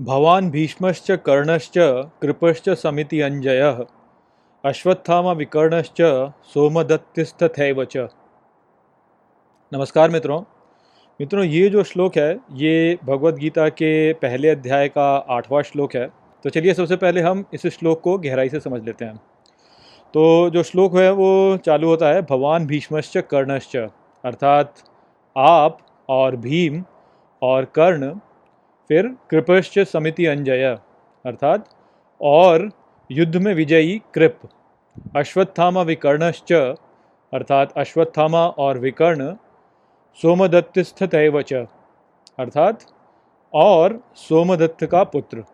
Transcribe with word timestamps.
भवान् 0.00 0.50
भीष्मश्च 0.50 1.10
कर्णश्च 1.10 1.74
कृपश्च 2.22 2.70
समिति 2.70 3.20
अंजयः 3.20 3.84
अश्वत्थामा 4.64 5.32
विकर्णश्च 5.32 6.02
सोमदत्तिस्तथैव 6.44 7.84
च। 7.84 7.96
नमस्कार 9.72 10.10
मित्रों। 10.10 10.40
मित्रों, 11.20 11.44
ये 11.44 11.68
जो 11.68 11.82
श्लोक 11.82 12.16
है, 12.16 12.38
ये 12.52 12.98
भगवत 13.04 13.34
गीता 13.34 13.68
के 13.68 14.12
पहले 14.12 14.48
अध्याय 14.48 14.88
का 14.88 15.16
आठवां 15.16 15.62
श्लोक 15.62 15.96
है। 15.96 16.10
तो 16.44 16.50
चलिए 16.50 16.74
सबसे 16.74 16.96
पहले 16.96 17.20
हम 17.20 17.44
इस 17.54 17.66
श्लोक 17.66 18.00
को 18.00 18.18
गहराई 18.18 18.48
से 18.48 18.60
समझ 18.60 18.84
लेते 18.84 19.04
हैं। 19.04 19.16
तो 20.14 20.50
जो 20.50 20.62
श्लोक 20.62 20.96
है, 20.96 21.12
वो 21.12 21.56
चालू 21.56 21.88
होता 21.88 22.08
है, 22.08 22.22
भवान 22.22 22.66
भीष्मश्च 22.66 23.18
कर्णश्च, 23.18 23.76
अर्थात 24.24 24.74
आप 25.38 25.78
और 26.08 26.36
भीम 26.36 26.84
और 27.42 27.64
कर्ण 27.64 28.14
फिर 28.90 29.16
कृपश्च 29.30 29.78
समिति 29.78 30.26
अंजय, 30.26 30.78
अर्थात, 31.26 31.68
और 32.20 32.70
युद्ध 33.10 33.36
में 33.36 33.54
विजयी 33.54 34.02
कृप, 34.14 34.40
अश्वत्थामा 35.16 35.82
विकर्णश्च, 35.82 36.52
अर्थात 37.32 37.72
अश्वत्थामा 37.76 38.46
और 38.46 38.78
विकर्ण 38.78 39.34
सोमदत्तस्थ 40.22 41.04
च 41.04 41.66
अर्थात, 42.38 42.84
और 43.54 44.00
सोमदत्त 44.14 44.86
का 44.86 45.04
पुत्र। 45.04 45.44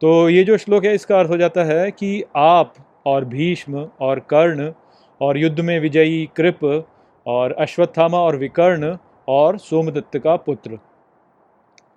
तो 0.00 0.28
ये 0.28 0.44
जो 0.44 0.56
श्लोक 0.56 0.84
है, 0.84 0.94
इसका 0.94 1.18
अर्थ 1.18 1.30
हो 1.30 1.36
जाता 1.36 1.64
है 1.64 1.90
कि 1.90 2.24
आप 2.36 2.74
और 3.06 3.24
भीष्म 3.24 3.88
और 4.00 4.18
कर्ण 4.18 4.72
और 5.20 5.38
युद्ध 5.38 5.60
में 5.60 5.80
विजयी 5.80 6.30
कृप 6.36 6.86
और 7.26 7.52
अश्वत्थामा 7.52 8.18
और 8.18 8.36
विकर्ण 8.36 8.96
और 9.28 9.58
सोमदत्त 9.58 10.18
का 10.18 10.36
पुत्र। 10.36 10.78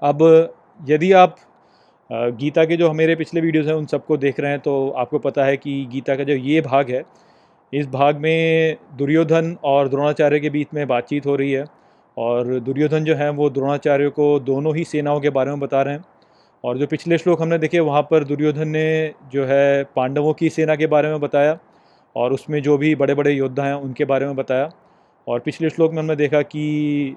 अब 0.02 0.22
यदि 0.80 1.12
आप 1.12 1.36
गीता 2.10 2.66
के 2.66 2.78
जो 2.78 2.92
मेरे 2.94 3.16
पिछले 3.16 3.42
वीडियोस 3.42 3.68
हैं 3.68 3.74
उन 3.74 3.86
सबको 3.86 4.18
देख 4.18 4.40
रहे 4.40 4.52
हैं 4.52 4.60
तो 4.60 4.90
आपको 4.90 5.20
पता 5.20 5.46
है 5.46 5.58
कि 5.58 5.86
गीता 5.92 6.16
का 6.16 6.24
जो 6.24 6.34
ये 6.34 6.62
भाग 6.62 6.90
है, 6.90 7.04
इस 7.74 7.88
भाग 7.88 8.18
में 8.18 8.78
दुर्योधन 8.98 9.56
और 9.64 9.90
द्रोणाचार्य 9.90 10.40
के 10.40 10.50
बीच 10.50 10.68
में 10.74 10.88
बातचीत 10.88 11.26
हो 11.26 11.36
रही 11.36 11.52
है 11.52 11.66
और 12.18 12.60
दुर्योधन 12.60 13.04
जो 13.04 13.16
है 13.16 13.30
वो 13.30 13.50
द्रोणाचार्य 13.50 14.10
को 14.10 14.40
दोनों 14.40 14.76
ही 14.76 14.84
सेनाओं 14.84 15.20
के 15.20 15.30
बारे 15.30 15.52
में 15.52 15.60
बता 15.60 15.82
रहे 15.82 15.94
हैं 15.94 16.04
और 16.64 16.78
जो 16.78 16.88
पिछले 16.88 17.18
श्लोक 17.18 17.42
हमने 17.42 17.58
देखे 17.58 17.80
वहाँ 17.80 18.02
पर 18.02 18.24
दुर्योधन 18.24 18.68
ने 18.68 19.14
जो 19.32 19.46
है 19.46 19.84
पांडवों 19.96 20.34
की 20.34 20.50
सेना 20.50 20.76
के 20.76 20.88
बारे 20.88 21.10
में 21.10 21.20
बताया 21.20 21.58
और 22.16 22.34
उसमें 22.34 22.62
जो 22.62 22.78
भी 22.78 22.96
बड़े 22.96 23.14
बड़े 23.14 23.32
योद्धा 23.32 23.64
हैं 23.64 23.74
उनके 23.74 24.06
बारे 24.06 24.26
में 24.26 24.36
बताया 24.36 24.70
और 25.28 25.40
पिछले 25.40 25.70
श्लोक 25.70 25.92
में 25.92 26.00
हमने 26.00 26.16
देखा 26.16 26.42
कि 26.42 27.16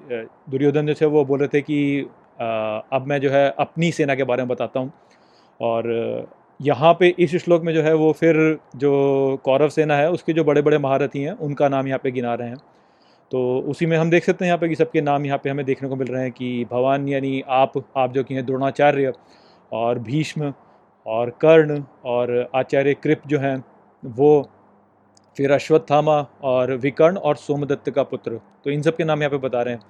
दुर्योधन 0.49 0.85
जो 0.85 0.93
थे 0.93 1.05
वो 1.05 1.25
बोल 1.25 1.39
रहे 1.39 1.47
थे 1.47 1.61
कि 1.61 2.05
अब 2.37 3.05
मैं 3.07 3.19
जो 3.21 3.29
है 3.31 3.49
अपनी 3.59 3.91
सेना 3.91 4.15
के 4.15 4.23
बारे 4.23 4.43
में 4.43 4.49
बताता 4.49 4.79
हूँ। 4.79 4.91
और 5.59 6.27
यहाँ 6.59 6.93
पे 6.93 7.07
इस 7.19 7.35
श्लोक 7.35 7.63
में 7.63 7.73
जो 7.73 7.81
है 7.81 7.93
वो 7.95 8.11
फिर 8.13 8.35
जो 8.75 9.39
कौरव 9.45 9.69
सेना 9.69 9.95
है, 9.95 10.09
उसके 10.11 10.33
जो 10.33 10.43
बड़े 10.43 10.61
बड़े 10.61 10.77
महारथी 10.77 11.21
हैं, 11.21 11.31
उनका 11.33 11.69
नाम 11.69 11.87
यहाँ 11.87 11.99
पे 12.03 12.11
गिना 12.11 12.33
रहे 12.33 12.47
हैं। 12.47 12.57
तो 13.31 13.59
उसी 13.67 13.85
में 13.85 13.97
हम 13.97 14.09
देख 14.09 14.25
सकते 14.25 14.45
हैं 14.45 14.49
यहाँ 14.49 14.59
पे 14.59 14.67
कि 14.69 14.75
सबके 14.75 15.01
नाम 15.01 15.25
यहाँ 15.25 15.37
पे 15.37 15.49
हमें 15.49 15.65
देखने 15.65 15.89
को 15.89 15.95
मिल 15.95 16.07
रहे 16.07 16.21
हैं 16.23 16.31
कि 16.31 16.65
भवान 16.71 17.07
यानी 17.09 17.41
आप 17.49 17.73
आप 17.97 18.13
जो 18.13 18.23
कि 18.23 18.35
हैं 18.35 18.45
द्रोणाचार्य 18.45 19.13
और 19.71 19.99
भीष्म 19.99 20.53
और 21.05 21.29
कर्ण 21.41 21.81
और 22.05 22.49
आचार्य 22.55 22.93
कृप 22.93 23.21
जो 23.27 23.39
हैं, 23.39 23.63
वो 24.03 24.49
फिर 25.35 25.51
अश्वत्थामा 25.51 26.25
और 26.43 26.73
विकर्ण 26.77 27.17
और 27.17 27.35
सोमदत्त 27.37 27.89
का 27.89 28.03
पुत्र। 28.03 28.39
तो 28.65 28.71
इन 28.71 28.81
सब 28.81 28.95
के 28.95 29.03
नाम 29.03 29.19
यहाँ 29.19 29.31
पे 29.31 29.37
बता 29.37 29.61
रहे 29.61 29.73
हैं। 29.73 29.81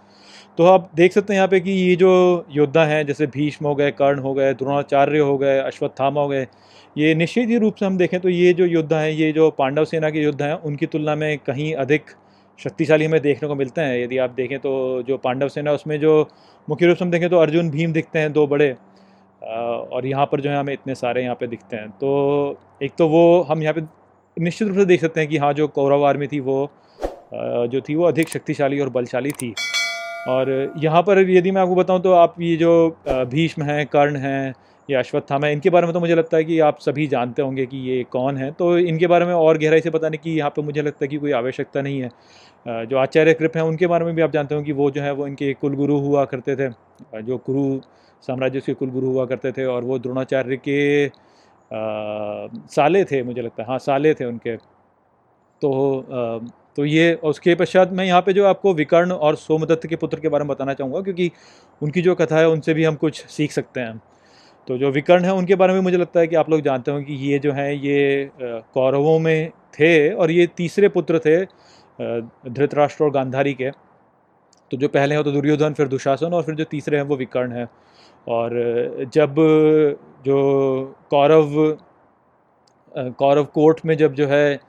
तो 0.57 0.65
आप 0.65 0.89
देख 0.95 1.13
सकते 1.13 1.33
हैं 1.33 1.37
यहाँ 1.37 1.47
पे 1.47 1.59
कि 1.59 1.71
ये 1.71 1.95
जो 1.95 2.45
योद्धा 2.51 2.83
हैं, 2.85 3.05
जैसे 3.05 3.27
भीष्म 3.27 3.65
हो 3.67 3.75
गए, 3.75 3.91
कर्ण 3.91 4.19
हो 4.19 4.33
गए, 4.33 4.53
द्रोणाचार्य 4.53 5.19
हो 5.19 5.37
गए, 5.37 5.57
अश्वत्थामा 5.59 6.21
हो 6.21 6.27
गए, 6.27 6.47
ये 6.95 7.13
निश्चित 7.15 7.49
ही 7.49 7.57
रूप 7.57 7.75
से 7.75 7.85
हम 7.85 7.97
देखें 7.97 8.19
तो 8.19 8.29
ये 8.29 8.53
जो 8.53 8.65
योद्धा 8.65 8.99
हैं, 8.99 9.11
ये 9.11 9.31
जो 9.31 9.49
पांडव 9.51 9.85
सेना 9.85 10.09
के 10.09 10.23
योद्धा 10.23 10.45
हैं, 10.45 10.53
उनकी 10.55 10.85
तुलना 10.85 11.15
में 11.15 11.37
कहीं 11.39 11.73
अधिक 11.75 12.11
शक्तिशाली 12.59 13.05
हमें 13.05 13.21
देखने 13.21 13.47
को 13.49 13.55
मिलते 13.55 13.81
हैं। 13.81 13.97
यदि 13.97 14.17
आप 14.17 14.29
देखें 14.31 14.57
तो 14.59 15.03
जो 15.07 15.17
पांडव 15.17 15.47
सेना, 15.49 15.71
उसमें 15.71 15.99
जो 15.99 16.29
मुख्य 16.67 16.85
रूप 16.85 16.97
से 16.97 17.05
हम 17.05 17.11
देखें 17.11 17.29
तो 17.29 17.39
अर्जुन, 17.39 17.69
भीम 17.69 17.93
दिखते 17.93 18.19
हैं, 18.19 18.31
दो 18.33 18.47
बड़े 18.47 18.75
और 19.41 20.05
यहाँ 20.05 20.25
पर 20.25 20.41
जो 20.41 20.49
है 20.49 20.57
हमें 20.57 20.73
इतने 20.73 20.95
सारे 20.95 21.23
यहाँ 21.23 21.35
पे 21.35 21.47
दिखते 21.47 21.77
हैं। 21.77 21.89
तो 21.91 22.57
एक 22.83 22.91
तो 22.97 23.07
वो 23.09 23.41
हम 23.49 23.63
यहाँ 23.63 23.73
पे 23.73 23.81
निश्चित 24.37 24.67
रूप 24.67 24.77
से 24.77 24.85
देख 24.85 25.01
सकते 25.01 25.19
हैं 25.19 25.29
कि 25.29 25.37
हाँ 25.37 25.53
जो 25.53 25.67
कौरव 25.69 26.05
आर्मी 26.05 26.27
थी 26.27 26.39
वो 26.39 26.69
जो 27.33 27.81
थी 27.81 27.95
वो 27.95 28.05
अधिक 28.05 28.29
शक्तिशाली 28.29 28.79
और 28.79 28.89
बलशाली 28.89 29.31
थी। 29.31 29.53
और 30.27 30.73
यहाँ 30.77 31.01
पर 31.03 31.19
यदि 31.29 31.51
मैं 31.51 31.61
आपको 31.61 31.75
बताऊँ 31.75 32.01
तो 32.01 32.11
आप 32.13 32.35
ये 32.41 32.55
जो 32.57 32.97
भीष्म 33.07 33.63
हैं, 33.63 33.85
कर्ण 33.87 34.15
हैं 34.17 34.53
या 34.89 34.99
अश्वत्थामा 34.99 35.47
इनके 35.47 35.69
बारे 35.69 35.87
में 35.87 35.93
तो 35.93 35.99
मुझे 35.99 36.15
लगता 36.15 36.37
है 36.37 36.43
कि 36.43 36.59
आप 36.59 36.79
सभी 36.79 37.07
जानते 37.07 37.41
होंगे 37.41 37.65
कि 37.65 37.77
ये 37.89 38.03
कौन 38.11 38.37
है। 38.37 38.51
तो 38.51 38.77
इनके 38.79 39.07
बारे 39.07 39.25
में 39.25 39.33
और 39.33 39.57
गहराई 39.57 39.81
से 39.81 39.89
बताने 39.89 40.17
की 40.17 40.35
यहाँ 40.37 40.49
पर 40.49 40.61
मुझे 40.61 40.81
लगता 40.81 41.05
है 41.05 41.07
कि 41.07 41.17
कोई 41.17 41.31
आवश्यकता 41.33 41.81
नहीं 41.81 42.01
है। 42.01 42.85
जो 42.85 42.97
आचार्य 42.97 43.33
कृप 43.33 43.55
हैं, 43.57 43.63
उनके 43.63 43.87
बारे 43.87 44.05
में 44.05 44.15
भी 44.15 44.21
आप 44.21 44.31
जानते 44.31 44.55
हो 44.55 44.61
कि 44.63 44.71
वो 44.71 44.89
जो 44.91 45.01
है, 45.01 45.11
वो 45.13 45.27
इनके 45.27 45.53
कुलगुरु 45.53 45.97
हुआ 45.99 46.25
करते 46.25 46.55
थे। 46.55 46.69
जो 47.23 47.37
कुरु 47.37 47.79
साम्राज्य 48.23 48.59
के 48.59 48.73
कुलगुरु 48.73 49.07
हुआ 49.07 49.25
करते 49.25 49.51
थे 49.51 49.65
और 49.65 49.83
वो 49.83 49.99
द्रोणाचार्य 49.99 50.57
के 50.57 51.07
साले 51.71 53.03
थे 53.05 53.21
मुझे 53.23 53.41
लगता 53.41 53.63
है। 53.63 53.69
हाँ 53.69 53.77
साले 53.79 54.13
थे 54.13 54.25
उनके। 54.25 54.55
तो 55.61 55.99
आ, 55.99 56.47
तो 56.77 56.85
ये 56.85 57.13
उसके 57.23 57.53
पश्चात 57.55 57.91
मैं 57.91 58.05
यहाँ 58.05 58.21
पे 58.21 58.33
जो 58.33 58.45
आपको 58.45 58.73
विकर्ण 58.73 59.11
और 59.11 59.35
सोमदत्त 59.35 59.87
के 59.87 59.95
पुत्र 59.95 60.19
के 60.19 60.29
बारे 60.29 60.43
में 60.43 60.49
बताना 60.49 60.73
चाहूँगा 60.73 61.01
क्योंकि 61.01 61.31
उनकी 61.81 62.01
जो 62.01 62.15
कथा 62.15 62.37
है 62.37 62.47
उनसे 62.49 62.73
भी 62.73 62.83
हम 62.83 62.95
कुछ 62.95 63.25
सीख 63.27 63.51
सकते 63.51 63.79
हैं। 63.79 64.01
तो 64.67 64.77
जो 64.77 64.89
विकर्ण 64.91 65.25
है 65.25 65.33
उनके 65.33 65.55
बारे 65.55 65.73
में 65.73 65.79
मुझे 65.81 65.97
लगता 65.97 66.19
है 66.19 66.27
कि 66.27 66.35
आप 66.35 66.49
लोग 66.49 66.61
जानते 66.61 66.91
हो 66.91 67.01
कि 67.01 67.13
ये 67.23 67.39
जो 67.39 67.51
हैं 67.53 67.71
ये 67.73 68.29
कौरवों 68.37 69.17
में 69.19 69.49
थे 69.79 70.11
और 70.13 70.31
ये 70.31 70.47
तीसरे 70.57 70.89
पुत्र 70.89 71.19
थे 71.19 71.43
धृतराष्ट्र 72.49 73.03
और 73.03 73.11
गांधारी 73.11 73.53
के। 73.53 73.69
तो 74.71 74.77
जो 74.77 74.87
पहले 74.87 75.15
हैं 75.15 75.23
तो 75.23 75.31
दुर्योधन 75.31 75.73
फिर 75.73 75.87
दुशासन 75.87 76.33
और 76.33 76.43
फिर 76.43 76.55
जो 76.55 76.63
तीसरे 76.65 76.97
हैं 76.97 77.05
वो 77.05 77.15
विकर्ण 77.17 77.51
हैं। 77.51 77.67
और 78.27 79.05
जब, 79.13 79.35
जो 80.25 80.95
कौरव 81.09 81.77
कौरव 83.19 83.43
कोर्ट 83.53 83.79
में 83.85 83.95
जब 83.97 84.13
जो 84.13 84.27
है, 84.27 84.59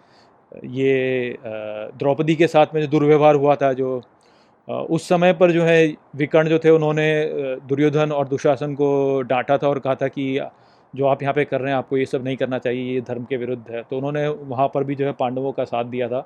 ये 0.65 1.39
द्रौपदी 1.43 2.35
के 2.37 2.47
साथ 2.47 2.75
में 2.75 2.81
जो 2.83 2.89
दुर्व्यवहार 2.89 3.35
हुआ 3.35 3.55
था, 3.57 3.73
जो 3.73 4.01
उस 4.69 5.09
समय 5.09 5.33
पर 5.33 5.53
जो 5.53 5.63
है, 5.63 5.87
विकर्ण 6.17 6.49
जो 6.49 6.59
थे, 6.59 6.71
उन्होंने 6.71 7.09
दुर्योधन 7.69 8.13
और 8.13 8.29
दुशासन 8.29 8.75
को 8.75 9.21
डांटा 9.23 9.59
था 9.59 9.69
और 9.69 9.79
कहा 9.79 9.95
था 9.95 10.09
कि, 10.09 10.41
जो 10.95 11.07
आप 11.07 11.23
यहाँ 11.23 11.35
पे 11.35 11.45
कर 11.45 11.61
रहे 11.61 11.71
हैं, 11.71 11.79
आपको 11.79 11.97
ये 11.97 12.07
सब 12.07 12.25
नहीं 12.25 12.37
करना 12.37 12.59
चाहिए, 12.59 12.95
ये 12.95 13.01
धर्म 13.01 13.25
के 13.25 13.37
विरुद्ध 13.37 13.65
है। 13.71 13.83
तो 13.83 13.97
उन्होंने 13.97 14.27
वहाँ 14.29 14.69
पर 14.75 14.85
भी 14.85 14.95
जो 14.95 15.07
है, 15.07 15.13
पांडवों 15.13 15.53
का 15.53 15.65
साथ 15.65 15.85
दिया 15.85 16.09
था। 16.09 16.21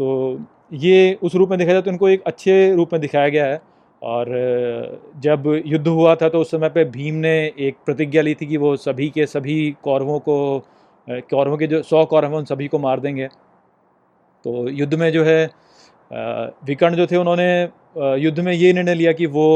तो 0.00 0.40
ये 0.72 1.18
उस 1.22 1.34
रूप 1.34 1.50
में 1.50 1.58
देखा 1.58 1.72
जाए 1.72 1.82
तो 1.82 1.90
इनको 1.90 2.08
एक 2.08 2.22
अच्छे 2.26 2.74
रूप 2.74 2.92
में 2.92 3.00
दिखाया 3.00 3.28
गया 3.28 3.46
है। 3.46 3.60
और 4.04 4.26
जब 5.22 5.44
युद्ध 5.66 5.86
हुआ 5.88 6.14
था 6.14 6.28
तो 6.28 6.40
उस 6.40 6.50
समय 6.50 6.68
पे 6.68 6.84
भीम 6.86 7.14
ने 7.16 7.34
एक 7.58 7.76
प्रतिज्ञा 7.86 8.22
ली 8.22 8.34
थी 8.34 8.46
कि 8.46 8.56
वो 8.56 8.74
सभी 8.76 9.08
के 9.10 9.26
सभी 9.26 9.70
कौरवों 9.82 10.18
को 10.20 10.36
कौरवों 11.30 11.56
के 11.58 11.66
जो 11.66 11.82
सौ 11.82 12.04
कौरव 12.04 12.30
हैं 12.30 12.38
उन 12.38 12.44
सभी 12.44 12.68
को 12.68 12.78
मार 12.78 13.00
देंगे। 13.00 13.26
तो 14.44 14.68
युद्ध 14.70 14.94
में 14.94 15.10
जो 15.12 15.24
है 15.24 15.44
विकर्ण 16.66 16.96
जो 16.96 17.06
थे 17.06 17.16
उन्होंने 17.16 17.48
युद्ध 18.22 18.40
में 18.40 18.52
ये 18.52 18.72
निर्णय 18.72 18.94
लिया 18.94 19.12
कि 19.12 19.26
वो 19.26 19.46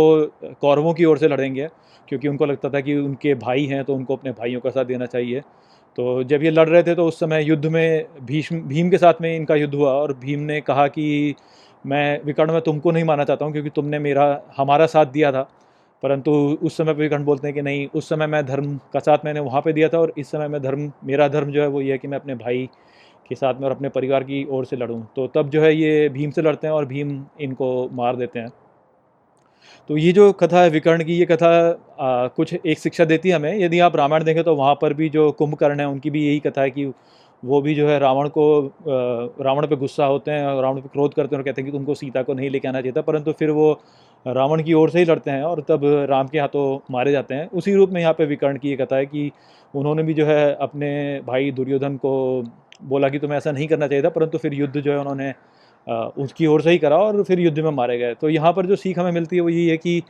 कौरवों 0.61 0.95
की 0.95 1.05
ओर 1.05 1.19
से 1.19 1.29
लड़ेंगे, 1.29 1.69
क्योंकि 2.09 2.29
उनको 2.29 2.47
लगता 2.47 2.69
था 2.71 2.81
कि 2.81 2.95
उनके 2.97 3.35
भाई 3.37 3.65
हैं 3.67 3.85
तो 3.85 3.95
उनको 3.95 4.17
अपने 4.17 4.31
भाइयों 4.33 4.61
का 4.61 4.71
साथ 4.71 4.85
देना 4.85 5.07
चाहिए। 5.07 5.41
तो 5.99 6.23
जब 6.25 6.43
ये 6.43 6.51
लड़ 6.51 6.69
रहे 6.69 6.83
थे 6.83 6.95
तो 6.95 7.07
उस 7.07 7.19
समय 7.21 7.45
युद्ध 7.45 7.67
में 7.67 8.07
भीष्म, 8.23 8.61
भीम 8.61 8.91
के 8.91 8.99
साथ 8.99 9.23
में 9.23 9.35
इनका 9.37 9.55
युद्ध 9.55 9.75
हुआ 9.75 9.93
और 9.93 10.13
भीम 10.15 10.41
ने 10.41 10.61
कहा 10.61 10.87
कि 10.89 11.35
मैं 11.89 12.21
विकर्ण 12.25 12.53
में 12.53 12.61
तुमको 12.61 12.91
नहीं 12.91 13.05
माना 13.05 13.25
चाहता 13.25 13.45
हूँ 13.45 13.53
क्योंकि 13.53 13.71
तुमने 13.71 13.99
मेरा 13.99 14.25
हमारा 14.57 14.87
साथ 14.87 15.07
दिया 15.07 15.33
था। 15.33 15.49
परंतु 16.03 16.33
उस 16.63 16.77
समय 16.77 16.95
पर 16.95 17.01
विकर्ण 17.01 17.25
बोलते 17.25 17.49
हैं 17.49 17.55
कि 17.55 17.63
नहीं 17.63 17.87
उस 17.95 18.09
समय 18.09 18.27
मैं 18.27 18.45
धर्म 18.47 18.77
का 18.93 19.01
साथ 19.01 19.25
मैंने 19.25 19.41
वहाँ 19.41 19.61
पे 19.63 19.73
दिया 19.73 19.89
था 19.89 19.99
और 19.99 20.13
इस 20.19 20.31
समय 20.31 20.49
मैं 20.49 20.61
धर्म 20.63 20.91
मेरा 21.05 21.29
धर्म 21.29 21.51
जो 21.53 21.63
है 21.63 21.69
वो 21.69 21.81
ये 21.81 21.93
है 21.93 21.99
कि 21.99 22.09
मैं 22.09 22.19
अपने 22.19 22.35
भाई 22.35 22.69
के 23.29 23.35
साथ 23.35 23.55
में 23.55 23.65
और 23.65 23.71
अपने 23.71 23.89
परिवार 23.89 24.25
की 24.25 24.45
ओर 24.51 24.65
से 24.65 24.77
लड़ूँ। 24.77 25.03
तो 25.17 25.27
तब 25.27 25.49
जो 25.51 25.63
है 25.63 25.75
ये 25.77 26.09
भीम 26.09 26.31
से 26.31 26.43
लड़ते 26.43 26.67
हैं 26.67 26.75
और 26.75 26.85
भीम 26.87 27.21
इनको 27.41 27.89
मार 27.93 28.17
देते 28.17 28.39
हैं। 28.39 28.51
तो 29.91 29.97
ये 29.97 30.13
जो 30.13 30.31
कथा 30.33 30.63
है 30.63 30.71
विकर्ण 30.71 31.05
की 31.05 31.17
ये 31.17 31.27
कथा 31.27 31.49
आ, 32.01 32.27
कुछ 32.29 32.55
एक 32.55 32.79
शिक्षा 32.79 33.05
देती 33.05 33.29
है 33.29 33.35
हमें। 33.35 33.59
यदि 33.59 33.81
आप 33.81 33.97
रामायण 33.97 34.25
देखें 34.25 34.43
तो 34.45 34.55
वहाँ 34.57 34.75
पर 34.75 34.95
भी 34.95 35.09
जो 35.09 35.31
कुंभकर्ण 35.33 35.81
है 35.81 35.87
उनकी 35.89 36.11
भी 36.11 36.27
यही 36.27 36.41
कथा 36.41 36.63
है 36.63 36.71
कि 36.71 36.87
वो 37.43 37.61
भी 37.63 37.75
जो 37.75 37.89
है 37.89 37.99
रावण 37.99 38.29
को 38.29 38.45
रावण 39.41 39.67
पे 39.67 39.77
गुस्सा 39.77 40.07
होते 40.07 40.31
हैं 40.31 40.61
रावण 40.63 40.81
पे 40.81 40.89
क्रोध 40.89 41.15
करते 41.15 41.37
हैं 41.37 41.41
और 41.41 41.45
कहते 41.45 41.63
हैं 41.63 41.71
कि 41.71 41.77
तुमको 41.77 41.95
सीता 41.95 42.23
को 42.23 42.35
नहीं 42.35 42.51
लेके 42.51 42.69
आना 42.69 42.81
चाहिए 42.81 42.93
था, 42.93 43.01
परंतु 43.03 43.33
फिर 43.33 43.51
वो 43.51 43.73
रावण 44.27 44.63
की 44.63 44.73
ओर 44.75 44.91
से 44.91 44.99
ही 44.99 45.05
लड़ते 45.05 45.31
हैं 45.31 45.43
और 45.43 45.61
तब 45.69 45.85
राम 46.11 46.29
के 46.29 46.39
हाथों 46.39 46.79
मारे 46.91 47.13
जाते 47.13 47.35
हैं। 47.35 47.49
उसी 47.51 47.75
रूप 47.75 47.91
में 47.91 48.01
यहाँ 48.01 48.13
पे 48.13 48.25
विकर्ण 48.27 48.59
की 48.59 48.69
ये 48.69 48.77
कथा 48.77 48.97
है 48.97 49.07
कि 49.07 49.31
उन्होंने 49.75 50.03
भी 50.03 50.15
जो 50.15 50.27
है 50.27 50.55
अपने 50.61 50.89
भाई 51.27 51.51
दुर्योधन 51.53 51.97
को 51.97 52.43
बोला 52.85 53.09
कि 53.09 53.19
तुम्हें 53.19 53.39
ऐसा 53.39 53.53
नहीं 53.53 53.67
करना 53.69 53.87
चाहिए 53.87 54.05
था, 54.05 54.09
परंतु 54.11 54.39
फिर 54.39 54.55
युद्ध 54.55 54.77
जो 54.77 54.93
है 54.93 54.99
उन्होंने 54.99 55.33
उसकी 56.19 56.47
ओर 56.47 56.63
से 56.63 56.71
ही 56.71 56.79
करा 56.79 56.97
और 56.99 57.23
फिर 57.25 57.41
युद्ध 57.41 57.59
में 57.59 57.71
मारे 57.73 57.99
गए। 57.99 58.15
तो 58.15 58.29
यहाँ 58.29 58.53
पर 58.53 58.67
जो 58.67 58.77
सीख 58.77 58.99
हमें 58.99 59.13
मिलती 59.13 59.37
है 59.37 59.43
वो 59.43 59.49
यही 59.49 59.69
है 59.69 59.77
कि 59.77 60.03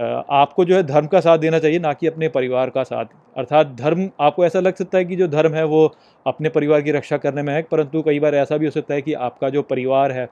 आपको 0.00 0.64
जो 0.64 0.74
है 0.76 0.82
धर्म 0.82 1.06
का 1.06 1.20
साथ 1.20 1.38
देना 1.38 1.58
चाहिए, 1.58 1.78
ना 1.78 1.92
कि 1.92 2.06
अपने 2.06 2.28
परिवार 2.28 2.70
का 2.70 2.82
साथ। 2.82 3.04
अर्थात 3.36 3.74
धर्म, 3.78 4.08
आपको 4.20 4.44
ऐसा 4.46 4.60
लग 4.60 4.74
सकता 4.74 4.98
है 4.98 5.04
कि 5.04 5.16
जो 5.16 5.28
धर्म 5.28 5.54
है 5.54 5.64
वो 5.64 5.84
अपने 6.26 6.48
परिवार 6.48 6.82
की 6.82 6.92
रक्षा 6.92 7.16
करने 7.18 7.42
में 7.42 7.52
है, 7.54 7.62
परंतु 7.62 8.02
कई 8.02 8.20
बार 8.20 8.34
ऐसा 8.36 8.56
भी 8.56 8.66
हो 8.66 8.70
सकता 8.70 8.94
है 8.94 9.02
कि 9.02 9.12
आपका 9.14 9.50
जो 9.50 9.62
परिवार 9.64 10.12
है, 10.12 10.28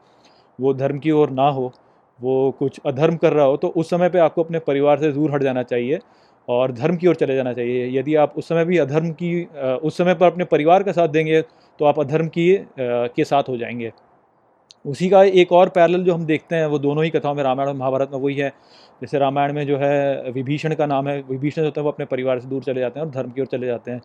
वो 0.59 0.75
धर्म 0.75 0.99
की 0.99 1.11
ओर 1.13 1.31
ना 1.31 1.49
हो, 1.51 1.73
वो 2.21 2.51
कुछ 2.59 2.81
अधर्म 2.87 3.17
कर 3.17 3.33
रहा 3.33 3.45
हो 3.47 3.57
तो 3.57 3.69
उस 3.69 3.91
समय 3.91 4.09
पे 4.09 4.19
आपको 4.19 4.43
अपने 4.43 4.59
परिवार 4.61 4.99
से 4.99 5.13
दूर 5.13 5.33
हट 5.33 5.43
जाना 5.43 5.63
चाहिए 5.63 5.99
और 6.49 6.73
धर्म 6.73 6.97
की 6.97 7.07
ओर 7.07 7.15
चले 7.15 7.35
जाना 7.37 7.53
चाहिए। 7.53 7.89
यदि 7.99 8.15
आप 8.15 8.33
उस 8.37 8.49
समय 8.49 8.65
भी 8.65 8.79
अधर्म 8.79 9.11
की 9.13 9.45
उस 9.83 9.97
समय 9.99 10.15
पर 10.15 10.27
अपने 10.27 10.45
परिवार 10.47 10.83
का 10.83 10.93
साथ 10.93 11.09
देंगे 11.09 11.41
तो 11.43 11.85
आप 11.85 11.99
अधर्म 12.01 12.29
की 12.29 12.49
के 12.81 13.25
साथ 13.25 13.49
हो 13.49 13.57
जाएँगे। 13.57 13.93
उसी 14.85 15.09
का 15.09 15.23
एक 15.23 15.53
और 15.53 15.69
पैरल 15.69 16.05
जो 16.05 16.15
हम 16.15 16.25
देखते 16.27 16.57
हैं, 16.57 16.67
वो 16.67 16.79
दोनों 16.79 17.05
ही 17.05 17.11
कथाओं 17.11 17.35
में 17.35 17.43
रामायण 17.43 17.69
और 17.69 17.75
महाभारत 17.75 18.11
में 18.13 18.19
वही 18.21 18.35
है। 18.37 18.49
जैसे 19.01 19.19
रामायण 19.19 19.53
में 19.53 19.67
जो 19.67 19.77
है, 19.79 20.31
विभीषण 20.33 20.75
का 20.75 20.87
नाम 20.87 21.09
है। 21.09 21.21
विभीषण 21.29 21.65
होते 21.65 21.81
हैं, 21.81 21.85
वो 21.85 21.91
अपने 21.93 22.07
परिवार 22.07 22.41
से 22.41 22.49
दूर 22.49 22.63
चले 22.63 22.81
जाते 22.81 23.01
हैं 23.01 23.07
और 23.07 23.13
धर्म 23.13 23.31
की 23.31 23.41
ओर 23.41 23.47
चले 23.47 23.67
जाते 23.67 23.91
हैं। 23.91 24.01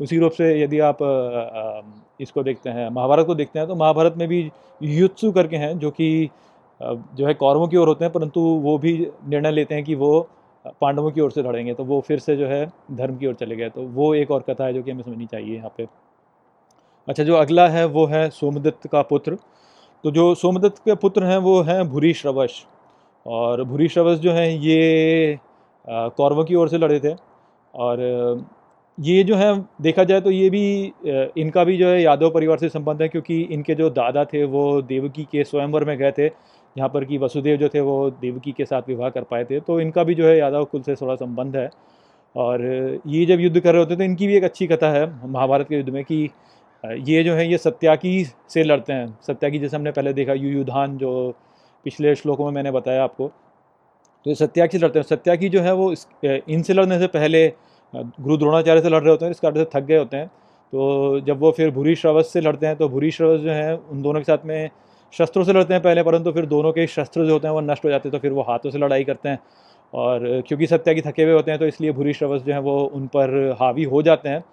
उसी 0.00 0.18
रूप 0.18 0.32
से 0.32 0.62
यदि 0.62 0.78
आप 0.80 0.98
इसको 2.20 2.42
देखते 2.42 2.70
हैं, 2.70 2.88
महाभारत 2.90 3.26
को 3.26 3.34
देखते 3.34 3.58
हैं 3.58 3.68
तो 3.68 3.74
महाभारत 3.74 4.14
में 4.18 4.26
भी 4.28 4.50
युत्सु 4.80 5.30
करके 5.32 5.56
हैं, 5.56 5.78
जो 5.78 5.90
कि 5.90 6.30
जो 6.80 7.26
है 7.26 7.34
कौरवों 7.34 7.66
की 7.68 7.76
ओर 7.76 7.88
होते 7.88 8.04
हैं, 8.04 8.12
परंतु 8.12 8.40
वो 8.40 8.76
भी 8.78 8.92
निर्णय 9.28 9.50
लेते 9.50 9.74
हैं 9.74 9.84
कि 9.84 9.94
वो 9.94 10.28
पांडवों 10.80 11.10
की 11.10 11.20
ओर 11.20 11.30
से 11.30 11.42
लड़ेंगे। 11.42 11.74
तो 11.74 11.84
वो 11.84 12.00
फिर 12.00 12.18
से 12.18 12.36
जो 12.36 12.46
है, 12.46 12.66
धर्म 12.92 13.16
की 13.16 13.26
ओर 13.26 13.34
चले 13.34 13.56
गए। 13.56 13.68
तो 13.68 13.82
वो 13.82 14.14
एक 14.14 14.30
और 14.30 14.44
कथा 14.48 14.64
है, 14.64 14.72
जो 14.74 14.82
कि 14.82 14.90
हमें 14.90 15.02
समझनी 15.02 15.26
चाहिए 15.26 15.56
यहाँ 15.56 15.72
पे। 15.76 15.86
अच्छा 17.08 17.24
जो 17.24 17.34
अगला 17.34 17.68
है, 17.68 17.84
वो 17.86 18.06
है 18.06 18.28
सोमदत्त 18.30 18.86
का 18.86 19.02
पुत्र। 19.02 19.36
तो 20.04 20.10
जो 20.10 20.34
सोमदत्त 20.34 20.78
के 20.78 20.94
पुत्र 20.96 21.24
हैं, 21.24 21.36
वो 21.38 21.60
हैं 21.62 21.88
भूरी 21.88 22.12
श्रवश 22.14 22.64
और 23.26 23.62
भूरी 23.64 23.88
श्रवश 23.88 24.18
जो 24.18 24.32
हैं, 24.32 24.48
ये 24.50 25.38
कौरवों 25.86 26.44
की 26.44 26.54
ओर 26.54 26.68
से 26.68 26.78
लड़े 26.78 26.98
थे। 27.00 27.14
और 27.74 28.00
ये 28.98 29.22
जो 29.24 29.36
है, 29.36 29.54
देखा 29.82 30.04
जाए 30.04 30.20
तो 30.20 30.30
ये 30.30 30.48
भी 30.50 30.92
इनका 31.36 31.64
भी 31.64 31.76
जो 31.76 31.88
है 31.88 32.02
यादव 32.02 32.30
परिवार 32.30 32.58
से 32.58 32.68
संबंध 32.68 33.02
है, 33.02 33.08
क्योंकि 33.08 33.40
इनके 33.42 33.74
जो 33.74 33.90
दादा 33.90 34.24
थे, 34.24 34.44
वो 34.44 34.82
देवकी 34.82 35.24
के 35.32 35.44
स्वयंवर 35.44 35.84
में 35.84 35.96
गए 35.98 36.12
थे। 36.18 36.26
यहाँ 36.76 36.88
पर 36.88 37.04
कि 37.04 37.18
वसुदेव 37.18 37.56
जो 37.56 37.68
थे, 37.68 37.80
वो 37.80 38.10
देवकी 38.20 38.52
के 38.52 38.64
साथ 38.64 38.82
विवाह 38.88 39.08
कर 39.10 39.22
पाए 39.30 39.44
थे। 39.44 39.60
तो 39.60 39.80
इनका 39.80 40.04
भी 40.04 40.14
जो 40.14 40.26
है 40.26 40.36
यादव 40.38 40.64
कुल 40.64 40.82
से 40.82 40.94
थोड़ा 40.96 41.14
संबंध 41.16 41.56
है। 41.56 41.68
और 42.34 42.62
ये 43.06 43.24
जब 43.26 43.40
युद्ध 43.40 43.60
कर 43.60 43.72
रहे 43.72 43.82
होते 43.82 43.96
तो 43.96 44.02
इनकी 44.02 44.26
भी 44.26 44.36
एक 44.36 44.44
अच्छी 44.44 44.66
कथा 44.66 44.90
है, 44.90 45.06
महाभारत 45.28 45.68
के 45.68 45.76
युद्ध 45.76 45.90
में 45.90 46.04
कि 46.04 46.28
ये 46.84 47.22
जो 47.24 47.34
है, 47.34 47.46
ये 47.50 47.58
सत्याकी 47.58 48.24
से 48.24 48.62
लड़ते 48.64 48.92
हैं। 48.92 49.18
सत्याकी 49.22 49.58
जैसे 49.58 49.76
हमने 49.76 49.90
पहले 49.92 50.12
देखा, 50.12 50.32
युयुधान 50.32 50.96
जो 50.98 51.12
पिछले 51.86 52.14
श्लोकों 52.14 52.44
में 52.44 52.52
मैंने 52.52 52.70
बताया 52.70 53.02
आपको। 53.04 53.28
तो 53.28 54.30
ये 54.30 54.34
सत्याकी 54.34 54.78
से 54.78 54.84
लड़ते 54.84 54.98
हैं। 54.98 55.06
सत्याकी 55.06 55.48
जो 55.48 55.60
है 55.60 55.72
वो 55.74 55.92
इनसे 56.24 56.72
लड़ने 56.72 56.98
से 56.98 57.06
पहले 57.08 57.46
गुरु 57.92 58.36
द्रोणाचार्य 58.36 58.80
से 58.82 58.88
लड़ 58.88 59.00
रहे 59.00 59.10
होते 59.10 59.24
हैं 59.24 59.30
इस 59.30 59.40
कारण 59.40 59.54
से 59.54 59.64
थक 59.74 59.84
गए 59.84 59.98
होते 59.98 60.16
हैं। 60.16 60.26
तो 60.26 61.20
जब 61.20 61.40
वो 61.40 61.50
फिर 61.52 61.70
भूरी 61.70 61.94
श्रवस 61.94 62.32
से 62.32 62.40
लड़ते 62.40 62.66
हैं 62.66 62.76
तो 62.76 62.88
भूरी 62.88 63.10
श्रवस 63.10 63.40
जो 63.40 63.50
है, 63.50 63.74
उन 63.76 64.02
दोनों 64.02 64.20
के 64.20 64.24
साथ 64.24 64.46
में 64.46 64.70
शस्त्रों 65.12 65.44
से 65.44 65.52
लड़ते 65.52 65.74
हैं 65.74 65.82
पहले, 65.82 66.02
परंतु 66.02 66.32
फिर 66.32 66.46
दोनों 66.46 66.72
के 66.72 66.86
शस्त्र 66.86 67.24
जो 67.26 67.32
होते 67.32 67.46
हैं, 67.46 67.54
वो 67.54 67.60
नष्ट 67.62 67.84
हो 67.84 67.90
जाते 67.90 68.08
हैं 68.08 68.12
तो 68.12 68.18
फिर 68.18 68.32
वो 68.32 68.42
हाथों 68.42 68.70
से 68.70 68.78
लड़ाई 68.78 69.04
करते 69.04 69.28
हैं। 69.28 69.38
और 69.92 70.42
क्योंकि 70.48 70.66
सत्या 70.66 70.94
की 70.94 71.00
थके 71.00 71.22
हुए 71.22 71.32
होते 71.32 71.50
हैं 71.50 71.60
तो 71.60 71.66
इसलिए 71.66 71.92
भूरी 71.92 72.12
श्रवस 72.12 72.42
जो 72.42 72.52
है, 72.52 72.60
वो 72.60 72.84
उन 72.84 73.06
पर 73.06 73.56
हावी 73.60 73.84
हो 73.84 74.02
जाते 74.02 74.28
हैं। 74.28 74.44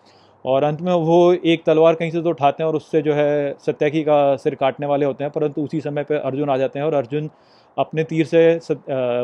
और 0.46 0.64
अंत 0.64 0.82
में 0.82 0.94
वो 0.94 1.34
एक 1.34 1.64
तलवार 1.66 1.96
कहीं 1.96 2.12
से 2.12 2.22
तो 2.22 2.30
उठाते 2.30 2.64
हैं 2.64 2.68
और 2.68 2.76
उससे 2.76 3.02
जो 3.02 3.14
है 3.14 3.56
सत्याकी 3.66 4.04
का 4.04 4.36
सिर 4.36 4.56
काटने 4.56 4.88
वाले 4.88 5.06
होते 5.06 5.24
हैं, 5.24 5.32
परंतु 5.32 5.64
उसी 5.64 5.82
समय 5.82 6.04
पर 6.04 6.16
अर्जुन 6.16 6.50
आ 6.50 6.58
जाते 6.58 6.80
हैं 6.80 6.86
और 6.86 6.94
अर्जुन 6.94 7.30
अपने 7.78 8.04
तीर 8.04 8.26
से 8.26 8.60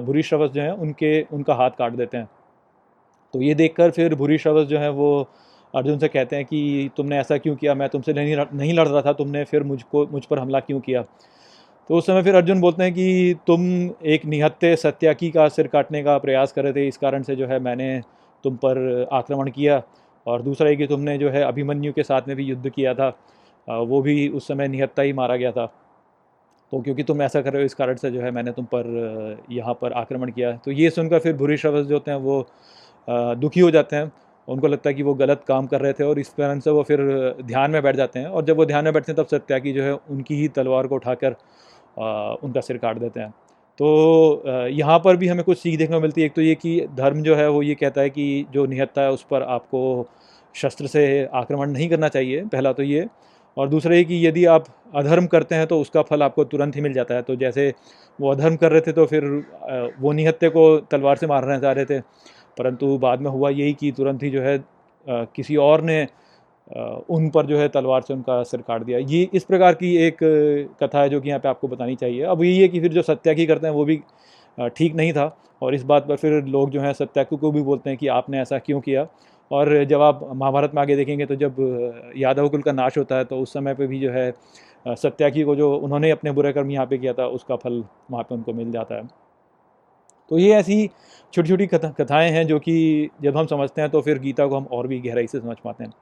भूरी 0.02 0.24
श्रवस 0.24 0.52
जो 0.52 0.62
हैं 0.62 0.72
उनके, 0.72 1.22
उनका 1.24 1.54
हाथ 1.54 1.70
काट 1.80 1.94
देते 1.94 2.18
हैं। 2.18 2.30
तो 3.34 3.42
ये 3.42 3.56
देखकर 3.56 3.92
फिर 3.92 4.16
भूरी 4.16 4.38
श्रवस 4.38 4.68
जो 4.68 4.78
है 4.80 4.90
वो 4.92 5.28
अर्जुन 5.74 5.98
से 6.00 6.08
कहते 6.08 6.36
हैं 6.36 6.46
कि 6.46 6.90
तुमने 6.98 7.18
ऐसा 7.20 7.38
क्यों 7.38 7.56
किया? 7.56 7.74
मैं 7.76 7.90
तुमसे 7.90 8.14
नहीं 8.14 8.36
नहीं 8.54 8.74
लड़ 8.74 8.88
रहा 8.88 9.02
था, 9.02 9.14
तुमने 9.14 9.44
फिर 9.44 9.64
मुझको, 9.64 10.06
मुझ 10.08 10.24
पर 10.26 10.40
हमला 10.40 10.60
क्यों 10.60 10.80
किया? 10.80 11.02
तो 11.90 11.96
उस 11.96 12.06
समय 12.06 12.24
फिर 12.24 12.36
अर्जुन 12.36 12.62
बोलते 12.62 12.84
हैं 12.84 12.94
कि 12.94 13.36
तुम 13.48 13.64
एक 14.06 14.26
निहत्ते 14.26 14.76
सत्याकी 14.76 15.30
का 15.32 15.48
सिर 15.50 15.68
काटने 15.68 16.04
का 16.04 16.18
प्रयास 16.18 16.52
कर 16.52 16.64
रहे 16.64 16.74
थे, 16.74 16.88
इस 16.88 16.98
कारण 16.98 17.24
से 17.24 17.36
जो 17.36 17.48
है 17.48 17.60
मैंने 17.60 18.00
तुम 18.44 18.56
पर 18.56 19.08
आक्रमण 19.14 19.50
किया। 19.52 19.82
और 20.26 20.42
दूसरा 20.42 20.70
ये 20.70 20.76
कि 20.76 20.88
तुमने 20.88 21.18
जो 21.18 21.30
है 21.30 21.44
अभिमन्यु 21.44 21.94
के 21.94 22.04
साथ 22.04 22.28
में 22.28 22.36
भी 22.38 22.44
युद्ध 22.44 22.70
किया 22.70 22.94
था 22.94 23.10
वो 23.68 24.02
भी 24.02 24.28
उस 24.30 24.48
समय 24.48 24.68
निहत्ता 24.68 25.02
ही 25.02 25.14
मारा 25.14 25.36
गया 25.36 25.52
था। 25.52 25.66
तो 26.72 26.82
क्योंकि 26.82 27.04
तुम 27.04 27.22
ऐसा 27.22 27.42
कर 27.42 27.54
रहे 27.54 27.62
हो 27.62 27.66
इस 27.66 27.74
कारण 27.74 27.96
से 27.96 28.12
जो 28.12 28.22
है 28.22 28.32
मैंने 28.32 28.52
तुम 28.52 28.66
पर 28.66 29.44
यहाँ 29.52 29.74
पर 29.82 29.94
आक्रमण 29.94 30.32
किया। 30.32 30.52
तो 30.56 30.72
ये 30.72 30.90
सुनकर 30.90 31.20
फिर 31.20 31.34
बुरी 31.38 31.58
श्रवस 31.58 31.86
जो 31.86 31.96
होते 31.96 32.12
हैं 32.12 32.18
वो 32.20 32.46
दुखी 33.38 33.60
हो 33.60 33.70
जाते 33.72 33.96
हैं। 33.96 34.12
उनको 34.48 34.68
लगता 34.68 34.90
है 34.90 34.94
कि 34.94 35.04
वो 35.04 35.14
गलत 35.16 35.44
काम 35.48 35.68
कर 35.68 35.82
रहे 35.82 35.94
थे 35.94 36.04
और 36.04 36.20
इस 36.20 36.30
कारण 36.30 36.60
से 36.60 36.72
वो 36.72 36.84
फिर 36.84 37.00
ध्यान 37.44 37.72
में 37.72 37.82
बैठ 37.84 37.96
जाते 37.96 38.20
हैं 38.20 38.28
और 38.28 38.46
जब 38.46 38.58
वो 38.58 38.66
ध्यान 38.66 38.84
में 38.84 38.94
बैठते 38.94 39.12
हैं 39.12 39.18
तब 39.18 39.28
सत्याकी 39.28 39.74
जो 39.74 39.84
है 39.84 39.94
उनकी 39.94 40.36
ही 40.36 40.48
तलवार 40.50 40.88
को 40.88 40.96
उठाकर 40.96 41.36
उनका 42.44 42.62
सिर 42.62 42.78
काट 42.78 42.98
देते 42.98 43.20
हैं। 43.20 43.34
तो 43.80 44.68
यहाँ 44.70 45.00
पर 45.00 45.18
भी 45.18 45.28
हमें 45.28 45.44
कुछ 45.44 45.58
सीख 45.58 45.78
देखने 45.78 45.96
को 45.96 46.02
मिलती 46.02 46.22
है। 46.22 46.26
एक 46.28 46.34
तो 46.34 46.42
ये 46.42 46.56
कि 46.56 46.80
धर्म 46.96 47.22
जो 47.24 47.36
है 47.36 47.50
वो 47.50 47.62
ये 47.64 47.76
कहता 47.76 48.02
है 48.02 48.10
कि 48.10 48.46
जो 48.54 48.66
निहत्ता 48.66 49.02
है 49.02 49.12
उस 49.12 49.26
पर 49.32 49.44
आपको 49.44 49.82
शस्त्र 50.56 50.88
से 50.88 51.04
आक्रमण 51.36 51.72
नहीं 51.72 51.90
करना 51.90 52.08
चाहिए, 52.10 52.42
पहला 52.44 52.72
तो 52.74 52.84
ये। 52.84 53.08
और 53.58 53.68
दूसरा 53.70 53.96
ये 53.96 54.04
कि 54.04 54.26
यदि 54.28 54.46
आप 54.46 54.66
अधर्म 54.96 55.26
करते 55.28 55.56
हैं 55.56 55.68
तो 55.68 55.80
उसका 55.82 56.02
फल 56.02 56.24
आपको 56.24 56.44
तुरंत 56.46 56.76
ही 56.76 56.82
मिल 56.82 56.94
जाता 56.94 57.16
है। 57.16 57.22
तो 57.22 57.36
जैसे 57.36 57.74
वो 58.20 58.32
अधर्म 58.32 58.56
कर 58.56 58.72
रहे 58.72 58.82
थे 58.82 58.92
तो 58.92 59.06
फिर 59.06 59.26
वो 60.00 60.12
निहत्ते 60.12 60.50
को 60.50 60.66
तलवार 60.92 61.16
से 61.18 61.28
मारना 61.28 61.60
चाह 61.60 61.72
रहे 61.72 61.86
थे। 61.86 62.00
परंतु 62.58 62.98
बाद 62.98 63.22
में 63.22 63.30
हुआ 63.32 63.50
यही 63.50 63.74
कि 63.74 63.92
तुरंत 63.92 64.24
ही 64.24 64.30
जो 64.30 64.42
है 64.42 64.58
किसी 65.08 65.56
और 65.58 65.82
ने 65.82 66.06
उन 66.68 67.30
पर 67.30 67.46
जो 67.46 67.58
है 67.58 67.68
तलवार 67.70 68.02
से 68.02 68.14
उनका 68.14 68.42
सिर 68.44 68.62
काट 68.62 68.84
दिया। 68.84 69.00
ये 69.00 69.28
इस 69.34 69.44
प्रकार 69.44 69.74
की 69.74 69.96
एक 69.98 70.18
कथा 70.82 71.02
है 71.02 71.10
जो 71.10 71.20
कि 71.22 71.30
यहाँ 71.30 71.40
पे 71.40 71.50
आपको 71.50 71.68
बतानी 71.68 71.96
चाहिए। 71.96 72.22
अब 72.24 72.44
यही 72.44 72.60
है 72.60 72.68
कि 72.68 72.80
फिर 72.82 72.94
जो 72.94 73.02
सत्याकी 73.04 73.46
करते 73.46 73.68
हैं 73.68 73.74
वो 73.74 73.86
भी 73.86 74.00
ठीक 74.78 74.96
नहीं 74.96 75.14
था 75.14 75.36
और 75.62 75.76
इस 75.76 75.84
बात 75.84 76.08
पर 76.08 76.16
फिर 76.16 76.44
लोग 76.46 76.70
जो 76.70 76.82
हैं 76.82 76.94
सत्याकू 76.94 77.38
को 77.38 77.52
भी 77.52 77.62
बोलते 77.62 77.90
हैं 77.90 78.00
कि 78.00 78.08
आपने 78.10 78.40
ऐसा 78.42 78.60
क्यों 78.60 78.80
किया? 78.82 79.08
और 79.52 79.84
जब 79.86 80.02
आप 80.02 80.20
महाभारत 80.34 80.72
में 80.76 80.82
आगे 80.82 80.96
देखेंगे 80.96 81.26
तो 81.26 81.36
जब 81.36 81.56
यादव 82.18 82.48
कुल 82.50 82.62
का 82.62 82.72
नाश 82.72 82.98
होता 82.98 83.18
है 83.18 83.26
तो 83.26 83.40
उस 83.40 83.54
समय 83.54 83.74
पर 83.74 83.88
भी 83.88 84.00
जो 84.00 84.12
है 84.12 84.32
सत्याकी 84.86 85.44
को 85.44 85.56
जो 85.56 85.72
उन्होंने 85.76 86.10
अपने 86.12 86.32
बुरे 86.32 86.54
कर्म 86.54 86.72
यहाँ 86.72 86.86
पे 86.86 86.98
किया 86.98 87.14
था, 87.14 87.28
उसका 87.28 87.56
फल 87.56 87.84
वहाँ 88.12 88.24
पे 88.24 88.36
उनको 88.36 88.54
मिल 88.54 88.72
जाता 88.72 88.96
है। 88.96 89.08
तो 90.32 90.38
ये 90.38 90.54
ऐसी 90.56 90.88
छोटी 91.34 91.50
छोटी 91.50 91.68
कथा, 91.68 91.90
कथाएँ 91.92 92.32
हैं 92.32 92.46
जो 92.48 92.60
कि 92.60 93.10
जब 93.22 93.38
हम 93.38 93.46
समझते 93.46 93.82
हैं 93.82 93.90
तो 93.92 94.02
फिर 94.02 94.20
गीता 94.20 94.48
को 94.48 94.56
हम 94.56 94.66
और 94.72 94.88
भी 94.88 95.00
गहराई 95.02 95.28
से 95.28 95.40
समझ 95.40 95.58
पाते 95.64 95.84
हैं। 95.84 95.94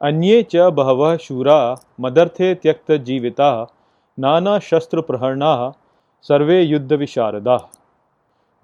अन्ये 0.00 0.42
च 0.42 0.56
बहव 0.56 1.16
शूरा 1.16 1.76
मदर्थे 2.00 2.54
त्यक्त 2.54 2.92
जीविता, 2.92 3.76
नाना 4.18 4.58
शस्त्र 4.58 5.00
प्रहरणा 5.00 5.72
सर्वे 6.22 6.62
युद्ध 6.62 6.92
विशारदा। 6.92 7.70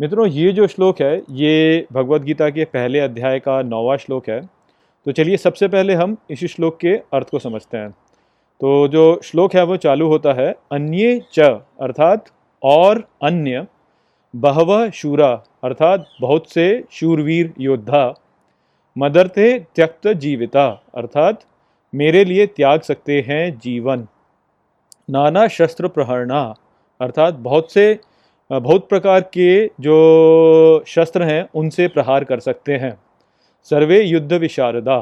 मित्रों, 0.01 0.27
ये 0.27 0.53
जो 0.53 0.67
श्लोक 0.67 1.01
है, 1.01 1.23
ये 1.31 1.87
भगवत 1.93 2.23
गीता 2.23 2.51
के 2.51 2.65
पहले 2.65 3.01
अध्याय 3.01 3.41
का 3.41 3.63
नौवा 3.63 3.97
श्लोक 3.97 4.29
है। 4.29 4.41
तो 5.05 5.13
चलिए, 5.13 5.37
सबसे 5.37 5.69
पहले 5.69 5.95
हम 5.95 6.17
इसी 6.31 6.49
श्लोक 6.49 6.79
के 6.81 6.97
अर्थ 6.97 7.31
को 7.31 7.39
समझते 7.39 7.77
हैं। 7.77 7.91
तो 8.61 8.89
जो 8.89 9.21
श्लोक 9.25 9.55
है, 9.55 9.63
वो 9.63 9.77
चालू 9.77 10.09
होता 10.09 10.33
है, 10.33 10.55
अन्य 10.73 11.23
च, 11.33 11.41
अर्थात 11.81 12.25
और 12.63 13.09
अन्य 13.23 13.67
बहव 14.37 14.91
शूरा, 14.91 15.43
अर्थात 15.65 16.07
बहुत 16.21 16.51
से 16.51 16.85
शूरवीर 16.91 17.55
योद्धा 17.61 18.15
मदरते 18.97 19.59
त्यक्त 19.75 20.09
जीविता, 20.09 20.67
अर्थात 20.95 21.41
मेरे 21.93 22.25
लिए 22.25 22.47
त्याग 22.47 22.81
सकते 22.81 23.21
हैं 23.29 23.59
जीवन। 23.59 24.07
नाना 25.11 25.47
शस्त्र 25.49 25.89
प्रहरणा, 25.89 26.43
अर्थात 27.01 27.35
बहुत 27.35 27.73
से, 27.73 27.99
बहुत 28.51 28.89
प्रकार 28.89 29.21
के 29.21 29.67
जो 29.81 30.85
शस्त्र 30.87 31.23
हैं, 31.23 31.49
उनसे 31.55 31.89
प्रहार 31.89 32.25
कर 32.25 32.41
सकते 32.41 32.73
हैं। 32.73 32.97
सर्वे 33.71 34.01
युद्ध 34.03 34.33
विशारदा, 34.33 34.97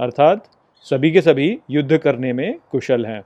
अर्थात 0.00 0.44
सभी 0.86 1.10
के 1.10 1.20
सभी 1.20 1.58
युद्ध 1.70 1.96
करने 1.98 2.32
में 2.32 2.58
कुशल 2.70 3.06
हैं। 3.06 3.20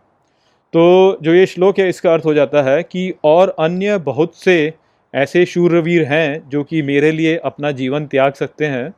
तो 0.72 1.18
जो 1.22 1.34
ये 1.34 1.46
श्लोक 1.46 1.78
है, 1.78 1.88
इसका 1.88 2.12
अर्थ 2.12 2.24
हो 2.24 2.34
जाता 2.34 2.62
है 2.62 2.82
कि 2.82 3.12
और 3.24 3.54
अन्य 3.58 3.98
बहुत 3.98 4.34
से 4.36 4.72
ऐसे 5.14 5.44
शूरवीर 5.46 6.04
हैं, 6.04 6.48
जो 6.48 6.64
कि 6.64 6.82
मेरे 6.82 7.10
लिए 7.12 7.36
अपना 7.36 7.70
जीवन 7.70 8.06
त्याग 8.06 8.32
सकते 8.32 8.66
हैं 8.66 8.92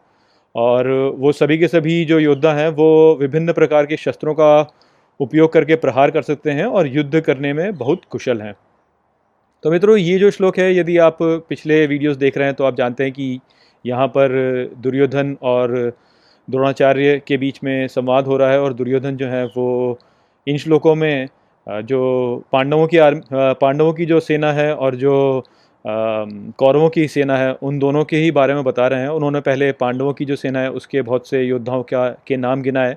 और 0.55 0.89
वो 1.19 1.33
सभी 1.33 1.59
के 1.59 1.69
सभी 1.69 2.05
जो 2.05 2.19
योद्धा 2.19 2.53
हैं, 2.53 2.69
वो 2.71 3.17
विभिन्न 3.21 3.53
प्रकार 3.53 3.87
के 3.87 3.97
शस्त्रों 3.97 4.35
का 4.35 4.67
उपयोग 5.21 5.53
करके 5.53 5.75
प्रहार 5.77 6.11
कर 6.11 6.23
सकते 6.23 6.51
हैं 6.51 6.65
और 6.67 6.87
युद्ध 6.89 7.21
करने 7.21 7.53
में 7.53 7.77
बहुत 7.77 8.05
कुशल 8.11 8.41
हैं। 8.41 8.55
तो 9.65 9.71
मित्रों, 9.71 9.97
ये 9.97 10.19
जो 10.19 10.31
श्लोक 10.31 10.59
है, 10.59 10.75
यदि 10.77 10.97
आप 10.99 11.19
पिछले 11.23 11.87
वीडियोस 11.87 12.17
देख 12.17 12.37
रहे 12.39 12.47
हैं 12.47 12.55
तो 12.55 12.65
आप 12.65 12.77
जानते 12.77 13.05
हैं 13.05 13.13
कि 13.13 13.39
यहाँ 13.85 14.07
पर 14.09 14.33
दुर्योधन 14.79 15.37
और 15.43 15.73
द्रोणाचार्य 16.49 17.21
के 17.27 17.37
बीच 17.37 17.59
में 17.65 17.87
संवाद 17.89 18.27
हो 18.27 18.37
रहा 18.37 18.51
है 18.51 18.61
और 18.61 18.73
दुर्योधन 18.73 19.17
जो 19.17 19.27
है, 19.29 19.45
वो 19.47 19.99
इन 20.47 20.59
श्लोकों 20.59 20.95
में 20.95 21.29
जो 21.67 22.45
पांडवों 22.53 22.87
की 22.87 22.99
आर्मी 22.99 23.21
पांडवों 23.61 23.93
की 23.93 24.07
जो 24.07 24.19
सेना 24.21 24.53
है 24.53 24.75
और 24.75 24.95
जो 24.97 25.45
कौरवों 25.85 26.89
की 26.91 27.07
सेना 27.09 27.37
है, 27.37 27.53
उन 27.53 27.79
दोनों 27.79 28.05
के 28.05 28.17
ही 28.17 28.31
बारे 28.31 28.55
में 28.55 28.63
बता 28.65 28.87
रहे 28.89 29.01
हैं। 29.01 29.09
उन्होंने 29.09 29.41
पहले 29.41 29.71
पांडवों 29.73 30.13
की 30.13 30.25
जो 30.25 30.37
सेना 30.37 30.61
है, 30.61 30.71
उसके 30.71 31.03
बहुत 31.03 31.29
से 31.29 31.43
योद्धाओं 31.43 31.83
का 31.85 32.09
के 32.27 32.37
नाम 32.37 32.63
गिनाए 32.63 32.97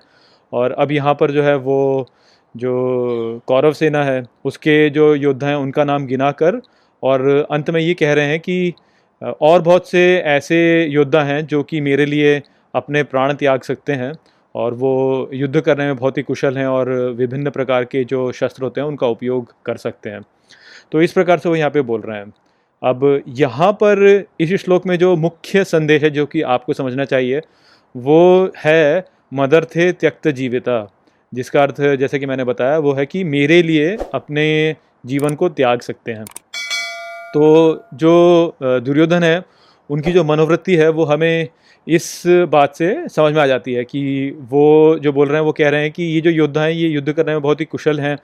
और 0.53 0.71
अब 0.71 0.91
यहाँ 0.91 1.13
पर 1.13 1.31
जो 1.31 1.43
है, 1.43 1.55
वो 1.55 2.07
जो 2.55 3.41
कौरव 3.47 3.73
सेना 3.73 4.03
है, 4.03 4.23
उसके 4.45 4.89
जो 4.89 5.13
योद्धा 5.15 5.47
हैं, 5.47 5.55
उनका 5.55 5.83
नाम 5.83 6.05
गिना 6.05 6.31
कर 6.33 6.61
और 7.03 7.27
अंत 7.51 7.69
में 7.69 7.81
ये 7.81 7.93
कह 7.93 8.13
रहे 8.13 8.25
हैं 8.25 8.39
कि 8.39 8.73
और 9.41 9.61
बहुत 9.61 9.89
से 9.89 10.01
ऐसे 10.27 10.57
योद्धा 10.85 11.21
हैं, 11.23 11.45
जो 11.45 11.61
कि 11.63 11.81
मेरे 11.81 12.05
लिए 12.05 12.41
अपने 12.73 13.03
प्राण 13.03 13.33
त्याग 13.33 13.61
सकते 13.61 13.93
हैं 13.93 14.11
और 14.55 14.73
वो 14.73 15.29
युद्ध 15.33 15.61
करने 15.61 15.85
में 15.85 15.95
बहुत 15.95 16.17
ही 16.17 16.23
कुशल 16.23 16.57
हैं 16.57 16.67
और 16.67 16.89
विभिन्न 17.17 17.49
प्रकार 17.49 17.85
के 17.85 18.03
जो 18.03 18.31
शस्त्र 18.31 18.63
होते 18.63 18.81
हैं, 18.81 18.87
उनका 18.87 19.07
उपयोग 19.07 19.53
कर 19.65 19.77
सकते 19.77 20.09
हैं। 20.09 20.21
तो 20.91 21.01
इस 21.01 21.11
प्रकार 21.11 21.39
से 21.39 21.49
वो 21.49 21.55
यहाँ 21.55 21.71
पे 21.71 21.81
बोल 21.81 22.01
रहे 22.01 22.17
हैं। 22.17 22.33
अब 22.81 23.23
यहाँ 23.37 23.71
पर 23.73 24.25
इस 24.39 24.53
श्लोक 24.55 24.85
में 24.85 24.97
जो 24.99 25.15
मुख्य 25.15 25.63
संदेश 25.63 26.03
है 26.03 26.09
जो 26.09 26.25
कि 26.25 26.41
आपको 26.41 26.73
समझना 26.73 27.05
चाहिए, 27.05 27.41
वो 27.95 28.51
है 28.57 29.05
मदर 29.31 29.65
थे 29.65 29.91
त्यक्त 29.91 30.27
जीविता, 30.29 30.87
जिसका 31.33 31.61
अर्थ 31.63 31.81
जैसे 31.99 32.19
कि 32.19 32.25
मैंने 32.25 32.43
बताया, 32.43 32.77
वो 32.77 32.93
है 32.93 33.05
कि 33.05 33.23
मेरे 33.23 33.61
लिए 33.63 33.95
अपने 34.13 34.75
जीवन 35.05 35.35
को 35.35 35.49
त्याग 35.49 35.81
सकते 35.81 36.11
हैं। 36.11 36.25
तो 37.33 37.83
जो 37.95 38.57
दुर्योधन 38.61 39.23
है, 39.23 39.43
उनकी 39.89 40.11
जो 40.11 40.23
मनोवृत्ति 40.23 40.75
है, 40.75 40.89
वो 40.89 41.05
हमें 41.05 41.47
इस 41.87 42.23
बात 42.49 42.75
से 42.75 43.07
समझ 43.09 43.33
में 43.33 43.41
आ 43.41 43.45
जाती 43.47 43.73
है 43.73 43.83
कि 43.83 44.31
वो 44.49 44.97
जो 45.01 45.13
बोल 45.13 45.27
रहे 45.27 45.37
हैं, 45.37 45.45
वो 45.45 45.51
कह 45.51 45.69
रहे 45.69 45.81
हैं 45.81 45.91
कि 45.91 46.03
ये 46.03 46.21
जो 46.21 46.29
योद्धा 46.29 46.63
हैं, 46.63 46.71
ये 46.71 46.87
युद्ध 46.89 47.11
करने 47.11 47.31
में 47.31 47.41
बहुत 47.41 47.59
ही 47.59 47.65
कुशल 47.65 47.99
हैं 47.99 48.17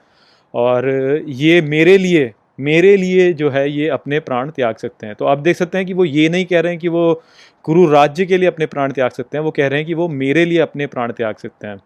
और 0.54 0.88
ये 1.28 1.60
मेरे 1.62 1.96
लिए 1.98 2.32
मेरे 2.58 2.96
लिए 2.96 3.32
जो 3.32 3.50
है 3.50 3.70
ये 3.70 3.88
अपने 3.88 4.20
प्राण 4.20 4.50
त्याग 4.50 4.76
सकते 4.76 5.06
हैं। 5.06 5.14
तो 5.14 5.24
आप 5.24 5.38
देख 5.38 5.56
सकते 5.56 5.78
हैं 5.78 5.86
कि 5.86 5.94
वो 5.94 6.04
ये 6.04 6.28
नहीं 6.28 6.44
कह 6.44 6.60
रहे 6.60 6.72
हैं 6.72 6.80
कि 6.80 6.88
वो 6.88 7.22
कुरु 7.64 7.86
राज्य 7.86 8.26
के 8.26 8.36
लिए 8.36 8.48
अपने 8.48 8.66
प्राण 8.66 8.92
त्याग 8.92 9.10
सकते 9.10 9.38
हैं, 9.38 9.44
वो 9.44 9.50
कह 9.50 9.68
रहे 9.68 9.78
हैं 9.78 9.86
कि 9.86 9.94
वो 9.94 10.08
मेरे 10.10 10.44
लिए 10.44 10.58
अपने 10.60 10.86
प्राण 10.86 11.12
त्याग 11.12 11.36
सकते 11.36 11.66
हैं। 11.66 11.76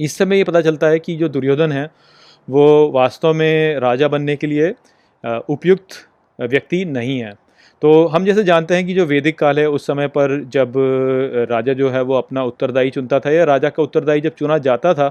इस 0.00 0.16
समय 0.18 0.36
ये 0.36 0.44
पता 0.44 0.60
चलता 0.60 0.86
है 0.86 0.98
कि 0.98 1.16
जो 1.16 1.28
दुर्योधन 1.28 1.72
है, 1.72 1.88
वो 2.48 2.90
वास्तव 2.92 3.32
में 3.34 3.78
राजा 3.80 4.08
बनने 4.08 4.36
के 4.36 4.46
लिए 4.46 4.74
उपयुक्त 5.24 5.94
व्यक्ति 6.38 6.84
नहीं 6.86 7.18
है। 7.20 7.32
तो 7.82 8.06
हम 8.06 8.24
जैसे 8.24 8.44
जानते 8.44 8.74
हैं 8.74 8.86
कि 8.86 8.94
जो 8.94 9.04
वैदिक 9.06 9.38
काल 9.38 9.58
है, 9.58 9.68
उस 9.68 9.86
समय 9.86 10.08
पर 10.08 10.42
जब 10.52 10.72
राजा 11.50 11.72
जो 11.72 11.90
है 11.90 12.02
वो 12.02 12.14
अपना 12.14 12.42
उत्तरदायी 12.44 12.90
चुनता 12.90 13.20
था 13.20 13.30
या 13.30 13.44
राजा 13.44 13.68
का 13.70 13.82
उत्तरदायी 13.82 14.20
जब 14.20 14.34
चुना 14.34 14.58
जाता 14.60 14.94
था 14.94 15.08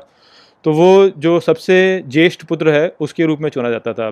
तो 0.65 0.71
वो 0.73 1.09
जो 1.17 1.39
सबसे 1.39 2.03
ज्येष्ठ 2.07 2.43
पुत्र 2.45 2.71
है, 2.71 2.87
उसके 2.99 3.25
रूप 3.25 3.39
में 3.39 3.49
चुना 3.49 3.69
जाता 3.69 3.93
था। 3.93 4.09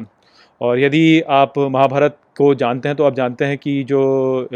और 0.62 0.80
यदि 0.80 1.22
आप 1.22 1.58
महाभारत 1.60 2.18
को 2.38 2.54
जानते 2.56 2.90
हैं 2.90 2.96
तो 2.98 3.04
आप 3.04 3.16
जानते 3.16 3.46
हैं 3.46 3.58
कि 3.58 3.84
जो 3.84 4.48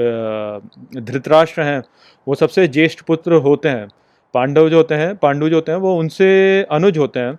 धृतराष्ट्र 0.98 1.62
हैं, 1.62 1.82
वो 2.28 2.36
सबसे 2.36 2.68
ज्येष्ठ 2.68 3.02
पुत्र 3.02 3.34
होते 3.42 3.70
हैं। 3.70 3.88
पांडव 4.36 4.70
जो 4.70 4.78
होते 4.78 4.96
हैं, 4.96 5.16
पांडु 5.16 5.50
जो 5.50 5.56
होते 5.56 5.72
हैं, 5.72 5.80
वो 5.80 5.96
उनसे 5.98 6.64
अनुज 6.72 6.98
होते 6.98 7.20
हैं। 7.20 7.38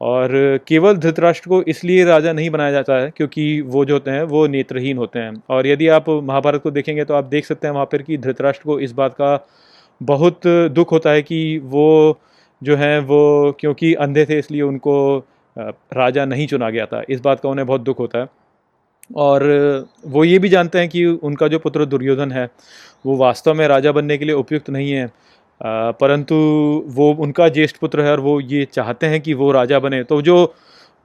और 0.00 0.30
केवल 0.68 0.96
धृतराष्ट्र 0.96 1.48
को 1.48 1.62
इसलिए 1.62 2.04
राजा 2.04 2.32
नहीं 2.32 2.50
बनाया 2.50 2.72
जाता 2.72 2.94
है, 2.94 3.10
क्योंकि 3.16 3.60
वो 3.62 3.84
जो 3.84 3.94
होते 3.94 4.10
हैं, 4.10 4.22
वो 4.24 4.46
नेत्रहीन 4.46 4.98
होते 4.98 5.18
हैं। 5.18 5.42
और 5.50 5.66
यदि 5.66 5.88
आप 5.88 6.08
महाभारत 6.08 6.62
को 6.62 6.70
देखेंगे 6.70 7.04
तो 7.04 7.14
आप 7.14 7.24
देख 7.24 7.46
सकते 7.46 7.66
हैं 7.66 7.74
वहाँ 7.74 7.86
पर 7.86 8.02
कि 8.02 8.18
धृतराष्ट्र 8.18 8.64
को 8.64 8.78
इस 8.80 8.92
बात 8.92 9.14
का 9.14 9.38
बहुत 10.00 10.46
दुख 10.46 10.92
होता 10.92 11.10
है 11.10 11.22
कि 11.22 11.58
वो 11.64 12.18
जो 12.62 12.76
हैं, 12.76 12.98
वो 13.00 13.56
क्योंकि 13.60 13.92
अंधे 13.96 14.24
थे, 14.26 14.38
इसलिए 14.38 14.62
उनको 14.62 14.94
राजा 15.58 16.24
नहीं 16.24 16.46
चुना 16.46 16.70
गया 16.70 16.86
था। 16.86 17.02
इस 17.08 17.20
बात 17.20 17.40
का 17.40 17.48
उन्हें 17.48 17.66
बहुत 17.66 17.80
दुख 17.80 17.98
होता 17.98 18.18
है। 18.18 18.26
और 19.16 19.42
वो 20.06 20.24
ये 20.24 20.38
भी 20.38 20.48
जानते 20.48 20.78
हैं 20.78 20.88
कि 20.88 21.04
उनका 21.04 21.48
जो 21.48 21.58
पुत्र 21.58 21.84
दुर्योधन 21.86 22.32
है, 22.32 22.48
वो 23.06 23.16
वास्तव 23.16 23.54
में 23.54 23.66
राजा 23.68 23.92
बनने 23.92 24.18
के 24.18 24.24
लिए 24.24 24.34
उपयुक्त 24.34 24.70
नहीं 24.70 24.90
है। 24.92 25.10
परंतु 25.62 26.34
वो 26.86 27.12
उनका 27.14 27.48
ज्येष्ठ 27.48 27.76
पुत्र 27.76 28.02
है 28.02 28.12
और 28.12 28.20
वो 28.20 28.40
ये 28.40 28.64
चाहते 28.64 29.06
हैं 29.06 29.20
कि 29.20 29.34
वो 29.34 29.50
राजा 29.52 29.78
बने। 29.78 30.02
तो 30.04 30.22
जो 30.22 30.54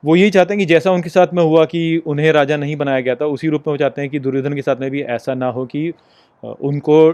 वो 0.06 0.16
यही 0.16 0.30
चाहते 0.30 0.54
हैं 0.54 0.60
कि 0.60 0.66
जैसा 0.66 0.92
उनके 0.92 1.10
साथ 1.10 1.28
में 1.34 1.44
हुआ 1.44 1.66
कि 1.66 1.98
उन्हें 1.98 2.32
राजा 2.32 2.58
नहीं 2.58 2.76
बनाया 2.76 3.00
गया 3.00 3.16
था, 3.16 3.26
उसी 3.26 3.48
रूप 3.48 3.64
में 3.68 3.74
वो 3.74 3.78
चाहते 3.78 4.02
हैं 4.02 4.10
कि 4.10 4.20
दुर्योधन 4.20 4.54
के 4.54 4.62
साथ 4.62 4.76
में 4.82 4.90
भी 4.92 5.02
ऐसा 5.02 5.34
ना 5.34 5.50
हो 5.50 5.66
कि 5.66 5.92
उनको 6.44 7.12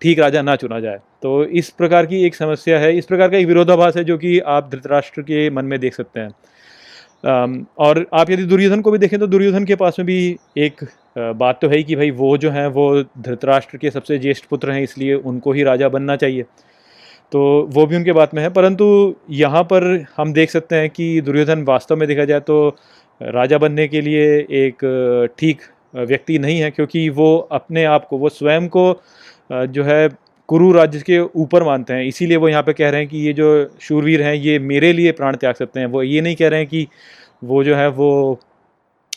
ठीक 0.00 0.18
राजा 0.18 0.42
ना 0.42 0.54
चुना 0.56 0.78
जाए। 0.80 0.98
तो 1.22 1.44
इस 1.44 1.68
प्रकार 1.70 2.06
की 2.06 2.22
एक 2.26 2.34
समस्या 2.34 2.78
है। 2.78 2.96
इस 2.98 3.06
प्रकार 3.06 3.28
का 3.30 3.36
एक 3.36 3.46
विरोधाभास 3.46 3.96
है 3.96 4.04
जो 4.04 4.16
कि 4.18 4.38
आप 4.38 4.68
धृतराष्ट्र 4.70 5.22
के 5.22 5.48
मन 5.50 5.64
में 5.64 5.78
देख 5.80 5.94
सकते 5.94 6.20
हैं। 6.20 7.66
और 7.78 8.04
आप 8.14 8.30
यदि 8.30 8.44
दुर्योधन 8.44 8.80
को 8.80 8.90
भी 8.90 8.98
देखें 8.98 9.18
तो 9.20 9.26
दुर्योधन 9.26 9.64
के 9.64 9.74
पास 9.76 9.98
में 9.98 10.06
भी 10.06 10.36
एक 10.58 10.84
बात 11.18 11.58
तो 11.62 11.68
है 11.68 11.82
कि 11.82 11.96
भाई 11.96 12.10
वो 12.12 12.36
जो 12.38 12.50
हैं, 12.50 12.66
वो 12.66 13.02
धृतराष्ट्र 13.18 13.78
के 13.78 13.90
सबसे 13.90 14.18
ज्येष्ठ 14.18 14.44
पुत्र 14.50 14.70
हैं, 14.70 14.82
इसलिए 14.82 15.14
उनको 15.14 15.52
ही 15.52 15.62
राजा 15.62 15.88
बनना 15.88 16.16
चाहिए। 16.16 16.44
तो 17.32 17.40
वो 17.70 17.86
भी 17.86 17.96
उनके 17.96 18.12
बात 18.12 18.34
में 18.34 18.42
है। 18.42 18.48
परंतु 18.50 19.14
यहाँ 19.30 19.62
पर 19.64 19.84
हम 20.16 20.32
देख 20.32 20.50
सकते 20.50 20.76
हैं 20.76 20.88
कि 20.90 21.20
दुर्योधन 21.20 21.64
वास्तव 21.64 21.96
में 21.96 22.06
देखा 22.08 22.24
जाए 22.24 22.40
तो 22.40 22.68
राजा 23.20 23.58
बनने 23.58 23.86
के 23.88 24.00
लिए 24.00 24.24
एक, 24.58 25.34
ठीक 25.38 25.60
व्यक्ति 25.94 26.38
नहीं 26.38 26.58
है, 26.60 26.70
क्योंकि 26.70 27.08
वो 27.10 27.36
अपने 27.52 27.84
आप 27.84 28.06
को, 28.06 28.18
वो 28.18 28.28
स्वयं 28.28 28.68
को 28.68 28.92
जो 29.50 29.84
है 29.84 30.08
कुरु 30.48 30.70
राज्य 30.72 30.98
के 31.00 31.18
ऊपर 31.18 31.62
मानते 31.64 31.92
हैं। 31.92 32.04
इसीलिए 32.04 32.36
वो 32.36 32.48
यहाँ 32.48 32.62
पे 32.62 32.72
कह 32.72 32.90
रहे 32.90 33.00
हैं 33.00 33.08
कि 33.08 33.18
ये 33.18 33.32
जो 33.32 33.48
शूरवीर 33.80 34.22
हैं, 34.22 34.34
ये 34.34 34.58
मेरे 34.58 34.92
लिए 34.92 35.12
प्राण 35.12 35.36
त्याग 35.36 35.54
सकते 35.54 35.80
हैं। 35.80 35.86
वो 35.86 36.02
ये 36.02 36.20
नहीं 36.20 36.36
कह 36.36 36.48
रहे 36.48 36.60
हैं 36.60 36.68
कि 36.68 36.86
वो 37.44 37.62
जो 37.64 37.74
है 37.76 37.88
वो 37.90 38.38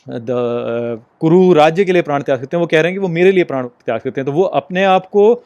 द 0.07 1.01
कुरु 1.19 1.53
राज्य 1.53 1.85
के 1.85 1.93
लिए 1.93 2.01
प्राण 2.01 2.21
त्याग 2.21 2.39
सकते 2.39 2.57
हैं। 2.57 2.61
वो 2.61 2.67
कह 2.67 2.81
रहे 2.81 2.91
हैं 2.91 2.99
कि 2.99 3.01
वो 3.01 3.07
मेरे 3.09 3.31
लिए 3.31 3.43
प्राण 3.43 3.67
त्याग 3.85 3.99
सकते 3.99 4.21
हैं। 4.21 4.25
तो 4.25 4.31
वो 4.31 4.43
अपने 4.43 4.83
आप 4.85 5.05
को 5.07 5.43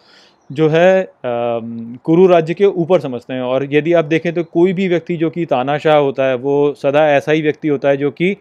जो 0.50 0.70
है 0.70 1.08
कुरु 1.26 2.28
राज्य 2.28 2.54
के 2.54 2.66
ऊपर 2.66 3.00
समझते 3.00 3.34
हैं। 3.34 3.42
और 3.42 3.68
यदि 3.74 3.94
आप 3.94 4.06
देखें 4.06 4.34
तो 4.34 4.44
कोई 4.44 4.74
भी 4.74 4.88
व्यक्ति 4.88 5.18
जो 5.18 5.30
कि 5.30 5.46
तानाशाह 5.46 5.98
होता 5.98 6.26
है, 6.26 6.36
वो 6.36 6.74
सदा 6.74 7.08
ऐसा 7.10 7.32
ही 7.32 7.42
व्यक्ति 7.42 7.68
होता 7.68 7.90
है 7.90 7.98
जो 7.98 8.12
कि 8.12 8.36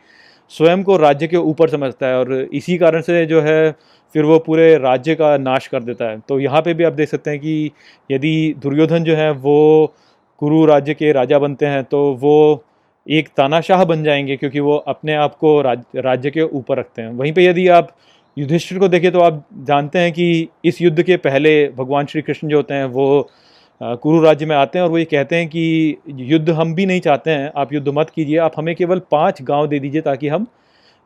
स्वयं 0.50 0.82
को 0.84 0.96
राज्य 0.96 1.26
के 1.26 1.36
ऊपर 1.36 1.68
समझता 1.68 2.06
है। 2.06 2.18
और 2.18 2.32
इसी 2.52 2.78
कारण 2.78 3.00
से 3.02 3.24
जो 3.26 3.40
है 3.40 3.74
फिर 4.16 4.24
वो 4.24 4.38
पूरे 4.38 4.76
राज्य 4.78 5.14
का 5.14 5.36
नाश 5.38 5.66
कर 5.66 5.82
देता 5.82 6.04
है। 6.04 6.20
तो 6.28 6.38
यहाँ 6.40 6.60
पे 6.62 6.74
भी 6.74 6.84
आप 6.84 6.92
देख 6.92 7.08
सकते 7.08 7.30
हैं 7.30 7.38
कि 7.40 7.70
यदि 8.10 8.54
दुर्योधन 8.58 9.04
जो 9.04 9.14
है 9.16 9.30
वो 9.30 9.94
कुरु 10.38 10.64
राज्य 10.66 10.94
के 10.94 11.12
राजा 11.12 11.38
बनते 11.38 11.66
हैं 11.66 11.82
तो 11.84 12.00
वो 12.20 12.64
एक 13.06 13.28
तानाशाह 13.36 13.84
बन 13.84 14.04
जाएँगे 14.04 14.36
क्योंकि 14.36 14.60
वो 14.60 14.76
अपने 14.88 15.14
आप 15.14 15.34
को 15.34 15.60
राज, 15.62 15.82
राज्य 15.96 16.30
के 16.30 16.42
ऊपर 16.42 16.78
रखते 16.78 17.02
हैं। 17.02 17.08
वहीं 17.10 17.32
पे 17.32 17.44
यदि 17.44 17.68
आप 17.68 17.96
युधिष्ठिर 18.36 18.78
को 18.78 18.88
देखें 18.88 19.10
तो 19.12 19.20
आप 19.20 19.44
जानते 19.64 19.98
हैं 19.98 20.12
कि 20.12 20.48
इस 20.64 20.82
युद्ध 20.82 21.02
के 21.02 21.16
पहले 21.16 21.68
भगवान 21.68 22.06
श्री 22.06 22.22
कृष्ण 22.22 22.48
जो 22.48 22.56
होते 22.56 22.74
हैं 22.74 22.84
वो 22.84 23.28
कुरु 23.82 24.20
राज्य 24.20 24.46
में 24.46 24.56
आते 24.56 24.78
हैं 24.78 24.84
और 24.84 24.90
वो 24.90 24.98
ये 24.98 25.04
कहते 25.04 25.36
हैं 25.36 25.48
कि 25.48 25.96
युद्ध 26.08 26.50
हम 26.50 26.74
भी 26.74 26.86
नहीं 26.86 27.00
चाहते 27.00 27.30
हैं 27.30 27.50
आप 27.56 27.72
युद्ध 27.72 27.88
मत 27.88 28.10
कीजिए 28.10 28.38
आप 28.38 28.52
हमें 28.56 28.74
केवल 28.76 29.02
पाँच 29.10 29.42
गाँव 29.42 29.66
दे 29.66 29.78
दीजिए 29.78 30.00
ताकि 30.00 30.28
हम 30.28 30.46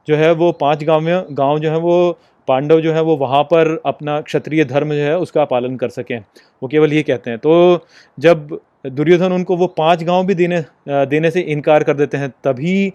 जो 0.08 0.16
है 0.16 0.32
वो 0.32 0.52
पाँच 0.52 0.84
गाँव 0.84 1.00
में 1.00 1.24
गाँव 1.30 1.58
जो 1.58 1.70
है 1.70 1.78
वो 1.78 2.18
पांडव 2.48 2.80
जो 2.80 2.92
है 2.92 3.02
वो 3.02 3.16
वहाँ 3.16 3.42
पर 3.44 3.80
अपना 3.86 4.20
क्षत्रिय 4.20 4.64
धर्म 4.64 4.88
जो 4.88 5.00
है 5.00 5.16
उसका 5.18 5.44
पालन 5.44 5.76
कर 5.76 5.88
सकें। 5.88 6.18
वो 6.62 6.68
केवल 6.68 6.92
ये 6.92 7.02
कहते 7.02 7.30
हैं। 7.30 7.38
तो 7.38 7.86
जब 8.18 8.58
दुर्योधन 8.86 9.32
उनको 9.32 9.56
वो 9.56 9.66
पाँच 9.68 10.02
गाँव 10.04 10.26
भी 10.26 10.34
देने 10.34 10.64
देने 10.88 11.30
से 11.30 11.40
इनकार 11.40 11.82
कर 11.84 11.94
देते 11.94 12.16
हैं, 12.16 12.28
तभी 12.44 12.92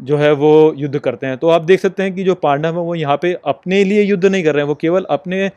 जो 0.00 0.16
है 0.16 0.32
वो 0.32 0.72
युद्ध 0.76 0.98
करते 0.98 1.26
हैं। 1.26 1.36
तो 1.38 1.48
आप 1.48 1.62
देख 1.62 1.80
सकते 1.80 2.02
हैं 2.02 2.14
कि 2.14 2.24
जो 2.24 2.34
पांडव 2.34 2.68
हैं 2.68 2.84
वो 2.84 2.94
यहाँ 2.94 3.16
पे 3.22 3.32
अपने 3.46 3.82
लिए 3.84 4.02
युद्ध 4.02 4.24
नहीं 4.24 4.44
कर 4.44 4.54
रहे 4.54 4.62
हैं। 4.62 4.68
वो 4.68 4.74
केवल 4.74 5.06
अपने 5.10 5.50